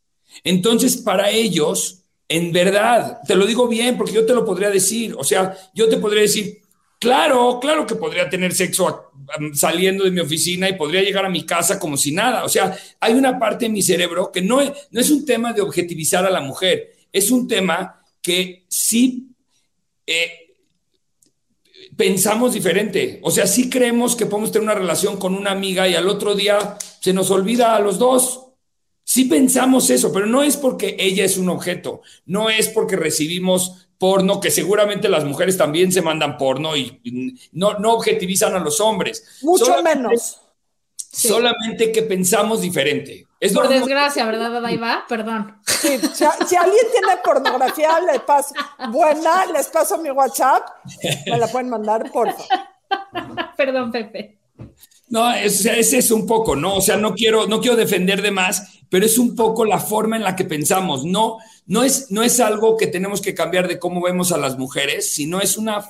Entonces, 0.44 0.98
para 0.98 1.30
ellos, 1.32 2.04
en 2.30 2.52
verdad, 2.54 3.20
te 3.28 3.36
lo 3.36 3.46
digo 3.48 3.68
bien 3.68 3.98
porque 3.98 4.14
yo 4.14 4.26
te 4.26 4.34
lo 4.36 4.46
podría 4.46 4.70
decir, 4.70 5.16
o 5.18 5.24
sea, 5.24 5.58
yo 5.74 5.90
te 5.90 5.98
podría 5.98 6.22
decir, 6.22 6.62
Claro, 7.00 7.60
claro 7.62 7.88
que 7.88 7.96
podría 7.96 8.30
tener 8.30 8.54
sexo 8.54 9.12
saliendo 9.54 10.04
de 10.04 10.12
mi 10.12 10.20
oficina 10.20 10.68
y 10.68 10.74
podría 10.74 11.02
llegar 11.02 11.26
a 11.26 11.30
mi 11.30 11.46
casa 11.46 11.80
como 11.80 11.96
si 11.96 12.12
nada. 12.12 12.44
O 12.44 12.50
sea, 12.50 12.78
hay 13.00 13.14
una 13.14 13.40
parte 13.40 13.66
de 13.66 13.72
mi 13.72 13.82
cerebro 13.82 14.32
que 14.32 14.42
no 14.42 14.60
es, 14.60 14.72
no 14.92 15.00
es 15.00 15.10
un 15.10 15.26
tema 15.26 15.54
de 15.54 15.62
objetivizar 15.62 16.26
a 16.26 16.30
la 16.30 16.42
mujer, 16.42 16.98
es 17.12 17.32
un 17.32 17.48
tema 17.48 18.04
que 18.22 18.66
sí 18.68 19.30
eh, 20.06 20.56
pensamos 21.96 22.54
diferente. 22.54 23.20
O 23.24 23.32
sea, 23.32 23.48
sí 23.48 23.70
creemos 23.70 24.18
que 24.18 24.26
podemos 24.26 24.52
tener 24.52 24.64
una 24.64 24.76
relación 24.76 25.18
con 25.18 25.36
una 25.36 25.52
amiga 25.52 25.88
y 25.88 25.96
al 25.96 26.10
otro 26.10 26.36
día 26.36 26.78
se 27.00 27.14
nos 27.14 27.32
olvida 27.32 27.76
a 27.76 27.80
los 27.80 27.98
dos. 27.98 28.48
Sí 29.06 29.26
pensamos 29.26 29.90
eso, 29.90 30.12
pero 30.12 30.26
no 30.26 30.44
es 30.44 30.58
porque 30.58 30.98
ella 31.00 31.24
es 31.24 31.38
un 31.38 31.50
objeto, 31.50 32.02
no 32.26 32.50
es 32.50 32.68
porque 32.68 32.96
recibimos 32.96 33.89
porno, 34.00 34.40
que 34.40 34.50
seguramente 34.50 35.08
las 35.10 35.26
mujeres 35.26 35.58
también 35.58 35.92
se 35.92 36.02
mandan 36.02 36.38
porno 36.38 36.76
y 36.76 37.40
no, 37.52 37.78
no 37.78 37.94
objetivizan 37.94 38.56
a 38.56 38.60
los 38.60 38.80
hombres. 38.80 39.40
Mucho 39.44 39.66
Solamente- 39.66 39.96
menos. 40.08 40.42
Solamente 41.12 41.92
que 41.92 42.04
pensamos 42.04 42.62
diferente. 42.62 43.28
Es 43.40 43.54
Por 43.54 43.64
normal. 43.64 43.80
desgracia, 43.82 44.26
¿verdad, 44.26 44.56
Adaiva? 44.58 45.06
Perdón. 45.08 45.58
Sí, 45.66 45.98
si, 46.14 46.26
si 46.48 46.56
alguien 46.56 46.86
tiene 46.92 47.18
pornografía, 47.24 48.00
le 48.02 48.20
paso, 48.20 48.54
buena, 48.92 49.46
les 49.48 49.68
paso 49.68 49.98
mi 49.98 50.12
WhatsApp, 50.12 50.64
me 51.26 51.38
la 51.38 51.48
pueden 51.48 51.70
mandar, 51.70 52.12
por 52.12 52.30
favor. 52.32 52.48
Perdón, 53.58 53.92
Pepe. 53.92 54.38
No, 55.08 55.34
es, 55.34 55.66
es 55.66 55.94
eso 55.94 56.16
un 56.16 56.28
poco, 56.28 56.56
¿no? 56.56 56.76
O 56.76 56.82
sea, 56.82 56.96
no 56.98 57.16
quiero, 57.16 57.48
no 57.48 57.60
quiero 57.60 57.76
defender 57.76 58.22
de 58.22 58.30
más, 58.32 58.80
pero 58.90 59.06
es 59.06 59.18
un 59.18 59.36
poco 59.36 59.66
la 59.66 59.80
forma 59.80 60.16
en 60.18 60.24
la 60.24 60.36
que 60.36 60.44
pensamos. 60.46 61.06
No, 61.06 61.38
no 61.70 61.84
es, 61.84 62.10
no 62.10 62.24
es 62.24 62.40
algo 62.40 62.76
que 62.78 62.88
tenemos 62.88 63.22
que 63.22 63.36
cambiar 63.36 63.68
de 63.68 63.78
cómo 63.80 64.02
vemos 64.02 64.32
a 64.32 64.38
las 64.38 64.58
mujeres, 64.58 65.14
sino 65.14 65.40
es 65.40 65.56
una, 65.56 65.86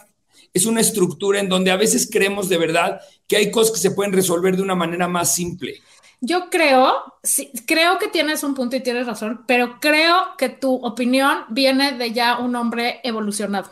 es 0.53 0.65
una 0.65 0.81
estructura 0.81 1.39
en 1.39 1.47
donde 1.47 1.71
a 1.71 1.77
veces 1.77 2.09
creemos 2.11 2.49
de 2.49 2.57
verdad 2.57 2.99
que 3.27 3.37
hay 3.37 3.49
cosas 3.49 3.71
que 3.73 3.79
se 3.79 3.91
pueden 3.91 4.11
resolver 4.11 4.57
de 4.57 4.61
una 4.61 4.75
manera 4.75 5.07
más 5.07 5.33
simple. 5.33 5.81
Yo 6.19 6.49
creo, 6.49 7.01
sí, 7.23 7.49
creo 7.65 7.97
que 7.97 8.09
tienes 8.09 8.43
un 8.43 8.53
punto 8.53 8.75
y 8.75 8.81
tienes 8.81 9.07
razón, 9.07 9.45
pero 9.47 9.79
creo 9.79 10.35
que 10.37 10.49
tu 10.49 10.75
opinión 10.85 11.45
viene 11.49 11.93
de 11.93 12.11
ya 12.11 12.39
un 12.39 12.57
hombre 12.57 12.99
evolucionado. 13.03 13.69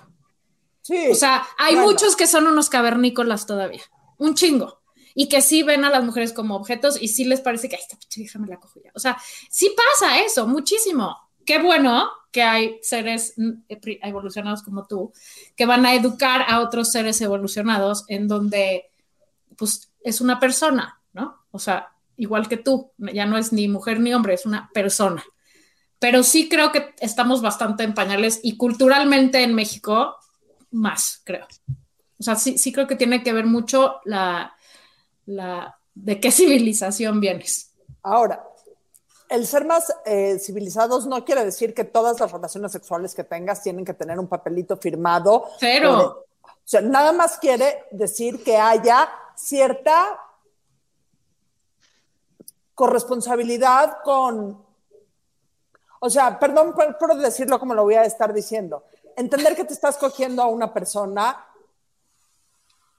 Sí. 0.82 1.10
O 1.12 1.16
sea, 1.16 1.46
hay 1.58 1.76
Bueno. 1.76 1.90
muchos 1.92 2.16
que 2.16 2.26
son 2.26 2.48
unos 2.48 2.70
cavernícolas 2.70 3.46
todavía, 3.46 3.84
un 4.18 4.34
chingo, 4.34 4.82
y 5.14 5.28
que 5.28 5.42
sí 5.42 5.62
ven 5.64 5.84
a 5.84 5.90
las 5.90 6.06
mujeres 6.06 6.32
como 6.32 6.56
objetos 6.56 6.98
y 7.02 7.10
sí 7.10 7.26
les 7.26 7.42
parece 7.42 7.68
que, 7.68 7.76
ay, 7.76 7.82
esta 7.82 7.98
pinche 7.98 8.40
me 8.40 8.48
la 8.48 8.62
cojo 8.62 8.80
ya. 8.82 8.92
O 8.96 9.00
sea, 9.00 9.18
sí 9.50 9.76
pasa 9.76 10.22
eso, 10.22 10.48
muchísimo. 10.48 11.27
Qué 11.48 11.60
bueno 11.60 12.10
que 12.30 12.44
hay 12.44 12.78
seres 12.82 13.36
evolucionados 13.78 14.62
como 14.62 14.86
tú, 14.86 15.14
que 15.56 15.66
van 15.66 15.86
a 15.86 15.96
educar 15.96 16.44
a 16.46 16.60
otros 16.60 16.92
seres 16.92 17.22
evolucionados 17.22 18.04
en 18.10 18.28
donde, 18.28 18.92
pues, 19.56 19.90
es 20.04 20.20
una 20.20 20.42
persona, 20.42 21.02
¿no? 21.14 21.46
O 21.52 21.58
sea, 21.58 21.94
igual 22.18 22.50
que 22.50 22.58
tú, 22.58 22.92
ya 22.98 23.26
no 23.26 23.38
es 23.38 23.54
ni 23.54 23.70
mujer 23.70 24.02
ni 24.02 24.14
hombre, 24.14 24.34
es 24.34 24.46
una 24.46 24.70
persona. 24.74 25.24
Pero 26.00 26.22
sí 26.22 26.50
creo 26.50 26.74
que 26.74 26.94
estamos 27.00 27.42
bastante 27.42 27.84
en 27.84 27.94
pañales 27.94 28.42
y 28.44 28.58
culturalmente 28.58 29.42
en 29.42 29.56
México 29.56 30.18
más, 30.72 31.22
creo. 31.24 31.48
O 32.20 32.24
sea, 32.24 32.36
sí, 32.36 32.58
sí 32.58 32.74
creo 32.74 32.88
que 32.88 32.98
tiene 32.98 33.24
que 33.24 33.32
ver 33.32 33.46
mucho 33.46 34.02
la, 34.04 34.54
la 35.26 35.80
de 35.96 36.20
qué 36.20 36.30
civilización 36.32 37.22
vienes. 37.22 37.74
Ahora, 38.04 38.44
el 39.30 39.46
ser 39.46 39.66
más 39.66 39.94
eh, 40.06 40.40
civilizados 40.40 41.06
no 41.06 41.24
quiere 41.26 41.44
decir 41.44 41.74
que 41.74 41.84
todas 41.84 42.20
las 42.20 42.32
relaciones 42.32 42.72
sexuales 42.72 43.14
que 43.14 43.24
tengas 43.24 43.62
tienen 43.62 43.86
que 43.86 43.94
tener 43.94 44.20
un 44.20 44.28
papelito 44.28 44.78
firmado. 44.78 45.46
Cero. 45.60 46.26
O 46.44 46.70
sea, 46.70 46.82
nada 46.82 47.12
más 47.12 47.38
quiere 47.38 47.86
decir 47.92 48.44
que 48.44 48.58
haya 48.58 49.10
cierta 49.36 50.20
corresponsabilidad 52.74 53.98
con, 54.04 54.64
o 56.00 56.10
sea, 56.10 56.40
perdón 56.40 56.74
por, 56.74 56.98
por 56.98 57.16
decirlo 57.18 57.60
como 57.60 57.74
lo 57.74 57.84
voy 57.84 57.96
a 57.96 58.04
estar 58.04 58.34
diciendo, 58.34 58.84
entender 59.16 59.56
que 59.56 59.64
te 59.64 59.74
estás 59.74 59.98
cogiendo 59.98 60.42
a 60.44 60.48
una 60.48 60.74
persona, 60.74 61.46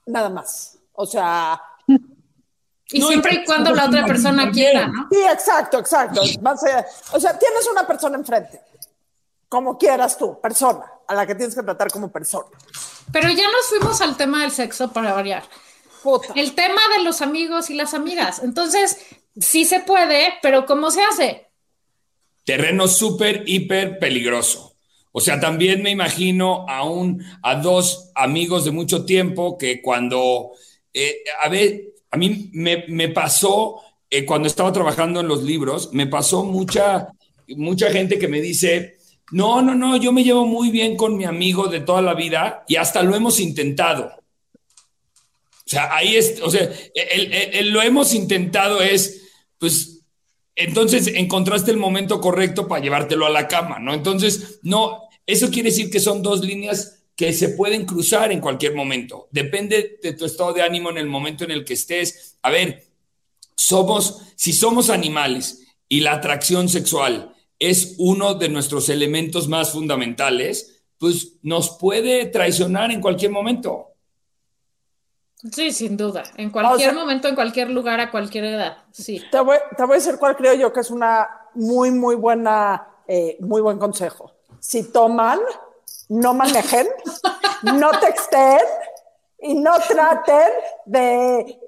nada 0.05 0.29
más. 0.29 0.77
O 0.93 1.05
sea, 1.05 1.61
Y 2.91 2.99
No, 2.99 3.07
siempre 3.07 3.35
y- 3.35 3.37
y 3.39 3.45
cuando 3.45 3.73
la 3.73 3.85
otra 3.85 4.05
persona 4.05 4.43
también. 4.45 4.71
quiera, 4.71 4.87
¿no? 4.87 5.07
Sí, 5.11 5.17
exacto, 5.31 5.79
exacto. 5.79 6.21
Más 6.41 6.63
allá- 6.63 6.85
o 7.13 7.19
sea, 7.19 7.37
tienes 7.37 7.67
una 7.71 7.85
persona 7.85 8.17
enfrente, 8.17 8.59
como 9.47 9.77
quieras 9.77 10.17
tú, 10.17 10.39
persona, 10.41 10.83
a 11.07 11.13
la 11.15 11.27
que 11.27 11.35
tienes 11.35 11.53
que 11.55 11.61
tratar 11.63 11.91
como 11.91 12.11
persona. 12.11 12.47
Pero 13.11 13.29
ya 13.29 13.43
nos 13.51 13.65
fuimos 13.69 14.01
al 14.01 14.17
tema 14.17 14.41
del 14.41 14.51
sexo 14.51 14.91
para 14.91 15.13
variar. 15.13 15.43
Puta. 16.03 16.33
El 16.35 16.53
tema 16.55 16.81
de 16.97 17.03
los 17.03 17.21
amigos 17.21 17.69
y 17.69 17.75
las 17.75 17.93
amigas. 17.93 18.41
Entonces, 18.43 18.97
sí 19.39 19.65
se 19.65 19.81
puede, 19.81 20.33
pero 20.41 20.65
¿cómo 20.65 20.91
se 20.91 21.01
hace? 21.03 21.45
terreno 22.45 22.87
súper, 22.87 23.43
hiper 23.45 23.99
peligroso. 23.99 24.73
O 25.11 25.21
sea, 25.21 25.39
también 25.39 25.83
me 25.83 25.91
imagino 25.91 26.65
a, 26.67 26.83
un, 26.83 27.23
a 27.43 27.55
dos 27.55 28.09
amigos 28.15 28.65
de 28.65 28.71
mucho 28.71 29.05
tiempo 29.05 29.55
que 29.57 29.83
cuando, 29.83 30.51
eh, 30.93 31.17
a 31.43 31.49
ver, 31.49 31.81
a 32.11 32.17
mí 32.17 32.49
me, 32.53 33.09
pasó, 33.09 33.81
eh, 34.09 34.25
cuando 34.25 34.47
estaba 34.47 34.73
trabajando 34.73 35.19
en 35.19 35.27
los 35.27 35.43
libros, 35.43 35.93
me 35.93 36.07
pasó 36.07 36.43
mucha, 36.43 37.09
mucha 37.49 37.91
gente 37.91 38.17
que 38.17 38.27
me 38.27 38.41
dice, 38.41 38.97
no, 39.31 39.61
no, 39.61 39.75
no, 39.75 39.97
yo 39.97 40.11
me 40.11 40.23
llevo 40.23 40.45
muy 40.45 40.71
bien 40.71 40.95
con 40.95 41.15
mi 41.17 41.25
amigo 41.25 41.67
de 41.67 41.81
toda 41.81 42.01
la 42.01 42.15
vida 42.15 42.63
y 42.67 42.77
hasta 42.77 43.03
lo 43.03 43.15
hemos 43.15 43.39
intentado. 43.39 44.11
O 45.65 45.69
sea, 45.69 45.95
ahí 45.95 46.15
es, 46.15 46.41
o 46.41 46.49
sea, 46.49 46.67
el 46.95 47.69
lo 47.69 47.81
hemos 47.83 48.15
intentado 48.15 48.81
es, 48.81 49.29
pues, 49.59 49.99
entonces 50.55 51.07
encontraste 51.07 51.69
el 51.71 51.77
momento 51.77 52.19
correcto 52.19 52.67
para 52.67 52.83
llevártelo 52.83 53.27
a 53.27 53.29
la 53.29 53.47
cama, 53.47 53.79
¿no? 53.79 53.93
Entonces, 53.93 54.59
no, 54.63 55.03
eso 55.27 55.51
quiere 55.51 55.69
decir 55.69 55.91
que 55.91 55.99
son 55.99 56.23
dos 56.23 56.43
líneas 56.43 56.98
que 57.19 57.33
se 57.33 57.49
pueden 57.49 57.85
cruzar 57.85 58.31
en 58.31 58.39
cualquier 58.39 58.73
momento. 58.75 59.27
Depende 59.29 59.99
de 60.01 60.13
tu 60.13 60.23
estado 60.23 60.53
de 60.53 60.61
ánimo 60.61 60.89
en 60.89 60.97
el 60.99 61.05
momento 61.07 61.43
en 61.43 61.51
el 61.51 61.65
que 61.65 61.73
estés. 61.73 62.37
A 62.41 62.49
ver, 62.49 62.85
somos, 63.57 64.21
si 64.37 64.53
somos 64.53 64.89
animales 64.89 65.67
y 65.89 65.99
la 65.99 66.13
atracción 66.13 66.69
sexual 66.69 67.35
es 67.59 67.95
uno 67.97 68.35
de 68.35 68.47
nuestros 68.47 68.87
elementos 68.87 69.49
más 69.49 69.73
fundamentales, 69.73 70.81
pues 70.97 71.33
nos 71.41 71.71
puede 71.71 72.25
traicionar 72.27 72.89
en 72.89 73.01
cualquier 73.01 73.31
momento. 73.31 73.87
Sí, 75.51 75.73
sin 75.73 75.97
duda. 75.97 76.23
En 76.37 76.51
cualquier 76.51 76.89
O 76.91 76.93
sea- 76.93 76.93
momento, 76.93 77.27
en 77.27 77.35
cualquier 77.35 77.69
lugar, 77.69 77.99
a 77.99 78.11
cualquier 78.11 78.45
edad. 78.45 78.77
Sí. 78.91 79.21
Te 79.29 79.41
voy, 79.41 79.57
te 79.75 79.83
voy 79.83 79.91
a 79.91 79.95
decir 79.95 80.15
cuál 80.17 80.37
creo 80.37 80.53
yo 80.53 80.71
que 80.71 80.79
es 80.79 80.89
una 80.89 81.27
muy, 81.53 81.91
muy 81.91 82.15
buena, 82.15 82.87
eh, 83.09 83.35
muy 83.41 83.59
buen 83.61 83.77
consejo. 83.77 84.31
Si 84.61 84.89
toman, 84.89 85.39
no 86.09 86.33
manejen, 86.33 86.87
no 87.63 87.91
texten 87.99 88.59
y 89.41 89.55
no 89.55 89.71
traten 89.87 90.51
de 90.85 91.59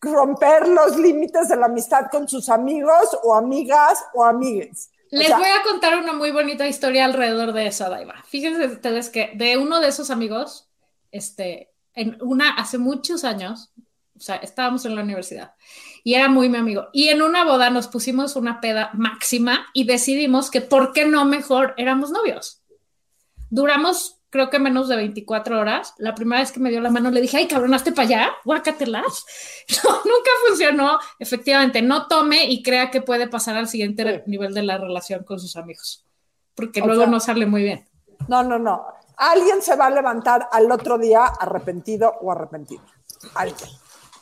romper 0.00 0.68
los 0.68 0.96
límites 0.96 1.48
de 1.48 1.56
la 1.56 1.66
amistad 1.66 2.06
con 2.10 2.28
sus 2.28 2.48
amigos 2.48 3.16
o 3.22 3.34
amigas 3.34 4.04
o 4.14 4.24
amigues. 4.24 4.90
O 5.12 5.16
Les 5.16 5.26
sea, 5.26 5.38
voy 5.38 5.48
a 5.48 5.62
contar 5.62 5.98
una 5.98 6.14
muy 6.14 6.30
bonita 6.30 6.66
historia 6.66 7.04
alrededor 7.04 7.52
de 7.52 7.66
eso, 7.66 7.88
Daiva. 7.90 8.22
Fíjense 8.26 8.66
ustedes 8.66 9.10
que 9.10 9.32
de 9.34 9.58
uno 9.58 9.80
de 9.80 9.88
esos 9.88 10.10
amigos, 10.10 10.70
este, 11.10 11.70
en 11.94 12.16
una, 12.22 12.54
hace 12.54 12.78
muchos 12.78 13.24
años, 13.24 13.72
o 14.16 14.20
sea, 14.20 14.36
estábamos 14.36 14.84
en 14.84 14.94
la 14.94 15.02
universidad 15.02 15.54
y 16.04 16.14
era 16.14 16.28
muy 16.28 16.48
mi 16.48 16.56
amigo. 16.58 16.88
Y 16.92 17.08
en 17.08 17.22
una 17.22 17.44
boda 17.44 17.70
nos 17.70 17.88
pusimos 17.88 18.36
una 18.36 18.60
peda 18.60 18.90
máxima 18.94 19.66
y 19.74 19.84
decidimos 19.84 20.50
que 20.50 20.60
por 20.60 20.92
qué 20.92 21.06
no 21.06 21.24
mejor 21.24 21.74
éramos 21.76 22.10
novios. 22.10 22.61
Duramos, 23.54 24.16
creo 24.30 24.48
que 24.48 24.58
menos 24.58 24.88
de 24.88 24.96
24 24.96 25.60
horas. 25.60 25.92
La 25.98 26.14
primera 26.14 26.40
vez 26.40 26.52
que 26.52 26.58
me 26.58 26.70
dio 26.70 26.80
la 26.80 26.88
mano 26.88 27.10
le 27.10 27.20
dije, 27.20 27.36
ay, 27.36 27.46
cabronaste 27.46 27.92
para 27.92 28.08
allá, 28.08 28.30
guácatelas. 28.46 29.26
No, 29.84 29.90
nunca 29.90 30.30
funcionó. 30.48 30.98
Efectivamente, 31.18 31.82
no 31.82 32.06
tome 32.08 32.46
y 32.46 32.62
crea 32.62 32.90
que 32.90 33.02
puede 33.02 33.28
pasar 33.28 33.56
al 33.58 33.68
siguiente 33.68 34.22
nivel 34.26 34.54
de 34.54 34.62
la 34.62 34.78
relación 34.78 35.22
con 35.22 35.38
sus 35.38 35.54
amigos, 35.56 36.06
porque 36.54 36.80
O 36.80 36.86
luego 36.86 37.02
sea- 37.02 37.10
no 37.10 37.20
sale 37.20 37.44
muy 37.44 37.62
bien. 37.62 37.86
No, 38.26 38.42
no, 38.42 38.58
no. 38.58 38.84
Alguien 39.18 39.60
se 39.60 39.76
va 39.76 39.86
a 39.86 39.90
levantar 39.90 40.48
al 40.50 40.72
otro 40.72 40.96
día 40.96 41.26
arrepentido 41.26 42.14
o 42.22 42.32
arrepentido. 42.32 42.82
Alguien. 43.34 43.68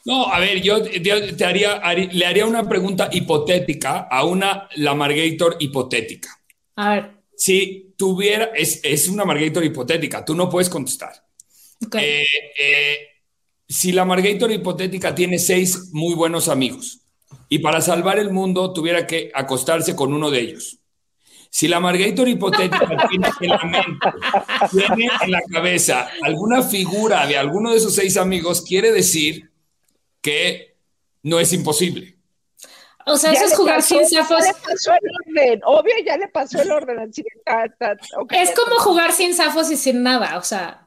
No, 0.07 0.27
a 0.27 0.41
ver, 0.41 0.61
yo 0.61 0.83
te, 0.83 1.45
haría, 1.45 1.81
harí- 1.83 2.11
le 2.11 2.27
haría 2.27 2.47
una 2.47 2.69
pregunta 2.69 3.09
hipotética 3.13 4.09
a 4.11 4.25
una 4.25 4.69
Lamargator 4.77 5.57
hipotética. 5.61 6.31
A 6.77 6.91
ver, 6.91 7.20
Si 7.41 7.95
tuviera, 7.97 8.51
es, 8.55 8.81
es 8.83 9.09
una 9.09 9.25
Margator 9.25 9.65
hipotética, 9.65 10.23
tú 10.23 10.35
no 10.35 10.51
puedes 10.51 10.69
contestar. 10.69 11.25
Eh, 11.99 12.27
eh, 12.61 12.97
si 13.67 13.93
la 13.93 14.05
Margator 14.05 14.53
hipotética 14.53 15.15
tiene 15.15 15.39
seis 15.39 15.89
muy 15.93 16.15
buenos 16.15 16.49
amigos 16.49 17.01
y 17.49 17.61
para 17.61 17.81
salvar 17.81 18.19
el 18.19 18.31
mundo 18.31 18.75
tuviera 18.75 19.07
que 19.07 19.31
acostarse 19.35 19.97
con 19.97 20.13
uno 20.13 20.31
de 20.31 20.41
ellos, 20.41 20.81
Si 21.49 21.67
la 21.67 21.81
Margator 21.81 22.29
hipotética 22.29 22.87
tiene 23.09 23.29
en 23.41 23.49
la 23.49 23.65
mente, 23.65 24.07
tiene 24.71 25.11
en 25.23 25.31
la 25.31 25.41
cabeza 25.51 26.11
alguna 26.21 26.63
figura 26.63 27.27
de 27.27 27.39
alguno 27.39 27.71
de 27.71 27.79
esos 27.79 27.95
seis 27.95 28.19
amigos, 28.19 28.61
quiere 28.61 28.93
decir 28.93 29.51
que 30.21 30.77
no 31.23 31.41
es 31.41 31.55
imposible. 31.55 32.20
O 33.13 33.17
sea, 33.19 33.33
Ya 33.33 33.37
eso 33.39 33.45
es 33.47 33.51
le 33.53 33.57
jugar 33.57 33.77
pasó- 33.77 33.99
sin 33.99 34.09
zafos. 34.19 34.39
Ya 34.45 34.53
le 34.53 34.59
pasó 34.59 34.93
el 34.93 35.11
orden. 35.27 35.61
Obvio, 35.65 35.95
ya 36.05 36.17
le 36.17 36.29
pasó 36.29 36.61
el 36.63 36.71
orden. 36.71 37.13
Ta, 37.45 37.65
ta, 37.79 37.97
ok. 38.19 38.33
Es 38.33 38.51
como 38.53 38.77
jugar 38.77 39.13
sin 39.13 39.35
zafos 39.35 39.71
y 39.71 39.77
sin 39.77 40.03
nada. 40.03 40.39
O 40.39 40.43
sea, 40.43 40.87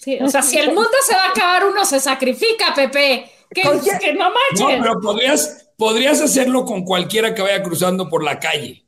sí, 0.00 0.18
o 0.20 0.28
sea, 0.28 0.42
si 0.42 0.58
el 0.58 0.68
mundo 0.68 0.90
se 1.06 1.14
va 1.14 1.24
a 1.24 1.30
acabar, 1.30 1.66
uno 1.66 1.84
se 1.84 2.00
sacrifica, 2.00 2.74
Pepe. 2.74 3.30
Que, 3.52 3.66
Oye. 3.68 3.90
que 4.00 4.12
no 4.14 4.28
No, 4.28 4.34
manches. 4.60 4.80
pero 4.82 5.00
podrías, 5.00 5.70
podrías 5.76 6.20
hacerlo 6.20 6.64
con 6.64 6.84
cualquiera 6.84 7.34
que 7.34 7.42
vaya 7.42 7.62
cruzando 7.62 8.08
por 8.08 8.22
la 8.22 8.38
calle. 8.38 8.84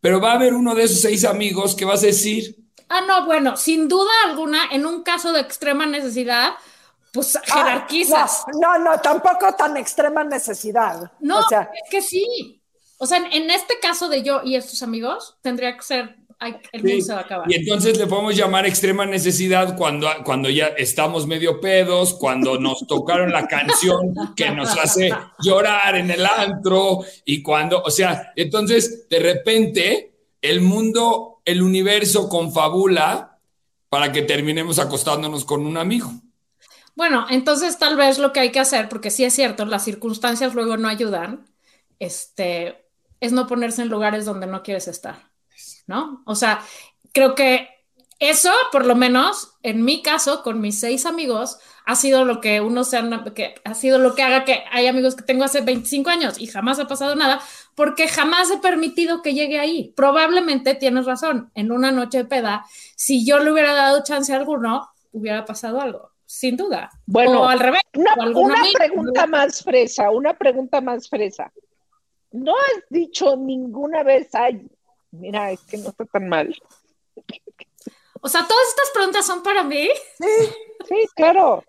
Pero 0.00 0.20
va 0.20 0.32
a 0.32 0.34
haber 0.34 0.54
uno 0.54 0.74
de 0.74 0.84
esos 0.84 1.00
seis 1.02 1.24
amigos 1.24 1.74
que 1.76 1.84
vas 1.84 2.02
a 2.02 2.06
decir, 2.06 2.56
Ah, 2.92 3.02
no, 3.06 3.24
bueno, 3.24 3.56
sin 3.56 3.86
duda 3.86 4.10
alguna, 4.26 4.64
en 4.72 4.84
un 4.84 5.04
caso 5.04 5.32
de 5.32 5.40
extrema 5.40 5.86
necesidad, 5.86 6.54
pues 7.12 7.36
Ah, 7.36 7.40
jerarquizas. 7.44 8.44
No, 8.60 8.78
no, 8.78 8.92
no, 8.92 9.00
tampoco 9.00 9.52
tan 9.54 9.76
extrema 9.76 10.24
necesidad. 10.24 11.12
No, 11.20 11.38
O 11.38 11.42
sea, 11.48 11.70
es 11.74 11.90
que 11.90 12.02
sí. 12.02 12.60
O 12.98 13.06
sea, 13.06 13.18
en, 13.18 13.32
en 13.32 13.50
este 13.50 13.78
caso 13.80 14.08
de 14.08 14.22
yo 14.22 14.42
y 14.44 14.56
estos 14.56 14.82
amigos, 14.82 15.36
tendría 15.40 15.74
que 15.76 15.82
ser, 15.82 16.16
ay, 16.38 16.56
el 16.72 16.82
Sí, 16.82 16.86
mundo 16.88 17.04
se 17.06 17.12
va 17.14 17.18
a 17.20 17.22
acabar. 17.22 17.50
Y 17.50 17.54
entonces 17.54 17.96
le 17.98 18.06
podemos 18.06 18.36
llamar 18.36 18.66
extrema 18.66 19.06
necesidad 19.06 19.76
cuando, 19.76 20.06
cuando 20.24 20.50
ya 20.50 20.66
estamos 20.68 21.26
medio 21.26 21.60
pedos, 21.60 22.14
cuando 22.14 22.58
nos 22.58 22.86
tocaron 22.86 23.32
la 23.32 23.48
canción 23.48 24.14
que 24.36 24.50
nos 24.50 24.76
hace 24.78 25.10
llorar 25.42 25.96
en 25.96 26.10
el 26.10 26.26
antro 26.26 27.00
y 27.24 27.42
cuando, 27.42 27.82
o 27.82 27.90
sea, 27.90 28.32
entonces 28.36 29.08
de 29.08 29.18
repente 29.18 30.12
el 30.42 30.60
mundo, 30.60 31.40
el 31.46 31.62
universo 31.62 32.28
confabula 32.28 33.38
para 33.88 34.12
que 34.12 34.22
terminemos 34.22 34.78
acostándonos 34.78 35.44
con 35.46 35.64
un 35.66 35.76
amigo. 35.78 36.10
Bueno, 37.00 37.24
entonces 37.30 37.78
tal 37.78 37.96
vez 37.96 38.18
lo 38.18 38.30
que 38.34 38.40
hay 38.40 38.52
que 38.52 38.60
hacer, 38.60 38.90
porque 38.90 39.08
sí 39.10 39.24
es 39.24 39.32
cierto, 39.32 39.64
las 39.64 39.84
circunstancias 39.84 40.54
luego 40.54 40.76
no 40.76 40.86
ayudan, 40.86 41.46
este, 41.98 42.84
es 43.20 43.32
no 43.32 43.46
ponerse 43.46 43.80
en 43.80 43.88
lugares 43.88 44.26
donde 44.26 44.46
no 44.46 44.62
quieres 44.62 44.86
estar, 44.86 45.30
¿no? 45.86 46.22
O 46.26 46.34
sea, 46.34 46.62
creo 47.14 47.34
que 47.34 47.70
eso, 48.18 48.50
por 48.70 48.84
lo 48.84 48.96
menos, 48.96 49.54
en 49.62 49.82
mi 49.82 50.02
caso, 50.02 50.42
con 50.42 50.60
mis 50.60 50.78
seis 50.78 51.06
amigos, 51.06 51.56
ha 51.86 51.94
sido 51.96 52.26
lo 52.26 52.42
que 52.42 52.60
uno 52.60 52.84
se 52.84 52.98
ha 52.98 53.74
sido 53.74 53.98
lo 53.98 54.14
que 54.14 54.22
haga 54.22 54.44
que 54.44 54.62
hay 54.70 54.86
amigos 54.86 55.16
que 55.16 55.22
tengo 55.22 55.44
hace 55.44 55.62
25 55.62 56.10
años 56.10 56.38
y 56.38 56.48
jamás 56.48 56.80
ha 56.80 56.86
pasado 56.86 57.14
nada, 57.14 57.40
porque 57.74 58.08
jamás 58.08 58.50
he 58.50 58.58
permitido 58.58 59.22
que 59.22 59.32
llegue 59.32 59.58
ahí. 59.58 59.94
Probablemente 59.96 60.74
tienes 60.74 61.06
razón, 61.06 61.50
en 61.54 61.72
una 61.72 61.92
noche 61.92 62.18
de 62.18 62.24
peda, 62.26 62.66
si 62.94 63.24
yo 63.24 63.38
le 63.38 63.50
hubiera 63.52 63.72
dado 63.72 64.02
chance 64.04 64.34
a 64.34 64.36
alguno, 64.36 64.90
hubiera 65.12 65.46
pasado 65.46 65.80
algo, 65.80 66.09
sin 66.30 66.56
duda. 66.56 66.88
Bueno, 67.06 67.42
o 67.42 67.44
al 67.46 67.58
revés. 67.58 67.80
Una, 67.96 68.12
amigo. 68.12 68.48
pregunta 68.74 69.26
más 69.26 69.64
fresa, 69.64 70.10
una 70.10 70.38
pregunta 70.38 70.80
más 70.80 71.08
fresa. 71.08 71.52
¿No 72.30 72.52
has 72.52 72.84
dicho 72.88 73.36
ninguna 73.36 74.04
vez, 74.04 74.32
ay, 74.34 74.64
mira, 75.10 75.50
es 75.50 75.60
que 75.62 75.76
no 75.78 75.88
está 75.88 76.04
tan 76.04 76.28
mal? 76.28 76.54
O 78.20 78.28
sea, 78.28 78.46
todas 78.46 78.68
estas 78.68 78.90
preguntas 78.94 79.26
son 79.26 79.42
para 79.42 79.64
mí. 79.64 79.88
Sí, 80.88 80.94
claro. 81.16 81.64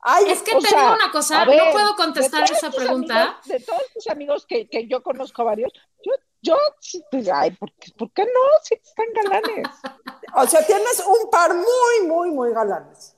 ay, 0.00 0.24
Es 0.28 0.42
que 0.42 0.52
te 0.56 0.60
sea, 0.60 0.80
digo 0.82 0.94
una 0.94 1.10
cosa, 1.10 1.44
ver, 1.46 1.56
no 1.64 1.72
puedo 1.72 1.96
contestar 1.96 2.44
esa 2.44 2.70
pregunta. 2.70 3.22
amigos- 3.22 3.46
de 3.46 3.60
todos 3.60 3.82
tus 3.94 4.06
amigos 4.08 4.44
que, 4.46 4.68
que 4.68 4.86
yo 4.86 5.02
conozco 5.02 5.42
varios, 5.44 5.72
yo, 6.04 6.12
yo, 6.42 6.56
sí, 6.80 7.02
pues, 7.10 7.28
ay, 7.28 7.50
¿por 7.52 7.72
qué, 7.74 7.92
por 7.96 8.10
qué 8.12 8.24
no? 8.24 8.40
Si 8.62 8.74
están 8.74 9.06
galanes. 9.14 9.68
o 10.34 10.46
sea, 10.46 10.66
tienes 10.66 11.04
un 11.06 11.30
par 11.30 11.54
muy, 11.54 12.08
muy, 12.08 12.30
muy 12.30 12.52
galanes. 12.52 13.16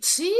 Sí, 0.00 0.34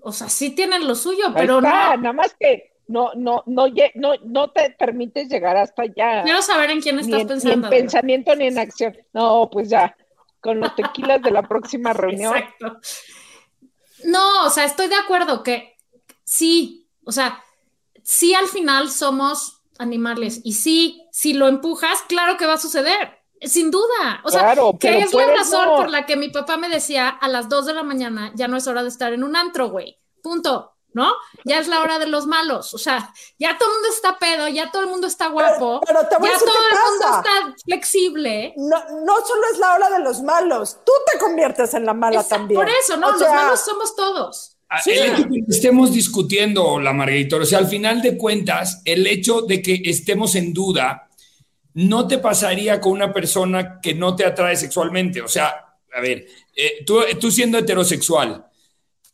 o 0.00 0.12
sea, 0.12 0.28
sí 0.28 0.50
tienen 0.50 0.86
lo 0.86 0.94
suyo, 0.94 1.28
Ahí 1.28 1.34
pero 1.34 1.58
está, 1.58 1.96
no. 1.96 2.02
nada 2.02 2.12
más 2.12 2.34
que 2.34 2.76
no, 2.88 3.12
no, 3.14 3.42
no, 3.46 3.66
no, 3.94 4.14
no 4.24 4.50
te 4.50 4.70
permites 4.70 5.28
llegar 5.28 5.56
hasta 5.56 5.82
allá. 5.82 6.22
Quiero 6.22 6.42
saber 6.42 6.70
en 6.70 6.80
quién 6.80 6.98
estás 6.98 7.12
en, 7.12 7.18
ni 7.18 7.22
en 7.22 7.28
pensando. 7.28 7.70
Pensamiento 7.70 8.36
ni 8.36 8.46
en 8.46 8.58
acción. 8.58 8.96
No, 9.12 9.48
pues 9.50 9.68
ya, 9.68 9.96
con 10.40 10.60
los 10.60 10.74
tequilas 10.76 11.22
de 11.22 11.30
la 11.30 11.42
próxima 11.42 11.92
reunión. 11.92 12.36
Exacto. 12.36 12.78
No, 14.04 14.46
o 14.46 14.50
sea, 14.50 14.64
estoy 14.64 14.88
de 14.88 14.94
acuerdo 14.94 15.42
que 15.42 15.76
sí, 16.24 16.88
o 17.04 17.12
sea, 17.12 17.42
sí 18.02 18.34
al 18.34 18.46
final 18.46 18.90
somos 18.90 19.55
animales 19.78 20.40
y 20.44 20.54
sí, 20.54 21.06
si 21.12 21.34
lo 21.34 21.48
empujas, 21.48 22.00
claro 22.08 22.36
que 22.36 22.46
va 22.46 22.54
a 22.54 22.58
suceder, 22.58 23.18
sin 23.42 23.70
duda. 23.70 24.20
O 24.24 24.30
sea, 24.30 24.40
Claro, 24.40 24.76
que 24.80 24.98
es 24.98 25.12
la 25.14 25.26
razón 25.26 25.66
no. 25.66 25.76
por 25.76 25.90
la 25.90 26.06
que 26.06 26.16
mi 26.16 26.28
papá 26.30 26.56
me 26.56 26.68
decía 26.68 27.08
a 27.08 27.28
las 27.28 27.48
2 27.48 27.66
de 27.66 27.74
la 27.74 27.82
mañana, 27.82 28.32
ya 28.34 28.48
no 28.48 28.56
es 28.56 28.66
hora 28.66 28.82
de 28.82 28.88
estar 28.88 29.12
en 29.12 29.24
un 29.24 29.36
antro, 29.36 29.68
güey. 29.70 29.98
Punto. 30.22 30.72
¿No? 30.94 31.12
Ya 31.44 31.58
es 31.58 31.68
la 31.68 31.82
hora 31.82 31.98
de 31.98 32.06
los 32.06 32.26
malos. 32.26 32.72
O 32.72 32.78
sea, 32.78 33.12
ya 33.38 33.58
todo 33.58 33.68
el 33.68 33.74
mundo 33.74 33.88
está 33.90 34.18
pedo, 34.18 34.48
ya 34.48 34.70
todo 34.70 34.80
el 34.84 34.88
mundo 34.88 35.06
está 35.06 35.26
guapo, 35.28 35.80
Pero- 35.84 35.98
pero 36.00 36.08
te 36.08 36.16
voy 36.16 36.28
a 36.28 36.32
ya 36.32 36.38
decir 36.38 36.48
todo 36.48 36.56
qué 36.70 36.74
el 36.74 36.90
mundo 36.90 37.16
está 37.18 37.54
flexible. 37.66 38.54
No, 38.56 38.78
no 39.04 39.16
solo 39.26 39.42
es 39.52 39.58
la 39.58 39.74
hora 39.74 39.90
de 39.90 39.98
los 39.98 40.22
malos, 40.22 40.78
tú 40.86 40.92
te 41.12 41.18
conviertes 41.18 41.74
en 41.74 41.84
la 41.84 41.92
mala 41.92 42.24
también. 42.24 42.58
Por 42.58 42.70
eso, 42.70 42.96
¿no? 42.96 43.08
O 43.08 43.10
los 43.10 43.18
sea, 43.20 43.30
malos 43.30 43.60
somos 43.60 43.94
todos. 43.94 44.55
Ah, 44.68 44.80
El 44.84 44.92
hecho 45.12 45.22
de 45.22 45.28
que 45.28 45.44
estemos 45.48 45.92
discutiendo, 45.92 46.80
la 46.80 46.92
Margarita, 46.92 47.36
o 47.36 47.44
sea, 47.44 47.58
al 47.58 47.68
final 47.68 48.02
de 48.02 48.16
cuentas, 48.16 48.82
el 48.84 49.06
hecho 49.06 49.42
de 49.42 49.62
que 49.62 49.80
estemos 49.84 50.34
en 50.34 50.52
duda 50.52 51.08
no 51.74 52.08
te 52.08 52.18
pasaría 52.18 52.80
con 52.80 52.92
una 52.92 53.12
persona 53.12 53.80
que 53.80 53.94
no 53.94 54.16
te 54.16 54.24
atrae 54.24 54.56
sexualmente. 54.56 55.20
O 55.20 55.28
sea, 55.28 55.54
a 55.94 56.00
ver, 56.00 56.26
eh, 56.56 56.82
tú, 56.84 57.00
tú 57.20 57.30
siendo 57.30 57.58
heterosexual, 57.58 58.44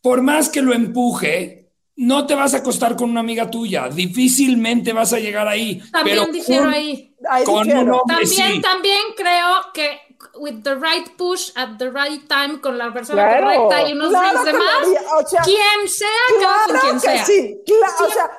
por 0.01 0.21
más 0.21 0.49
que 0.49 0.61
lo 0.61 0.73
empuje, 0.73 1.69
no 1.97 2.25
te 2.25 2.33
vas 2.33 2.53
a 2.55 2.57
acostar 2.57 2.95
con 2.95 3.11
una 3.11 3.19
amiga 3.19 3.51
tuya. 3.51 3.87
Difícilmente 3.89 4.91
vas 4.93 5.13
a 5.13 5.19
llegar 5.19 5.47
ahí. 5.47 5.79
También 5.91 6.17
pero 6.21 6.31
difiero 6.33 6.63
con- 6.63 6.73
ahí. 6.73 7.13
ahí 7.29 7.43
con 7.43 7.63
difiero. 7.67 7.81
un 7.81 7.99
hombre 7.99 8.15
También, 8.25 8.53
sí. 8.55 8.61
también 8.61 9.01
creo 9.15 9.47
que 9.73 9.97
with 10.35 10.63
the 10.63 10.75
right 10.75 11.15
push 11.17 11.51
at 11.55 11.77
the 11.77 11.89
right 11.91 12.27
time 12.27 12.59
con 12.59 12.77
la 12.77 12.91
persona 12.93 13.23
Claro. 13.23 13.45
correcta 13.69 13.89
y 13.89 13.93
unos 13.93 14.09
Claro 14.09 14.27
drinks 14.29 14.45
de 14.45 14.51
que 14.51 14.57
lo 14.57 14.63
más, 14.63 14.75
haría, 14.87 15.01
o 15.15 15.27
sea, 15.27 15.41
quien 15.43 15.89
sea, 15.89 16.07
con 16.29 16.39
Claro 16.39 16.81
quien 16.81 16.93
que 16.95 16.99
sea. 16.99 17.25
sí, 17.25 17.61
cla- 17.65 18.05
o 18.07 18.11
sea, 18.11 18.31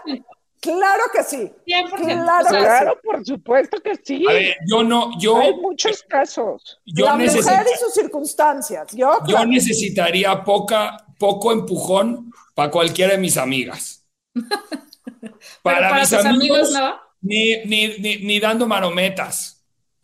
claro 0.60 1.04
que 1.12 1.22
sí. 1.22 1.52
100%. 1.66 1.90
Claro 2.24 2.46
O 2.46 2.48
sea, 2.48 2.58
que 2.58 2.64
Claro, 2.64 3.00
por 3.02 3.24
supuesto 3.24 3.80
que 3.82 3.96
sí. 4.02 4.24
A 4.28 4.32
ver, 4.32 4.56
yo 4.66 4.82
no, 4.82 5.10
yo, 5.18 5.36
Hay 5.38 5.54
muchos 5.54 6.02
casos. 6.02 6.80
yo, 6.86 7.04
la 7.06 7.16
mujer 7.16 7.66
y 7.74 7.78
sus 7.78 7.92
circunstancias. 7.94 8.92
Yo, 8.92 9.18
yo 9.26 9.44
necesitaría 9.44 10.42
poca, 10.42 10.96
poco 11.18 11.52
empujón 11.52 12.32
para 12.54 12.70
cualquiera 12.70 13.12
de 13.12 13.18
mis 13.18 13.36
amigas. 13.36 14.04
Para, 15.62 15.88
para 15.88 16.00
mis 16.00 16.10
tus 16.10 16.24
amigos, 16.24 16.58
amigos, 16.58 16.72
¿no? 16.72 17.00
ni, 17.22 17.56
ni, 17.64 17.98
ni, 17.98 18.16
ni 18.18 18.40
dando 18.40 18.66
marometas. 18.66 19.53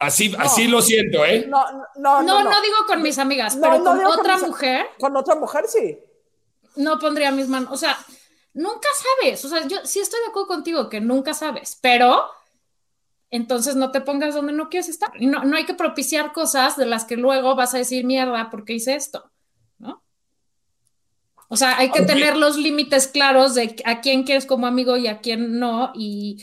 Así, 0.01 0.35
así 0.39 0.67
lo 0.67 0.81
siento, 0.83 1.25
¿eh? 1.27 1.47
no, 1.47 1.63
no, 1.97 2.23
No, 2.23 2.43
no, 2.43 2.61
digo 2.63 2.77
con 2.87 3.03
mis 3.03 3.19
amigas, 3.19 3.55
No, 3.57 3.63
pero 3.63 3.79
no 3.79 3.85
con 3.85 4.21
otra 4.21 4.37
mis- 4.39 4.47
mujer 4.47 4.87
Con 4.99 5.17
otra 5.17 5.35
mujer 5.37 5.67
sí. 5.69 5.99
no 6.77 6.99
pondría 6.99 7.31
mis 7.31 7.49
manos. 7.49 7.71
O 7.73 7.77
sea, 7.77 7.99
nunca 8.55 8.89
sabes. 9.21 9.45
O 9.45 9.49
sea, 9.49 9.67
yo 9.69 9.79
sí 9.85 10.01
estoy 10.01 10.21
de 10.21 10.27
acuerdo 10.29 10.49
contigo 10.49 10.89
que 10.89 11.01
nunca 11.01 11.35
sabes, 11.35 11.79
pero 11.83 12.25
entonces 13.31 13.77
no 13.77 13.91
te 13.93 14.01
pongas 14.01 14.35
donde 14.35 14.53
no 14.55 14.71
quieres 14.71 14.89
estar. 14.89 15.11
No, 15.21 15.45
no 15.45 15.57
hay 15.57 15.67
que 15.67 15.75
propiciar 15.75 16.33
cosas 16.33 16.77
de 16.77 16.87
las 16.87 17.05
que 17.05 17.17
luego 17.17 17.55
vas 17.55 17.75
a 17.75 17.79
decir 17.79 18.05
mierda 18.05 18.49
porque 18.51 18.73
hice 18.73 18.95
esto, 18.95 19.31
¿no? 19.79 20.03
O 21.49 21.57
sea, 21.57 21.77
hay 21.79 21.91
que 21.91 22.03
tener 22.03 22.37
los 22.37 22.57
límites 22.57 23.07
claros 23.09 23.55
de 23.55 23.77
a 23.85 24.01
quién 24.01 24.23
quieres 24.25 24.47
como 24.47 24.67
amigo 24.67 24.97
y 24.97 25.09
a 25.09 25.21
quién 25.21 25.59
no, 25.59 25.93
y 25.95 26.43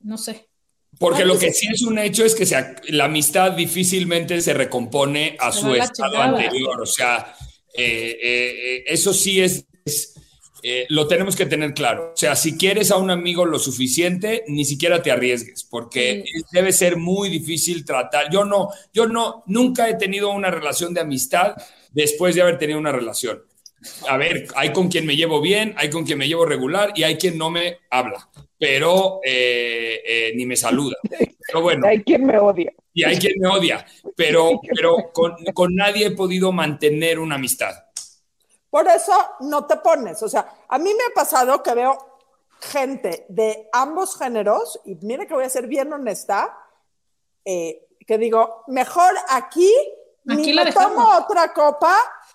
no 0.00 0.18
sé. 0.18 0.50
Porque 0.98 1.22
Ay, 1.22 1.28
lo 1.28 1.38
que 1.38 1.52
sí 1.52 1.66
es 1.72 1.82
un 1.82 1.98
hecho 1.98 2.24
es 2.24 2.34
que 2.34 2.46
se 2.46 2.56
la 2.88 3.06
amistad 3.06 3.52
difícilmente 3.52 4.40
se 4.40 4.54
recompone 4.54 5.36
a 5.40 5.52
su 5.52 5.74
estado 5.74 6.12
chingada. 6.12 6.24
anterior. 6.24 6.80
O 6.80 6.86
sea, 6.86 7.34
eh, 7.76 8.18
eh, 8.22 8.76
eh, 8.76 8.84
eso 8.86 9.12
sí 9.12 9.40
es, 9.40 9.66
es, 9.84 10.14
eh, 10.66 10.86
lo 10.88 11.06
tenemos 11.06 11.36
que 11.36 11.44
tener 11.44 11.74
claro. 11.74 12.12
O 12.14 12.16
sea, 12.16 12.34
si 12.34 12.56
quieres 12.56 12.90
a 12.90 12.96
un 12.96 13.10
amigo 13.10 13.44
lo 13.44 13.58
suficiente, 13.58 14.44
ni 14.48 14.64
siquiera 14.64 15.02
te 15.02 15.10
arriesgues, 15.10 15.62
porque 15.68 16.24
debe 16.52 16.72
ser 16.72 16.96
muy 16.96 17.28
difícil 17.28 17.84
tratar. 17.84 18.30
Yo 18.32 18.46
no, 18.46 18.70
yo 18.90 19.06
no, 19.06 19.42
nunca 19.46 19.90
he 19.90 19.96
tenido 19.96 20.30
una 20.30 20.50
relación 20.50 20.94
de 20.94 21.02
amistad 21.02 21.54
después 21.92 22.34
de 22.34 22.40
haber 22.40 22.56
tenido 22.56 22.78
una 22.78 22.92
relación. 22.92 23.42
A 24.08 24.16
ver, 24.16 24.46
hay 24.56 24.72
con 24.72 24.88
quien 24.88 25.06
me 25.06 25.16
llevo 25.16 25.40
bien, 25.40 25.74
hay 25.76 25.90
con 25.90 26.04
quien 26.04 26.18
me 26.18 26.26
llevo 26.28 26.44
regular 26.46 26.92
y 26.94 27.02
hay 27.02 27.16
quien 27.16 27.36
no 27.38 27.50
me 27.50 27.80
habla, 27.90 28.28
pero 28.58 29.20
eh, 29.24 30.00
eh, 30.06 30.32
ni 30.36 30.46
me 30.46 30.56
saluda. 30.56 30.96
Pero 31.46 31.60
bueno, 31.62 31.86
Hay 31.86 32.02
quien 32.02 32.24
me 32.24 32.38
odia. 32.38 32.72
y 32.92 33.04
hay 33.04 33.18
quien 33.18 33.34
me 33.38 33.48
odia, 33.48 33.84
pero, 34.16 34.60
pero 34.74 35.10
con, 35.12 35.36
con 35.54 35.74
nadie 35.74 36.06
he 36.06 36.10
podido 36.12 36.52
mantener 36.52 37.18
una 37.18 37.34
amistad. 37.36 37.74
Por 38.70 38.88
eso 38.88 39.12
no 39.40 39.66
te 39.66 39.76
pones. 39.76 40.22
O 40.22 40.28
sea, 40.28 40.46
a 40.68 40.78
mí 40.78 40.90
me 40.94 41.04
ha 41.10 41.14
pasado 41.14 41.62
que 41.62 41.74
veo 41.74 41.96
gente 42.60 43.26
de 43.28 43.68
ambos 43.72 44.16
géneros, 44.18 44.80
y 44.84 44.94
mire 45.02 45.26
que 45.26 45.34
voy 45.34 45.44
a 45.44 45.48
ser 45.50 45.66
bien 45.66 45.92
honesta, 45.92 46.56
eh, 47.44 47.86
que 48.06 48.18
digo, 48.18 48.64
mejor 48.68 49.12
aquí, 49.28 49.70
Aquí 50.28 50.46
ni 50.46 50.52
la 50.54 50.64
me 50.64 50.70
dejamos. 50.70 50.94
tomo 50.94 51.18
otra 51.18 51.52
copa, 51.52 51.94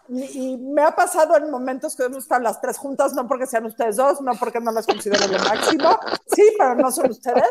y 0.10 0.57
me 0.57 0.82
ha 0.82 0.95
pasado 0.95 1.38
en 1.38 1.51
momentos 1.51 1.95
que 1.95 2.03
hemos 2.03 2.20
estado 2.20 2.41
las 2.41 2.60
tres 2.60 2.78
juntas, 2.78 3.14
no 3.14 3.28
porque 3.28 3.45
sean 3.45 3.66
ustedes 3.66 3.97
dos, 3.97 4.22
no 4.22 4.34
porque 4.36 4.60
no 4.60 4.72
las 4.72 4.86
considero 4.86 5.28
lo 5.28 5.39
máximo, 5.39 5.99
sí, 6.36 6.43
pero 6.57 6.76
no 6.76 6.91
son 6.91 7.12
ustedes, 7.12 7.49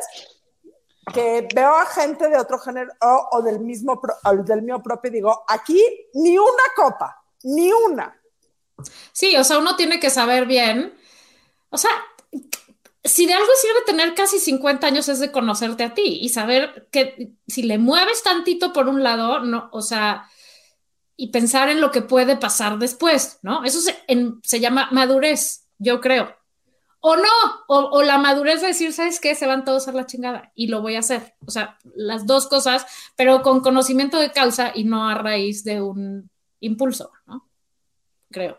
que 1.12 1.48
veo 1.54 1.74
a 1.74 1.86
gente 1.86 2.28
de 2.28 2.36
otro 2.36 2.58
género 2.58 2.92
o, 3.32 3.42
del 3.42 3.60
mismo, 3.60 4.00
del 4.44 4.62
mío 4.62 4.82
propio 4.82 5.10
y 5.10 5.14
digo, 5.14 5.44
aquí 5.48 5.82
ni 6.14 6.36
una 6.36 6.64
copa, 6.74 7.22
ni 7.44 7.72
una. 7.72 8.20
Sí, 9.12 9.36
o 9.36 9.44
sea, 9.44 9.58
uno 9.58 9.76
tiene 9.76 10.00
que 10.00 10.10
saber 10.10 10.46
bien. 10.46 10.96
O 11.70 11.78
sea, 11.78 11.90
si 13.04 13.26
de 13.26 13.34
algo 13.34 13.50
sirve 13.60 13.80
tener 13.86 14.14
casi 14.14 14.38
50 14.38 14.86
años 14.86 15.08
es 15.08 15.20
de 15.20 15.32
conocerte 15.32 15.84
a 15.84 15.94
ti 15.94 16.18
y 16.20 16.28
saber 16.28 16.88
que 16.90 17.32
si 17.46 17.62
le 17.62 17.78
mueves 17.78 18.22
tantito 18.22 18.72
por 18.72 18.88
un 18.88 19.02
lado, 19.02 19.40
no, 19.40 19.68
o 19.72 19.82
sea, 19.82 20.28
y 21.20 21.32
pensar 21.32 21.68
en 21.68 21.80
lo 21.80 21.90
que 21.90 22.00
puede 22.00 22.36
pasar 22.36 22.78
después, 22.78 23.40
¿no? 23.42 23.64
Eso 23.64 23.80
se, 23.80 23.94
en- 24.06 24.40
se 24.44 24.60
llama 24.60 24.88
madurez, 24.92 25.66
yo 25.78 26.00
creo. 26.00 26.32
O 27.00 27.16
no, 27.16 27.28
o, 27.66 27.78
o 27.90 28.02
la 28.04 28.18
madurez 28.18 28.60
de 28.60 28.68
decir, 28.68 28.92
¿sabes 28.92 29.18
qué? 29.18 29.34
Se 29.34 29.46
van 29.48 29.64
todos 29.64 29.88
a 29.88 29.92
la 29.92 30.06
chingada 30.06 30.52
y 30.54 30.68
lo 30.68 30.80
voy 30.80 30.94
a 30.94 31.00
hacer. 31.00 31.34
O 31.44 31.50
sea, 31.50 31.76
las 31.96 32.24
dos 32.24 32.46
cosas, 32.46 32.86
pero 33.16 33.42
con 33.42 33.60
conocimiento 33.60 34.18
de 34.18 34.30
causa 34.30 34.70
y 34.72 34.84
no 34.84 35.08
a 35.08 35.14
raíz 35.16 35.64
de 35.64 35.82
un 35.82 36.30
impulso, 36.60 37.10
¿no? 37.26 37.48
Creo. 38.30 38.58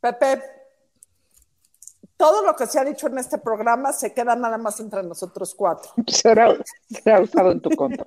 Pepe, 0.00 0.42
todo 2.16 2.44
lo 2.44 2.54
que 2.54 2.66
se 2.68 2.78
ha 2.78 2.84
dicho 2.84 3.08
en 3.08 3.18
este 3.18 3.38
programa 3.38 3.92
se 3.92 4.14
queda 4.14 4.36
nada 4.36 4.58
más 4.58 4.78
entre 4.78 5.02
nosotros 5.02 5.54
cuatro. 5.56 5.90
Será, 6.06 6.54
será 6.88 7.20
usado 7.20 7.50
en 7.50 7.60
tu 7.60 7.70
contra. 7.70 8.06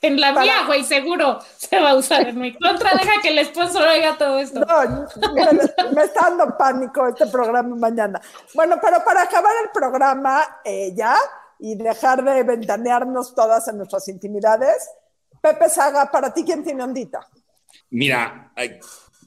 En 0.00 0.20
la 0.20 0.32
Para- 0.32 0.42
mía, 0.44 0.54
güey, 0.66 0.84
seguro 0.84 1.40
se 1.56 1.78
va 1.80 1.90
a 1.90 1.94
usar 1.96 2.28
en 2.28 2.38
mi 2.38 2.52
contra. 2.56 2.92
Deja 2.92 3.20
que 3.20 3.28
el 3.36 3.44
sponsor 3.46 3.88
oiga 3.88 4.16
todo 4.16 4.38
esto. 4.38 4.60
No, 4.60 5.32
mira, 5.34 5.50
me 5.92 6.02
está 6.02 6.30
dando 6.30 6.56
pánico 6.56 7.08
este 7.08 7.26
programa 7.26 7.74
mañana. 7.74 8.20
Bueno, 8.54 8.76
pero 8.80 9.04
para 9.04 9.22
acabar 9.22 9.52
el 9.64 9.70
programa 9.70 10.60
eh, 10.64 10.92
ya 10.94 11.16
y 11.58 11.74
dejar 11.74 12.22
de 12.22 12.44
ventanearnos 12.44 13.34
todas 13.34 13.66
en 13.66 13.78
nuestras 13.78 14.06
intimidades, 14.08 14.88
Pepe 15.40 15.68
Saga, 15.68 16.10
para 16.10 16.32
ti, 16.32 16.44
¿quién 16.44 16.62
tiene 16.62 16.84
ondita? 16.84 17.26
Mira, 17.90 18.52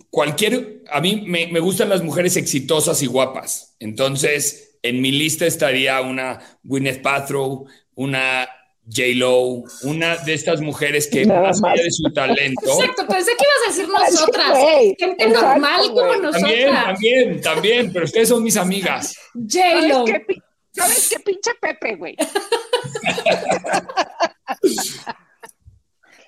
cualquier, 0.09 0.83
a 0.89 1.01
mí 1.01 1.25
me, 1.27 1.47
me 1.47 1.59
gustan 1.59 1.89
las 1.89 2.01
mujeres 2.01 2.37
exitosas 2.37 3.01
y 3.01 3.07
guapas. 3.07 3.75
Entonces, 3.79 4.77
en 4.81 5.01
mi 5.01 5.11
lista 5.11 5.45
estaría 5.45 5.99
una 6.01 6.39
Gwyneth 6.63 7.01
Paltrow, 7.01 7.65
una 7.95 8.47
J 8.93 9.15
Lo, 9.15 9.63
una 9.83 10.17
de 10.17 10.33
estas 10.33 10.59
mujeres 10.59 11.07
que 11.07 11.25
Nada 11.25 11.43
más 11.43 11.63
allá 11.63 11.83
de 11.83 11.91
su 11.91 12.03
talento. 12.11 12.61
Exacto, 12.65 13.07
pensé 13.07 13.31
que 13.37 13.45
ibas 13.45 13.63
a 13.63 13.69
decir 13.69 13.87
nosotras. 13.87 14.57
Gente 14.99 15.23
exacto, 15.23 15.47
normal 15.47 15.81
como 15.87 16.07
güey. 16.07 16.21
También, 16.21 16.65
nosotras. 16.67 16.85
también, 16.85 17.41
también, 17.41 17.93
pero 17.93 18.05
ustedes 18.05 18.29
son 18.29 18.43
mis 18.43 18.57
amigas. 18.57 19.15
J-Lo. 19.33 20.05
¿Sabes 20.05 20.23
qué, 20.27 20.41
¿Sabes 20.73 21.09
qué 21.09 21.19
pinche 21.19 21.51
Pepe, 21.59 21.95
güey? 21.95 22.15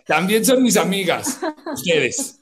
También 0.06 0.44
son 0.44 0.62
mis 0.62 0.76
amigas, 0.76 1.40
ustedes. 1.74 2.40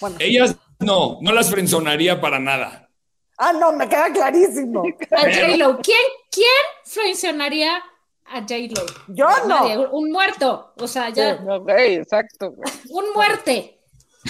Bueno. 0.00 0.16
Ellas 0.20 0.54
no, 0.78 1.18
no 1.20 1.32
las 1.32 1.50
frenzonaría 1.50 2.20
para 2.20 2.38
nada. 2.38 2.90
Ah, 3.38 3.54
no, 3.54 3.72
me 3.72 3.88
queda 3.88 4.12
clarísimo. 4.12 4.82
A 5.10 5.22
J-Lo. 5.22 5.78
¿Quién, 5.80 5.96
¿Quién 6.30 6.46
frencionaría 6.84 7.82
a 8.30 8.40
J-Lo? 8.40 8.86
Yo 9.08 9.26
Nadie, 9.46 9.76
no. 9.76 9.90
Un 9.90 10.10
muerto. 10.10 10.72
O 10.76 10.86
sea, 10.86 11.10
ya. 11.10 11.40
No, 11.40 11.60
güey, 11.60 11.96
exacto. 11.96 12.54
Un 12.88 13.12
muerte. 13.14 13.76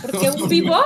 Porque 0.00 0.30
un 0.30 0.48
vivo, 0.48 0.76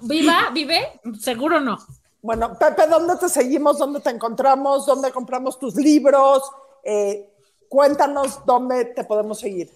viva, 0.00 0.50
vive, 0.52 1.00
seguro 1.20 1.60
no. 1.60 1.78
Bueno, 2.20 2.58
Pepe, 2.58 2.88
¿dónde 2.88 3.14
te 3.16 3.28
seguimos? 3.28 3.78
¿Dónde 3.78 4.00
te 4.00 4.10
encontramos? 4.10 4.84
¿Dónde 4.84 5.12
compramos 5.12 5.60
tus 5.60 5.76
libros? 5.76 6.42
Eh, 6.82 7.28
cuéntanos 7.68 8.44
dónde 8.44 8.86
te 8.86 9.04
podemos 9.04 9.38
seguir. 9.38 9.70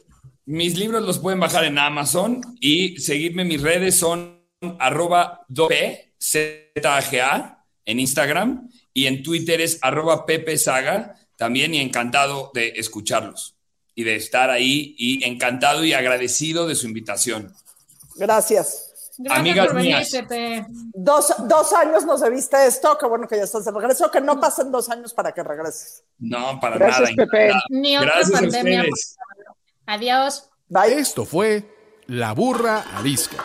Mis 0.46 0.76
libros 0.76 1.02
los 1.04 1.20
pueden 1.20 1.38
bajar 1.38 1.64
en 1.64 1.78
Amazon 1.78 2.40
y 2.60 2.98
seguirme 2.98 3.42
en 3.42 3.48
mis 3.48 3.62
redes 3.62 4.00
son 4.00 4.42
arroba 4.80 5.46
en 7.84 8.00
Instagram 8.00 8.68
y 8.92 9.06
en 9.06 9.22
Twitter 9.22 9.60
es 9.60 9.78
arroba 9.80 10.26
Pepe 10.26 10.58
Saga 10.58 11.16
también 11.42 11.74
y 11.74 11.80
encantado 11.80 12.52
de 12.54 12.68
escucharlos 12.76 13.56
y 13.96 14.04
de 14.04 14.14
estar 14.14 14.48
ahí 14.48 14.94
y 14.96 15.24
encantado 15.24 15.84
y 15.84 15.92
agradecido 15.92 16.68
de 16.68 16.76
su 16.76 16.86
invitación. 16.86 17.52
Gracias. 18.14 18.92
Gracias 19.18 19.40
Amigas 19.40 19.66
por 19.66 19.74
venir, 19.74 19.96
mías. 19.96 20.10
Pepe. 20.12 20.66
Dos, 20.94 21.34
dos 21.48 21.72
años 21.72 22.06
nos 22.06 22.20
debiste 22.20 22.64
esto, 22.64 22.96
qué 22.96 23.06
bueno 23.06 23.26
que 23.26 23.38
ya 23.38 23.42
estás 23.42 23.64
de 23.64 23.72
regreso, 23.72 24.08
que 24.08 24.20
no 24.20 24.38
pasen 24.38 24.70
dos 24.70 24.88
años 24.88 25.12
para 25.12 25.32
que 25.32 25.42
regreses. 25.42 26.04
No, 26.20 26.60
para 26.60 26.78
Gracias, 26.78 27.10
nada. 27.10 27.28
Pepe. 27.28 27.52
Ni 27.70 27.96
otra 27.96 28.12
Gracias 28.14 28.40
pandemia. 28.40 28.84
Adiós. 29.86 30.48
Bye. 30.68 30.94
Esto 30.94 31.24
fue 31.24 31.64
La 32.06 32.34
Burra 32.34 32.84
Arisca. 32.96 33.44